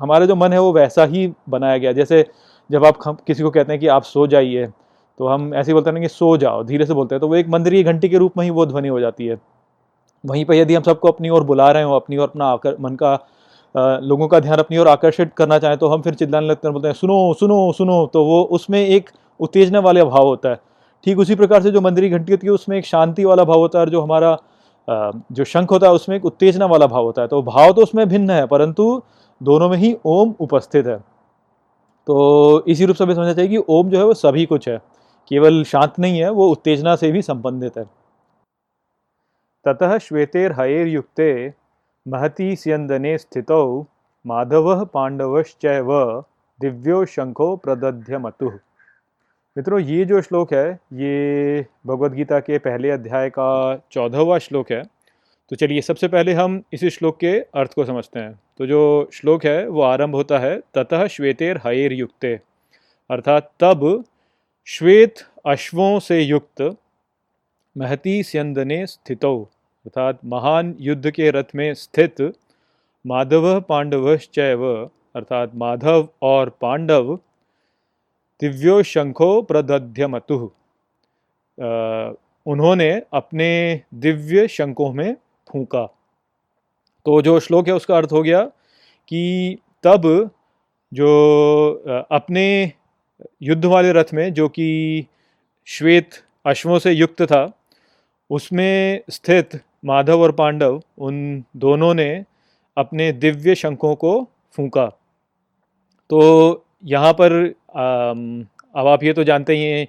हमारा 0.00 0.26
जो 0.26 0.34
मन 0.36 0.52
है 0.52 0.60
वो 0.60 0.72
वैसा 0.72 1.04
ही 1.04 1.32
बनाया 1.48 1.78
गया 1.78 1.92
जैसे 1.92 2.24
जब 2.70 2.84
आप 2.84 2.98
किसी 3.26 3.42
को 3.42 3.50
कहते 3.50 3.72
हैं 3.72 3.80
कि 3.80 3.86
आप 3.86 4.02
सो 4.02 4.26
जाइए 4.26 4.66
तो 5.18 5.26
हम 5.26 5.54
ऐसे 5.54 5.74
बोलते 5.74 5.90
हैं 5.90 6.00
कि 6.02 6.08
सो 6.08 6.36
जाओ 6.36 6.62
धीरे 6.64 6.86
से 6.86 6.94
बोलते 6.94 7.14
हैं 7.14 7.20
तो 7.20 7.28
वो 7.28 7.36
एक 7.36 7.48
मंदिरीय 7.48 7.82
घंटी 7.82 8.08
के 8.08 8.18
रूप 8.18 8.38
में 8.38 8.44
ही 8.44 8.50
वो 8.50 8.66
ध्वनि 8.66 8.88
हो 8.88 9.00
जाती 9.00 9.26
है। 9.26 9.36
वहीं 10.24 10.44
पर 10.44 10.54
यदि 10.54 10.74
हम 10.74 10.82
सबको 10.82 11.08
अपनी 11.08 11.28
ओर 11.28 11.44
बुला 11.44 11.70
रहे 11.70 11.82
हो 11.82 11.94
अपनी 11.96 12.16
ओर 12.16 12.28
अपना 12.28 12.46
आकर 12.46 12.76
मन 12.80 12.94
का 12.94 13.12
आ, 13.74 13.98
लोगों 13.98 14.28
का 14.28 14.40
ध्यान 14.40 14.58
अपनी 14.58 14.78
ओर 14.78 14.88
आकर्षित 14.88 15.32
करना 15.36 15.58
चाहें 15.58 15.76
तो 15.78 15.88
हम 15.88 16.02
फिर 16.02 16.14
चिल्लाने 16.14 16.46
लगते 16.46 16.68
हैं 16.68 16.72
बोलते 16.72 16.88
हैं 16.88 16.94
सुनो 16.94 17.34
सुनो 17.34 17.72
सुनो 17.72 18.04
तो 18.06 18.24
वो 18.24 18.42
उसमें 18.52 18.80
एक 18.80 19.10
उत्तेजना 19.40 19.80
वाला 19.80 20.04
भाव 20.04 20.26
होता 20.26 20.48
है। 20.48 20.60
ठीक 21.06 21.18
उसी 21.18 21.34
प्रकार 21.34 21.62
से 21.62 21.70
जो 21.70 21.80
मंदिरी 21.80 22.08
घंटी 22.08 22.32
होती 22.32 22.46
है 22.46 22.52
उसमें 22.52 22.76
एक 22.78 22.86
शांति 22.86 23.24
वाला 23.24 23.44
भाव 23.44 23.58
होता 23.58 23.80
है 23.80 23.86
जो 23.86 24.00
हमारा 24.00 24.36
जो 24.88 25.44
शंख 25.44 25.70
होता 25.70 25.86
है 25.86 25.92
उसमें 25.92 26.16
एक 26.16 26.24
उत्तेजना 26.24 26.66
वाला 26.66 26.86
भाव 26.86 27.04
होता 27.04 27.22
है। 27.22 27.28
तो 27.28 27.42
भाव 27.42 27.72
तो 27.72 27.82
उसमें 27.82 28.08
भिन्न 28.08 28.30
है, 28.30 28.46
परंतु 28.46 29.02
दोनों 29.40 29.68
में 29.68 29.76
ही 29.78 29.96
ओम 30.06 30.34
उपस्थित 30.40 30.86
है। 30.86 30.98
तो 32.06 32.64
इसी 32.66 32.84
रूप 32.84 32.96
से 32.96 33.04
हमें 33.04 33.14
समझना 33.14 33.32
चाहिए 33.32 33.50
कि 33.50 33.64
ओम 33.68 33.90
जो 33.90 33.98
है 33.98 34.04
वो 34.04 34.14
सभी 34.14 34.44
कुछ 34.46 34.68
है। 34.68 34.78
केवल 35.30 35.62
शांत 35.64 35.98
नहीं 35.98 36.18
है, 36.20 36.30
वो 36.30 36.48
उत्तेजना 36.50 36.94
से 36.96 37.10
भी 37.12 37.22
संबंधित 37.22 37.76
है। 37.78 37.84
ततः 39.64 39.96
श्वेतेर 39.98 40.52
हयेर 40.52 40.86
युक्ते 40.88 41.32
महती 42.06 42.54
स्यंदने 42.56 43.16
स्थितौ 43.18 43.86
माधव 44.24 44.84
पांडवश्चैव 44.84 45.90
दिव्यो 46.60 47.04
शंखो 47.04 47.54
प्रदध्य 47.56 48.18
मतुः 48.18 48.58
मित्रों, 49.56 49.80
ये 49.80 50.04
जो 50.04 50.22
श्लोक 50.22 50.54
है, 50.54 50.80
ये 50.92 51.60
भगवत 51.86 52.12
गीता 52.12 52.40
के 52.40 52.58
पहले 52.58 52.90
अध्याय 52.90 53.30
का 53.30 53.80
चौदहवा 53.92 54.38
श्लोक 54.38 54.72
है। 54.72 54.82
तो 55.50 55.56
चलिए, 55.56 55.80
सबसे 55.80 56.08
पहले 56.08 56.32
हम 56.32 56.62
इस 56.72 56.84
श्लोक 56.84 57.20
के 57.20 57.40
अर्थ 57.40 57.74
को 57.74 57.84
समझते 57.84 58.20
हैं। 58.20 58.40
तो 58.58 58.66
जो 58.66 59.10
श्लोक 59.12 59.44
है, 59.44 59.68
वो 59.68 59.82
आरंभ 59.82 60.14
होता 60.14 60.38
है, 60.38 60.60
ततः 60.74 61.06
श्वेतेर 61.06 61.60
हयेर 61.66 61.92
युक्ते। 61.92 62.40
अर्थात, 63.10 63.52
तब 63.60 64.04
श्वेत 64.66 65.14
अश्वों 65.46 66.00
से 66.00 66.20
युक्त 66.20 66.76
महती 67.78 68.22
स्यंदने 68.22 68.86
स्थितो। 68.86 69.50
अर्थात, 69.86 70.18
महान 70.24 70.76
युद्ध 70.80 71.10
के 71.10 71.30
रथ 71.30 71.44
में 71.54 71.74
स्थित 71.74 72.32
माधव 73.06 73.60
पांडवश्चैव। 73.60 74.90
अर्थात, 75.16 75.52
माधव 75.54 76.08
और 76.22 76.58
पांडव 76.60 77.18
दिव्यो 78.42 78.82
शंखो 78.82 79.30
प्रदध्य 79.42 80.06
मतु 80.06 80.36
उन्होंने 82.46 82.90
अपने 83.12 83.50
दिव्य 83.94 84.46
शंखों 84.48 84.92
में 84.92 85.14
फूका। 85.48 85.84
तो 87.06 87.20
जो 87.22 87.38
श्लोक 87.40 87.68
है 87.68 87.74
उसका 87.74 87.96
अर्थ 87.96 88.12
हो 88.12 88.22
गया 88.22 88.44
कि 89.08 89.58
तब 89.84 90.30
जो 90.92 91.10
अपने 92.12 92.72
युद्ध 93.42 93.64
वाले 93.64 93.92
रथ 93.92 94.12
में 94.14 94.32
जो 94.34 94.48
कि 94.48 94.68
श्वेत 95.68 96.10
अश्वों 96.46 96.78
से 96.78 96.92
युक्त 96.92 97.22
था, 97.22 97.42
उसमें 98.30 99.00
स्थित 99.10 99.60
माधव 99.84 100.22
और 100.22 100.32
पांडव 100.32 100.80
उन 100.98 101.44
दोनों 101.56 101.92
ने 101.94 102.24
अपने 102.76 103.10
दिव्य 103.12 103.54
शंखों 103.54 103.94
को 103.94 104.12
फूंका। 104.54 104.86
तो 106.10 106.20
यहाँ 106.82 107.12
पर 107.12 107.32
अब 107.70 108.86
आप 108.88 109.02
ये 109.04 109.12
तो 109.12 109.24
जानते 109.24 109.56
ही 109.56 109.64
हैं 109.64 109.86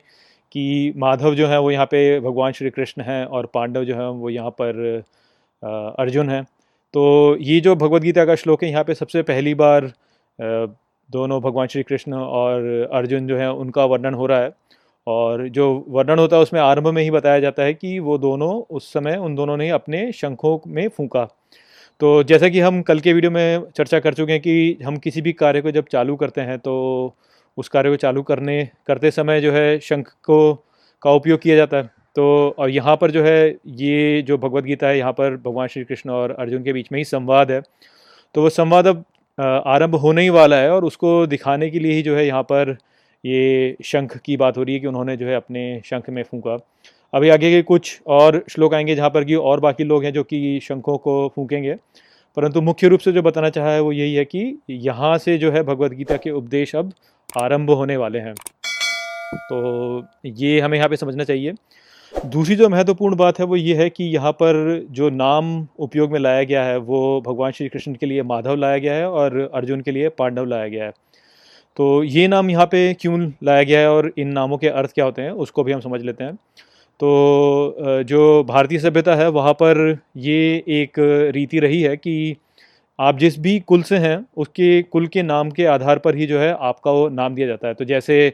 कि 0.52 0.94
माधव 0.98 1.36
जो 1.36 1.48
है 1.48 1.60
वो 1.60 1.72
यहाँ 1.72 1.86
पे 1.86 2.20
भगवान 2.20 2.52
श्री 2.52 2.70
कृष्ण 2.70 3.02
हैं 3.02 3.26
और 3.26 3.46
पांडव 3.54 3.84
जो 3.84 3.96
हैं 3.96 4.08
वो 4.20 4.30
यहाँ 4.30 4.50
पर 4.62 5.04
अर्जुन 6.00 6.30
हैं। 6.30 6.44
तो 6.94 7.38
ये 7.42 7.60
जो 7.60 7.76
भगवत 7.76 8.02
गीता 8.02 8.26
का 8.26 8.36
श्लोक 8.36 8.64
है, 8.64 8.70
यहाँ 8.70 8.84
पे 8.84 8.94
सबसे 8.94 9.22
पहली 9.24 9.54
बार 9.56 9.92
दोनों 10.40 11.40
भगवान 11.42 11.68
श्री 11.68 11.84
कृष्ण 11.84 12.14
और 12.14 12.90
अर्जुन 12.94 13.28
जो 13.28 13.38
है 13.38 13.52
उनका 13.54 13.86
वर्णन 13.86 14.14
हो 14.14 14.26
रहा 14.26 14.40
है। 14.40 14.52
और 15.08 15.48
जो 15.50 15.86
वर्णन 15.90 16.20
होता 16.20 16.36
है 16.36 16.42
उसमें 16.42 16.60
आरंभ 16.62 16.88
में 16.88 17.02
ही 17.04 17.12
बताया 17.12 17.40
जाता 17.40 17.64
है 17.64 17.74
कि 17.74 17.98
वो 18.00 18.18
दोनों 18.18 18.52
उस 18.70 18.92
समय 18.94 19.16
उन 19.18 19.36
दोनों 19.36 19.58
ने 19.58 19.70
अपने 19.72 20.12
शंखों 20.12 20.58
में 20.68 20.88
फूंका। 20.88 21.28
तो 22.04 22.24
जैसा 22.24 22.48
कि 22.50 22.60
हम 22.60 22.82
कल 22.82 23.00
के 23.00 23.12
वीडियो 23.14 23.32
में 23.32 23.64
चर्चा 23.76 24.00
कर 24.00 24.14
चुके 24.14 24.32
हैं 24.32 24.42
कि 24.42 24.78
हम 24.84 24.98
किसी 24.98 25.22
भी 25.22 25.32
कार्य 25.34 25.62
को 25.62 25.72
जब 25.72 25.86
चालू 25.92 26.16
करते 26.16 26.42
हैं 26.42 26.58
तो 26.60 26.74
उस 27.58 27.70
कार्य 27.70 27.90
को 27.90 27.96
चालू 27.96 28.22
करने, 28.22 28.66
करते 28.88 29.12
समय 29.12 29.40
जो 29.42 29.52
है 29.52 29.80
शंख 29.80 30.08
को, 30.24 30.54
का 31.02 31.12
उपयोग 31.12 31.40
किया 31.42 31.56
जाता 31.56 31.78
है। 31.78 31.84
तो 32.16 32.56
और 32.60 32.70
यहाँ 32.70 32.96
पर 32.96 33.12
जो 33.12 33.24
है, 33.24 33.50
ये 33.68 34.22
जो 34.22 34.38
भगवत 34.38 34.64
गीता 34.64 34.88
है, 34.88 34.98
यहाँ 34.98 35.12
पर 35.14 35.38
भगवान 35.38 35.68
श्री 35.68 35.84
कृष्ण 35.84 36.10
और 36.10 36.32
अर्जुन 36.32 36.64
के 36.64 36.74
बीच 36.74 36.92
में 36.92 37.00
ही 37.00 37.04
संवाद 37.06 37.52
है। 37.52 37.62
तो 38.36 38.42
वो 38.42 38.50
संवाद 38.50 38.88
अब 38.88 39.04
आरंभ 39.38 39.96
होने 39.96 40.22
ही 40.22 40.30
वाला 40.32 40.56
है 40.56 40.72
और 40.72 40.86
उसको 40.86 41.26
दिखाने 41.28 41.70
के 41.70 41.80
लिए 41.80 41.94
ही 41.94 42.02
जो 42.02 42.16
है 42.16 42.26
यहाँ 42.28 42.44
पर 42.44 42.78
ये 43.24 43.76
शंख 43.86 44.18
की 44.18 44.38
बात 44.38 44.58
हो 44.58 44.64
रही 44.64 44.74
है 44.76 44.80
कि 44.82 44.88
उन्होंने 44.88 45.18
जो 45.18 45.28
है 45.28 45.36
अपने 45.36 45.82
शंख 45.86 46.10
में 46.10 46.24
फूंका। 46.24 46.58
अभी 47.14 47.30
आगे 47.30 47.50
के 47.52 47.62
कुछ 47.62 48.02
और 48.08 48.44
श्लोक 48.50 48.74
आएँगे 48.74 48.96
जहाँ 48.96 49.10
पर 49.10 49.24
कि 49.24 49.36
और 49.36 49.60
बाकी 49.60 49.84
लोग 49.84 50.04
हैं 50.04 50.12
जो 50.14 50.24
कि 50.24 50.60
शंखों 50.64 50.98
को 50.98 51.32
फूकेंगे। 51.36 51.76
परंतु 52.38 52.62
मुख्य 52.62 52.88
रूप 52.88 53.00
से 53.00 53.12
जो 53.12 53.22
बताना 53.22 53.50
चाहा 53.50 53.72
है 53.72 53.82
वो 53.82 53.92
यही 53.92 54.16
है 54.16 54.24
कि 54.26 54.58
यहाँ 54.70 55.18
से 55.18 55.38
जो 55.38 55.52
है 55.52 55.64
भगवत 55.64 55.92
गीता 55.92 56.18
के 56.18 56.32
उपदेश 56.32 56.76
अब 56.76 56.92
आरंभ 57.42 57.72
होने 57.72 57.98
वाले 57.98 58.20
हैं। 58.20 58.34
तो 58.34 60.08
ये 60.26 60.60
हमें 60.60 60.78
यहाँ 60.78 60.90
पे 60.90 60.96
समझना 60.96 61.24
चाहिए। 61.24 61.54
दूसरी 62.28 62.56
जो 62.56 62.70
महत्वपूर्ण 62.70 63.16
बात 63.16 63.40
है 63.40 63.46
वो 63.46 63.56
ये 63.56 63.76
है 63.76 63.90
कि 63.90 64.04
यहाँ 64.06 64.32
पर 64.32 64.88
जो 64.92 65.10
नाम 65.12 65.56
उपयोग 65.80 66.12
में 66.12 66.20
लाया 66.20 66.44
गया 66.44 66.64
है 66.64 66.78
वो 66.80 67.22
भगवान 67.28 67.52
श्री 67.52 67.70
कृष्ण 67.70 67.94
के 67.94 68.06
लिए 68.06 68.24
माधव 68.24 68.56
लाया 68.56 68.78
गया 68.78 68.94
है 68.94 69.10
और 69.10 69.40
अर्जुन 69.54 69.82
के 69.82 69.92
लिए 69.92 70.10
पांडव 70.10 70.46
लाया 70.46 70.68
गया 70.68 70.86
है। 70.86 70.92
तो 71.78 72.04
ये 72.04 72.28
नाम 72.28 72.50
यहाँ 72.50 72.66
पे 72.66 72.94
क्यों 72.94 73.32
लाया 73.44 73.64
गया 73.64 73.80
है 73.80 73.90
और 73.92 74.12
इन 74.18 74.32
नामों 74.32 74.58
के 74.58 74.68
अर्थ 74.70 74.94
क्या 74.94 75.06
होते 75.06 75.22
हैं 75.22 75.32
उसको 75.32 75.64
भी 75.64 75.72
हम 75.72 75.80
समझ 75.82 76.02
लेते 76.02 76.24
हैं। 76.24 76.38
तो 77.00 78.04
जो 78.04 78.44
भारतीय 78.44 78.80
सभ्यता 78.80 79.16
है 79.16 79.28
वहाँ 79.30 79.54
पर 79.54 79.78
ये 80.18 80.64
एक 80.72 81.00
रीति 81.36 81.60
रही 81.60 81.82
है 81.82 81.96
कि 81.98 82.36
आप 83.00 83.18
जिस 83.18 83.40
भी 83.40 83.60
कुल 83.60 83.84
से 83.84 83.98
हैं 83.98 84.18
उसके 84.38 84.82
कुल 84.84 85.08
के 85.08 85.22
नाम 85.24 85.52
के 85.52 85.66
आधार 85.66 86.00
पर 86.00 86.16
ही 86.16 86.26
जो 86.26 86.40
है 86.40 86.52
आपका 86.62 86.92
वो 86.92 87.08
नाम 87.12 87.36
दिया 87.36 87.48
जाता 87.48 87.68
है। 87.68 87.74
तो 87.74 87.86
जैसे 87.86 88.28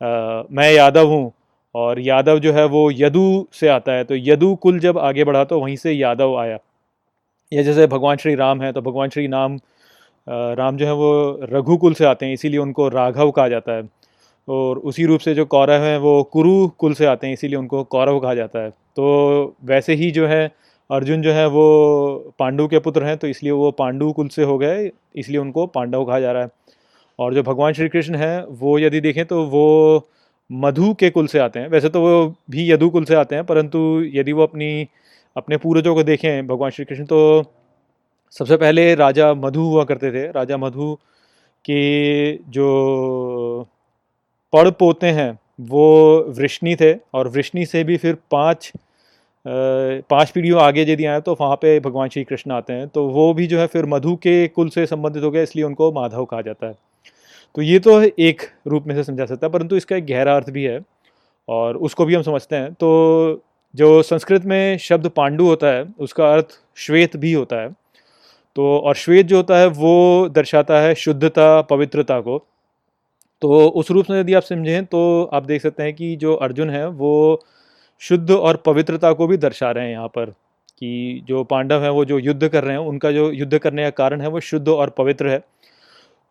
आ, 0.00 0.42
मैं 0.50 0.72
यादव 0.72 1.08
हूँ 1.08 1.32
और 1.74 2.00
यादव 2.00 2.38
जो 2.38 2.52
है 2.52 2.64
वो 2.66 2.90
यदु 2.90 3.46
से 3.52 3.68
आता 3.68 3.92
है 3.92 4.04
तो 4.04 4.14
यदु 4.16 4.54
कुल 4.56 4.78
जब 4.78 4.98
आगे 4.98 5.24
बढ़ा 5.24 5.44
तो 5.44 5.60
वहीं 5.60 5.76
से 5.76 5.92
यादव 5.92 6.36
आया। 6.38 6.58
या 7.52 7.62
जैसे 7.62 7.86
भगवान 7.86 8.16
श्री 8.16 8.34
राम 8.34 8.62
है 8.62 8.72
तो 8.72 8.82
भगवान 8.82 9.10
श्री 9.10 9.26
नाम 9.28 9.58
राम 10.26 10.76
जो 10.76 10.86
है 10.86 10.92
वो 10.94 11.40
रघुकुल 11.52 11.94
से 11.94 12.04
आते 12.04 12.26
हैं 12.26 12.32
इसीलिए 12.32 12.60
उनको 12.60 12.88
राघव 12.88 13.30
कहा 13.30 13.48
जाता 13.48 13.72
है। 13.72 13.82
और 14.48 14.78
उसी 14.78 15.04
रूप 15.06 15.20
से 15.20 15.34
जो 15.34 15.44
कौरव 15.46 15.82
हैं, 15.82 15.98
वो 15.98 16.22
कुरु 16.22 16.68
कुल 16.78 16.94
से 16.94 17.06
आते 17.06 17.26
हैं, 17.26 17.34
इसीलिए 17.34 17.56
उनको 17.56 17.82
कौरव 17.86 18.18
कहा 18.20 18.34
जाता 18.34 18.58
है। 18.58 18.70
तो 18.70 19.54
वैसे 19.64 19.94
ही 19.94 20.10
जो 20.10 20.26
है, 20.26 20.50
अर्जुन 20.90 21.22
जो 21.22 21.32
है, 21.32 21.46
वो 21.46 22.34
पांडु 22.38 22.66
के 22.68 22.78
पुत्र 22.78 23.04
हैं 23.04 23.16
तो 23.16 23.26
इसलिए 23.26 23.52
वो 23.52 23.70
पांडु 23.70 24.12
कुल 24.12 24.28
से 24.28 24.44
हो 24.44 24.58
गए, 24.58 24.90
इसलिए 25.16 25.38
उनको 25.38 25.66
पांडव 25.66 26.04
कहा 26.04 26.20
जा 26.20 26.32
रहा 26.32 26.42
है। 26.42 26.50
और 27.18 27.34
जो 27.34 27.42
भगवान 27.42 27.72
श्री 27.72 27.88
कृष्ण 27.88 28.14
हैं, 28.14 28.44
वो 28.50 28.78
यदि 28.78 29.00
देखें 29.00 29.24
तो 29.26 29.42
वो 29.44 30.08
मधु 30.50 30.92
के 30.94 31.10
कुल 31.10 31.26
से 31.26 31.38
आते 31.38 31.60
हैं। 31.60 31.68
वैसे 31.68 31.88
तो 31.88 32.00
वो 32.00 32.34
भी 32.50 32.70
यदु 32.72 32.88
कुल 32.90 33.04
से 33.04 33.14
आते 33.14 33.34
हैं, 33.34 33.44
परंतु 33.44 33.78
यदि 34.14 34.32
वो 34.32 34.42
अपनी, 34.42 34.88
अपने 35.36 35.56
पूर्वजों 35.56 35.94
को 35.94 36.02
देखें, 36.02 36.46
भगवान 36.46 36.70
श्री 36.70 36.84
कृष्ण 36.84 37.04
तो 37.04 37.44
सबसे 38.32 38.56
पहले 38.56 38.94
राजा 38.94 39.32
मधु 39.34 39.60
हुआ 39.62 39.84
करते 39.84 40.10
थे। 40.12 40.26
राजा 40.32 40.56
मधु 40.56 40.94
कि 41.64 42.44
जो 42.48 43.66
पढ़ 44.52 44.70
पोते 44.72 45.06
हैं। 45.08 45.38
वो 45.60 46.24
वृष्णि 46.38 46.76
थे 46.76 46.92
और 47.14 47.28
वृष्णि 47.28 47.66
से 47.66 47.82
भी 47.84 47.96
फिर 47.96 48.16
पाँच 48.30 48.72
पाँच 49.44 50.30
पीढ़ियों 50.30 50.60
आगे 50.60 50.82
यदि 50.82 51.04
आए 51.06 51.20
तो 51.20 51.36
वहाँ 51.40 51.56
पे 51.56 51.78
भगवान 51.80 52.08
श्री 52.08 52.22
कृष्ण 52.24 52.52
आते 52.52 52.72
हैं। 52.72 52.88
तो 52.88 53.06
वो 53.08 53.32
भी 53.34 53.46
जो 53.46 53.58
है 53.58 53.66
फिर 53.66 53.86
मधु 53.86 54.14
के 54.16 54.46
कुल 54.48 54.68
से 54.68 54.86
संबंधित 54.86 55.22
हो 55.24 55.30
गया 55.30 55.42
इसलिए 55.42 55.64
उनको 55.64 55.90
माधव 55.92 56.24
कहा 56.24 56.40
जाता 56.42 56.66
है। 56.66 56.74
तो 57.54 57.62
ये 57.62 57.78
तो 57.78 58.00
एक 58.02 58.42
रूप 58.66 58.86
में 58.86 58.94
से 58.94 59.04
समझा 59.04 59.26
सकता 59.26 59.46
है, 59.46 59.52
परंतु 59.52 59.76
इसका 59.76 59.96
एक 59.96 60.06
गहरा 60.06 60.34
अर्थ 60.36 60.50
भी 60.50 60.64
है 60.64 60.80
और 61.48 61.76
उसको 61.78 62.04
भी 62.04 62.14
हम 62.14 62.22
समझते 62.22 62.56
हैं। 62.56 62.72
तो 62.72 63.42
जो 63.74 64.02
संस्कृत 64.02 64.44
में 64.44 64.78
शब्द 64.78 65.08
पांडु 65.08 65.46
होता 65.46 65.66
है, 65.68 65.84
उसका 65.98 66.32
अर्थ 66.32 66.58
श्वेत 66.76 67.16
भी 67.16 67.32
होता 67.32 67.56
है। 67.56 67.68
तो 68.56 68.78
और 68.78 68.94
श्वेत 68.94 69.26
जो 69.26 69.36
होता 69.36 69.58
है, 69.58 69.66
वो 69.66 70.28
दर्शाता 70.28 70.80
है 70.80 70.94
शुद्धता, 70.96 71.60
पवित्रता 71.62 72.20
को। 72.20 72.44
तो 73.42 73.68
उस 73.70 73.90
रूप 73.90 74.10
में 74.10 74.18
यदि 74.20 74.34
आप 74.34 74.42
समझें 74.42 74.84
तो 74.86 75.22
आप 75.24 75.44
देख 75.44 75.62
सकते 75.62 75.82
हैं 75.82 75.94
कि 75.94 76.14
जो 76.16 76.34
अर्जुन 76.36 76.70
है, 76.70 76.86
वो 76.88 77.40
शुद्ध 78.02 78.30
और 78.30 78.56
पवित्रता 78.66 79.12
को 79.12 79.26
भी 79.26 79.36
दर्शा 79.36 79.70
रहे 79.70 79.84
हैं 79.84 79.92
यहाँ 79.92 80.08
पर, 80.08 80.30
कि 80.78 81.22
जो 81.28 81.42
पांडव 81.44 81.82
हैं, 81.82 81.90
वो 81.90 82.04
जो 82.04 82.18
युद्ध 82.18 82.48
कर 82.48 82.64
रहे 82.64 82.76
हैं, 82.76 82.86
उनका 82.86 83.12
जो 83.12 83.30
युद्ध 83.32 83.58
करने 83.58 83.84
का 83.84 83.90
कारण 83.96 84.20
है, 84.20 84.28
वो 84.28 84.40
शुद्ध 84.42 84.68
और 84.68 84.90
पवित्र 84.98 85.28
है। 85.28 85.42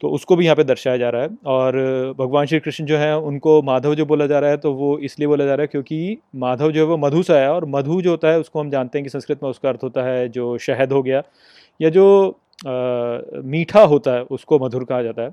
तो 0.04 0.10
उसको 0.10 0.36
भी 0.36 0.46
यहाँ 0.46 0.56
पे 0.56 0.64
दर्शाया 0.64 0.98
जा 0.98 1.10
रहा 1.10 1.22
है 1.22 1.30
और 1.48 1.76
भगवान 2.20 2.46
श्री 2.46 2.60
कृष्ण 2.60 2.86
जो 2.86 2.98
है, 2.98 3.18
उनको 3.20 3.62
माधव 3.62 3.96
जो 3.96 4.06
बोला 4.06 4.26
जा 4.28 4.40
रहा 4.40 4.50
है 4.52 4.58
तो 4.58 4.74
वो 4.74 4.98
इसलिए 5.00 5.28
बोला 5.28 5.46
जा 5.46 5.56
रहा 5.56 5.62
है 5.62 5.68
क्योंकि 5.68 6.18
माधव 6.36 6.72
जो 6.72 6.82
है, 6.82 6.88
वो 6.88 6.98
मधु 6.98 7.24
सा 7.24 7.40
है 7.40 7.50
और 7.52 7.66
मधु 7.68 8.02
जो 8.02 8.12
होता 8.12 8.28
है, 8.28 8.40
उसको 8.40 8.60
हम 8.60 8.70
जानते 8.70 8.98
हैं 8.98 9.04
कि 9.04 9.10
संस्कृत 9.10 9.44
में 9.44 9.50
उसका 9.50 9.70
अर्थ 9.70 9.84
होता 9.84 10.04
है 10.04 10.28
जो 10.30 10.58
शहद 10.60 10.92
हो 10.92 11.02
गया, 11.04 11.24
या 11.80 11.90
जो 11.90 12.40
मीठा 13.46 13.82
होता 13.82 14.12
है, 14.12 14.22
उसको 14.22 14.60
मधुर 14.60 14.84
कहा 14.84 15.02
जाता 15.02 15.22
है। 15.22 15.32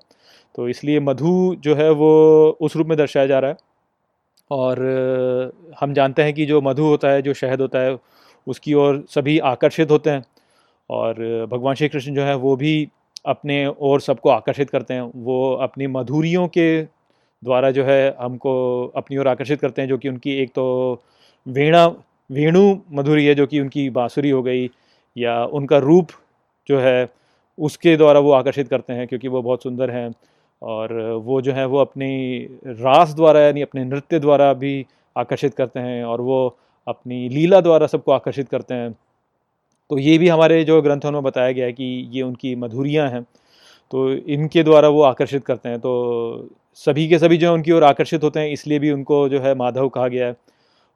तो 0.54 0.68
इसलिए 0.68 1.00
मधु 1.00 1.56
जो 1.60 1.74
है 1.74 1.90
वो 1.90 2.48
उस 2.60 2.76
रूप 2.76 2.86
में 2.86 2.98
दर्शाया 2.98 3.26
जा 3.26 3.38
रहा 3.38 3.50
है। 3.50 3.56
और 4.50 4.78
हम 5.80 5.92
जानते 5.92 6.22
हैं 6.22 6.34
कि 6.34 6.46
जो 6.46 6.60
मधु 6.60 6.82
होता 6.82 7.08
है, 7.08 7.22
जो 7.22 7.34
शहद 7.34 7.60
होता 7.60 7.78
है, 7.78 7.98
उसकी 8.46 8.74
ओर 8.74 9.04
सभी 9.08 9.38
आकर्षित 9.38 9.90
होते 9.90 10.10
हैं। 10.10 10.24
और 10.90 11.14
भगवान 11.52 11.74
श्री 11.74 11.88
कृष्ण 11.88 12.14
जो 12.14 12.22
है 12.22 12.34
वो 12.34 12.56
भी 12.56 12.88
अपने 13.26 13.66
और 13.66 14.00
सबको 14.00 14.28
आकर्षित 14.28 14.70
करते 14.70 14.94
हैं। 14.94 15.12
वो 15.16 15.54
अपनी 15.54 15.86
मधुरियों 15.86 16.48
के 16.48 16.82
द्वारा 17.44 17.70
जो 17.70 17.84
है 17.84 18.16
हमको 18.20 18.86
अपनी 18.96 19.16
ओर 19.16 19.28
आकर्षित 19.28 19.60
करते 19.60 19.82
हैं, 19.82 19.88
जो 19.88 19.98
कि 19.98 20.08
उनकी 20.08 20.34
एक 20.34 20.50
तो 20.50 20.98
वीणा, 21.48 21.86
वेणु 22.32 22.76
मधुरी 22.92 23.26
है, 23.26 23.34
जो 23.34 23.46
कि 23.46 23.60
उनकी 23.60 23.90
बाँसुरी 23.90 24.30
हो 24.30 24.42
गई 24.42 24.70
या 25.16 25.44
उनका 25.44 25.78
रूप 25.78 26.08
जो 26.66 26.78
है, 26.80 27.08
उसके 27.58 27.96
द्वारा 27.96 28.20
वो 28.20 28.32
आकर्षित 28.32 28.68
करते 28.68 28.92
हैं 28.92 29.06
क्योंकि 29.08 29.28
वो 29.28 29.42
बहुत 29.42 29.62
सुंदर 29.62 29.90
हैं। 29.90 30.12
और 30.62 30.92
वो 31.24 31.40
जो 31.42 31.52
है, 31.52 31.64
वो 31.66 31.78
अपनी 31.78 32.48
रास 32.66 33.14
द्वारा, 33.14 33.40
यानी 33.40 33.62
अपने 33.62 33.84
नृत्य 33.84 34.18
द्वारा 34.18 34.52
भी 34.54 34.84
आकर्षित 35.16 35.54
करते 35.54 35.80
हैं 35.80 36.04
और 36.04 36.20
वो 36.20 36.56
अपनी 36.86 37.28
लीला 37.28 37.60
द्वारा 37.60 37.86
सबको 37.86 38.12
आकर्षित 38.12 38.48
करते 38.48 38.74
हैं। 38.74 38.92
तो 39.90 39.98
ये 39.98 40.16
भी 40.18 40.28
हमारे 40.28 40.62
जो 40.64 40.80
ग्रंथों 40.82 41.10
में 41.12 41.22
बताया 41.22 41.52
गया 41.52 41.66
है 41.66 41.72
कि 41.72 41.84
ये 42.12 42.22
उनकी 42.22 42.54
मधुरियाँ 42.56 43.08
हैं 43.10 43.22
तो 43.90 44.10
इनके 44.12 44.62
द्वारा 44.62 44.88
वो 44.88 45.02
आकर्षित 45.02 45.44
करते 45.44 45.68
हैं। 45.68 45.78
तो 45.80 46.48
सभी 46.78 47.08
के 47.08 47.18
सभी 47.18 47.36
जो 47.36 47.46
है, 47.48 47.52
उनकी 47.54 47.72
ओर 47.72 47.84
आकर्षित 47.84 48.24
होते 48.24 48.40
हैं, 48.40 48.52
इसलिए 48.52 48.78
भी 48.78 48.90
उनको 48.90 49.28
जो 49.28 49.40
है 49.40 49.54
माधव 49.54 49.88
कहा 49.88 50.08
गया 50.08 50.26
है। 50.26 50.36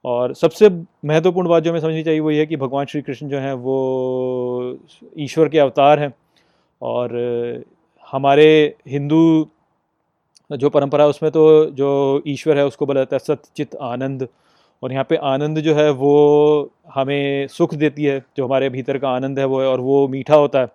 और 0.05 0.35
सबसे 0.35 0.69
महत्वपूर्ण 0.69 1.49
बात 1.49 1.63
जो 1.63 1.71
हमें 1.71 1.81
समझनी 1.81 2.03
चाहिए 2.03 2.21
वो 2.21 2.31
ये 2.31 2.39
है 2.41 2.47
कि 2.47 2.57
भगवान 2.57 2.87
श्री 2.87 3.03
कृष्ण 3.03 3.29
जो 3.29 3.39
हैं 3.39 3.53
वो 3.53 4.79
ईश्वर 5.19 5.49
के 5.49 5.59
अवतार 5.59 5.99
हैं 5.99 6.13
और 6.83 7.65
हमारे 8.13 8.75
हिंदू 8.89 9.49
जो 10.51 10.71
परंपरा 10.71 11.05
है 11.05 11.11
उसमें 11.11 11.31
तो 11.33 11.65
जो 11.71 12.23
ईश्वर 12.27 12.59
है 12.59 12.67
उसको 12.67 12.87
बोला 12.87 13.01
जाता 13.01 13.17
है 13.17 13.19
सत्यचित 13.19 13.75
आनंद। 13.83 14.29
और 14.83 14.93
यहाँ 14.93 15.05
पे 15.05 15.17
आनंद 15.17 15.59
जो 15.59 15.75
है 15.75 15.91
वो 15.91 16.71
हमें 16.95 17.47
सुख 17.49 17.75
देती 17.75 18.05
है, 18.05 18.19
जो 18.37 18.45
हमारे 18.47 18.69
भीतर 18.71 18.99
का 18.99 19.09
आनंद 19.11 19.39
है 19.39 19.45
वो 19.45 19.61
है 19.61 19.67
और 19.69 19.81
वो 19.81 20.07
मीठा 20.09 20.35
होता 20.35 20.61
है। 20.61 20.69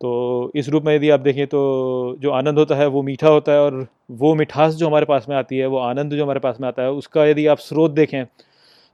तो 0.00 0.52
इस 0.54 0.68
रूप 0.68 0.84
में 0.84 0.94
यदि 0.94 1.10
आप 1.10 1.20
देखें 1.20 1.46
तो 1.46 2.16
जो 2.20 2.30
आनंद 2.30 2.58
होता 2.58 2.74
है, 2.74 2.86
वो 2.86 3.02
मीठा 3.02 3.28
होता 3.28 3.52
है 3.52 3.60
और 3.60 3.86
वो 4.10 4.34
मिठास 4.34 4.74
जो 4.74 4.86
हमारे 4.86 5.06
पास 5.06 5.26
में 5.28 5.36
आती 5.36 5.58
है, 5.58 5.66
वो 5.66 5.78
आनंद 5.78 6.12
जो 6.12 6.24
हमारे 6.24 6.40
पास 6.40 6.60
में 6.60 6.68
आता 6.68 6.82
है, 6.82 6.90
उसका 6.92 7.24
यदि 7.26 7.46
आप 7.46 7.58
स्रोत 7.58 7.90
देखें 7.90 8.24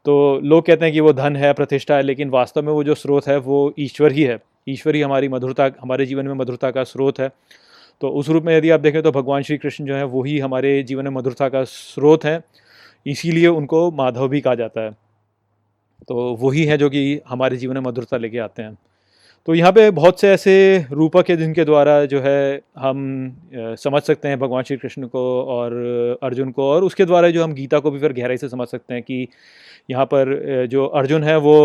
तो 0.07 0.15
लोग 0.45 0.65
कहते 0.67 0.85
हैं 0.85 0.93
कि 0.95 1.01
वो 1.01 1.13
धन 1.13 1.37
है, 1.37 1.53
प्रतिष्ठा 1.53 1.97
है, 1.97 2.03
लेकिन 2.03 2.31
वास्तव 2.31 2.63
में 2.63 2.73
वो 2.73 2.83
जो 2.85 2.95
स्रोत 2.95 3.27
है, 3.27 3.37
वो 3.39 3.73
ईश्वर 3.79 4.13
ही 4.13 4.23
है। 4.23 4.39
ईश्वर 4.69 4.95
ही 4.95 5.01
हमारी 5.03 5.29
मधुरता, 5.29 5.71
हमारे 5.81 6.07
जीवन 6.07 6.27
में 6.27 6.35
मधुरता 6.35 6.71
का 6.71 6.85
स्रोत 6.85 7.21
है। 7.21 7.29
तो 8.01 8.09
उस 8.11 8.29
रूप 8.29 8.45
में 8.45 8.57
यदि 8.57 8.71
आप 8.71 8.81
देखें 8.81 9.03
तो 9.03 9.13
भगवान 9.13 9.43
श्री 9.43 9.57
कृष्ण 9.59 9.85
जो 9.85 9.95
है 9.95 10.05
वही 10.05 10.39
हमारे 10.39 10.83
जीवन 10.83 11.05
में 11.05 11.11
मधुरता 11.11 11.49
का 11.49 11.63
स्रोत 11.65 12.25
है, 12.25 12.41
इसीलिए 13.07 13.47
उनको 13.47 13.91
माधव 13.93 14.29
भी 14.29 14.41
कहा 14.41 14.55
जाता 14.55 14.81
है। 14.81 14.91
तो 16.09 16.35
वही 16.41 16.65
है 16.65 16.79
जो 16.79 16.91
कि 16.91 17.21
हमारे 17.29 17.57
जीवन 17.57 17.75
में 17.75 17.83
मधुरता 17.83 18.17
लेके 18.17 18.39
आते 18.39 18.63
हैं। 18.63 18.77
तो 19.47 19.55
यहाँ 19.55 19.73
पे 19.73 19.91
बहुत 19.91 20.21
से 20.21 20.29
ऐसे 20.29 20.87
रूपक 20.93 21.31
है 21.31 21.37
जिनके 21.37 21.65
द्वारा 21.65 22.05
जो 22.05 22.21
है 22.21 22.61
हम 22.79 23.01
समझ 23.55 24.03
सकते 24.03 24.29
हैं 24.29 24.39
भगवान 24.39 24.63
श्री 24.63 24.77
कृष्ण 24.77 25.07
को 25.07 25.25
और 25.45 25.73
अर्जुन 26.23 26.51
को 26.51 26.71
और 26.71 26.85
उसके 26.85 27.05
द्वारा 27.05 27.31
जो 27.31 27.45
हम 27.45 27.53
गीता 27.55 27.79
को 27.79 27.91
भी 27.91 27.99
फिर 27.99 28.13
गहराई 28.13 28.37
से 28.37 28.49
समझ 28.49 28.69
सकते 28.69 28.95
हैं 28.95 29.03
कि 29.03 29.27
यहाँ 29.91 30.05
पर 30.05 30.67
जो 30.71 30.87
अर्जुन 30.87 31.25
है 31.25 31.37
वो 31.37 31.57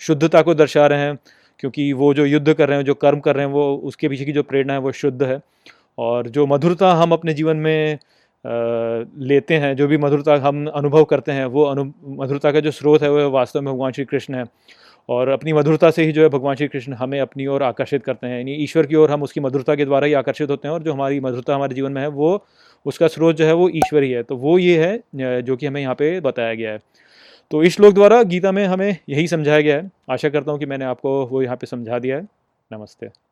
शुद्धता 0.00 0.42
को 0.42 0.54
दर्शा 0.54 0.86
रहे 0.86 0.98
हैं 0.98 1.18
क्योंकि 1.60 1.92
वो 1.92 2.12
जो 2.14 2.24
युद्ध 2.24 2.52
कर 2.54 2.68
रहे 2.68 2.78
हैं, 2.78 2.84
जो 2.84 2.94
कर्म 2.94 3.20
कर 3.20 3.36
रहे 3.36 3.46
हैं, 3.46 3.52
वो 3.52 3.76
उसके 3.84 4.08
पीछे 4.08 4.24
की 4.24 4.32
जो 4.32 4.42
प्रेरणा 4.42 4.72
है 4.72 4.78
वो 4.78 4.92
शुद्ध 4.92 5.22
है। 5.22 5.40
और 5.98 6.28
जो 6.28 6.46
मधुरता 6.46 6.92
हम 6.94 7.12
अपने 7.12 7.34
जीवन 7.34 7.56
में 7.56 7.98
लेते 9.28 9.54
हैं, 9.54 9.74
जो 9.76 9.86
भी 9.88 9.98
मधुरता 9.98 10.34
हम 10.36 10.66
अनुभव 10.66 11.04
करते 11.04 11.32
हैं, 11.32 11.44
वो 11.46 11.64
अनु, 11.64 11.84
मधुरता 12.22 12.52
का 12.52 12.60
जो 12.60 12.70
स्रोत 12.70 13.02
है 13.02 13.10
वो 13.10 13.30
वास्तव 13.30 13.60
में 13.60 13.72
भगवान 13.74 13.92
श्री 13.92 14.04
कृष्ण 14.04 14.34
है। 14.34 14.44
और 15.08 15.28
अपनी 15.28 15.52
मधुरता 15.52 15.90
से 15.90 16.04
ही 16.04 16.12
जो 16.12 16.22
है 16.22 16.28
भगवान 16.28 16.56
श्री 16.56 16.66
कृष्ण 16.68 16.92
हमें 16.92 17.18
अपनी 17.20 17.46
ओर 17.46 17.62
आकर्षित 17.62 18.04
करते 18.04 18.26
हैं। 18.26 18.36
यानी 18.38 18.54
ईश्वर 18.54 18.86
की 18.86 18.94
ओर 18.94 19.10
हम 19.10 19.22
उसकी 19.22 19.40
मधुरता 19.40 19.74
के 19.74 19.84
द्वारा 19.84 20.06
ही 20.06 20.12
आकर्षित 20.12 20.50
होते 20.50 20.68
हैं 20.68 20.74
और 20.74 20.82
जो 20.82 20.92
हमारी 20.92 21.20
मधुरता 21.20 21.54
हमारे 21.54 21.74
जीवन 21.74 21.92
में 21.92 22.00
है, 22.02 22.08
वो, 22.08 22.44
उसका 22.86 23.08
स्रोत 23.08 23.36
जो 23.36 23.44
है 23.44 23.52
वो 23.52 23.68
ईश्वर 23.68 24.02
ही 24.02 24.10
है। 24.10 24.22
तो 24.22 24.36
वो 24.36 24.58
ये 24.58 24.78
है 24.86 25.42
जो 25.42 25.56
कि 25.56 25.66
हमें 25.66 25.80
यहाँ 25.80 25.94
पे 25.94 26.18
बताया 26.20 26.54
गया 26.54 26.72
है। 26.72 26.78
तो 27.50 27.62
इस 27.62 27.76
श्लोक 27.76 27.94
द्वारा 27.94 28.22
गीता 28.24 28.52
में 28.52 28.64
हमें 28.66 28.96
यही 29.08 29.26
समझाया 29.28 29.60
गया 29.60 29.76
है। 29.76 29.90
आशा 30.10 30.28
करता 30.28 30.52
हूँ 30.52 30.58
कि 30.60 30.66
मैंने 30.66 30.84
आपको 30.84 31.24
वो 31.26 31.42
यहाँ 31.42 31.56
पे 31.56 31.66
समझा 31.66 31.98
दिया 31.98 32.16
है। 32.16 32.26
नमस्ते। 32.70 33.27